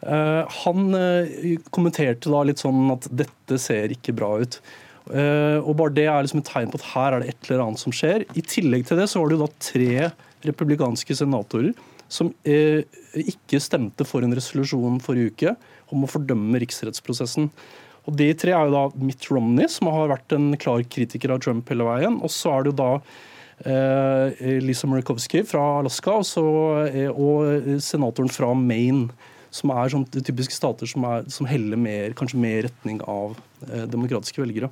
Uh, 0.00 0.48
han 0.64 0.94
uh, 0.96 1.58
kommenterte 1.76 2.32
da 2.32 2.40
litt 2.48 2.62
sånn 2.62 2.88
at 2.94 3.06
dette 3.12 3.58
ser 3.60 3.92
ikke 3.92 4.16
bra 4.16 4.32
ut. 4.40 4.56
Uh, 5.10 5.60
og 5.60 5.74
bare 5.78 5.94
Det 5.96 6.06
er 6.08 6.24
liksom 6.24 6.40
et 6.40 6.48
tegn 6.48 6.72
på 6.72 6.80
at 6.80 6.88
her 6.94 7.16
er 7.16 7.22
det 7.22 7.34
et 7.34 7.50
eller 7.50 7.66
annet 7.66 7.82
som 7.82 7.94
skjer. 7.94 8.24
I 8.32 8.44
tillegg 8.46 8.88
til 8.88 9.00
det 9.00 9.10
så 9.12 9.20
var 9.20 9.30
det 9.30 9.38
jo 9.38 9.44
da 9.44 9.66
tre 9.66 10.10
republikanske 10.48 11.16
senatorer 11.18 11.74
som 12.10 12.32
ikke 12.42 13.60
stemte 13.62 14.02
for 14.08 14.24
en 14.26 14.32
resolusjon 14.34 14.96
forrige 15.04 15.30
uke 15.30 15.52
om 15.94 16.02
å 16.02 16.08
fordømme 16.10 16.58
riksrettsprosessen. 16.58 17.50
Og 18.10 18.16
De 18.18 18.26
tre 18.34 18.50
er 18.50 18.66
jo 18.66 18.74
da 18.74 18.84
Mitt 18.98 19.28
Romney, 19.30 19.70
som 19.70 19.90
har 19.94 20.10
vært 20.10 20.34
en 20.34 20.50
klar 20.58 20.82
kritiker 20.82 21.30
av 21.30 21.44
Trump 21.44 21.68
hele 21.70 21.86
veien. 21.86 22.18
Og 22.18 22.32
så 22.34 22.56
er 22.56 22.64
det 22.66 22.72
jo 22.72 22.78
da 22.80 22.88
eh, 23.70 24.58
Lisa 24.64 24.90
Murkowski 24.90 25.44
fra 25.46 25.62
Alaska 25.78 26.16
og, 26.18 26.26
så, 26.26 26.46
eh, 26.88 27.06
og 27.10 27.78
senatoren 27.84 28.32
fra 28.34 28.50
Maine. 28.58 29.12
Som 29.54 29.72
er 29.74 29.90
sånn 29.90 30.04
typiske 30.10 30.54
stater 30.54 30.86
som, 30.86 31.06
er, 31.06 31.24
som 31.30 31.46
heller 31.50 31.78
mer, 31.78 32.12
kanskje 32.18 32.38
mer 32.38 32.64
retning 32.68 33.00
av 33.06 33.38
eh, 33.66 33.86
demokratiske 33.90 34.42
velgere. 34.42 34.70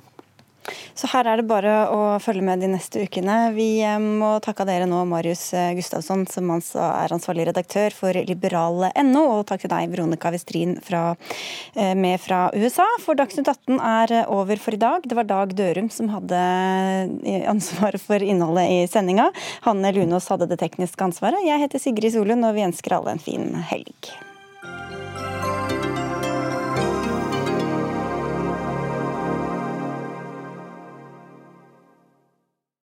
Så 0.97 1.09
her 1.13 1.27
er 1.29 1.39
det 1.39 1.47
bare 1.49 1.73
å 1.93 2.01
følge 2.23 2.43
med 2.45 2.63
de 2.63 2.69
neste 2.71 3.03
ukene. 3.05 3.37
Vi 3.55 3.81
eh, 3.85 3.97
må 3.99 4.35
takke 4.43 4.65
dere 4.67 4.87
nå, 4.89 5.01
Marius 5.09 5.49
eh, 5.57 5.71
Gustavsson, 5.77 6.25
som 6.29 6.51
altså 6.53 6.81
er 6.89 7.15
ansvarlig 7.15 7.47
redaktør 7.49 7.95
for 7.95 8.19
liberale.no, 8.29 9.23
og 9.37 9.45
takk 9.49 9.65
til 9.65 9.73
deg, 9.73 9.89
Veronica 9.93 10.31
Westrin, 10.33 10.77
eh, 10.79 11.93
med 11.95 12.21
fra 12.23 12.45
USA. 12.55 12.87
For 13.03 13.19
Dagsnytt 13.19 13.49
18 13.49 13.79
er 13.79 14.15
over 14.27 14.61
for 14.61 14.75
i 14.75 14.81
dag. 14.81 15.05
Det 15.07 15.17
var 15.17 15.29
Dag 15.29 15.55
Dørum 15.57 15.91
som 15.93 16.11
hadde 16.13 16.39
ansvaret 17.49 18.01
for 18.03 18.23
innholdet 18.23 18.69
i 18.69 18.79
sendinga. 18.91 19.29
Hanne 19.67 19.93
Lunås 19.95 20.29
hadde 20.31 20.49
det 20.51 20.59
tekniske 20.61 21.05
ansvaret. 21.05 21.45
Jeg 21.47 21.63
heter 21.63 21.81
Sigrid 21.81 22.15
Solund, 22.15 22.47
og 22.47 22.57
vi 22.57 22.67
ønsker 22.67 22.99
alle 22.99 23.15
en 23.15 23.23
fin 23.23 23.53
helg. 23.71 24.11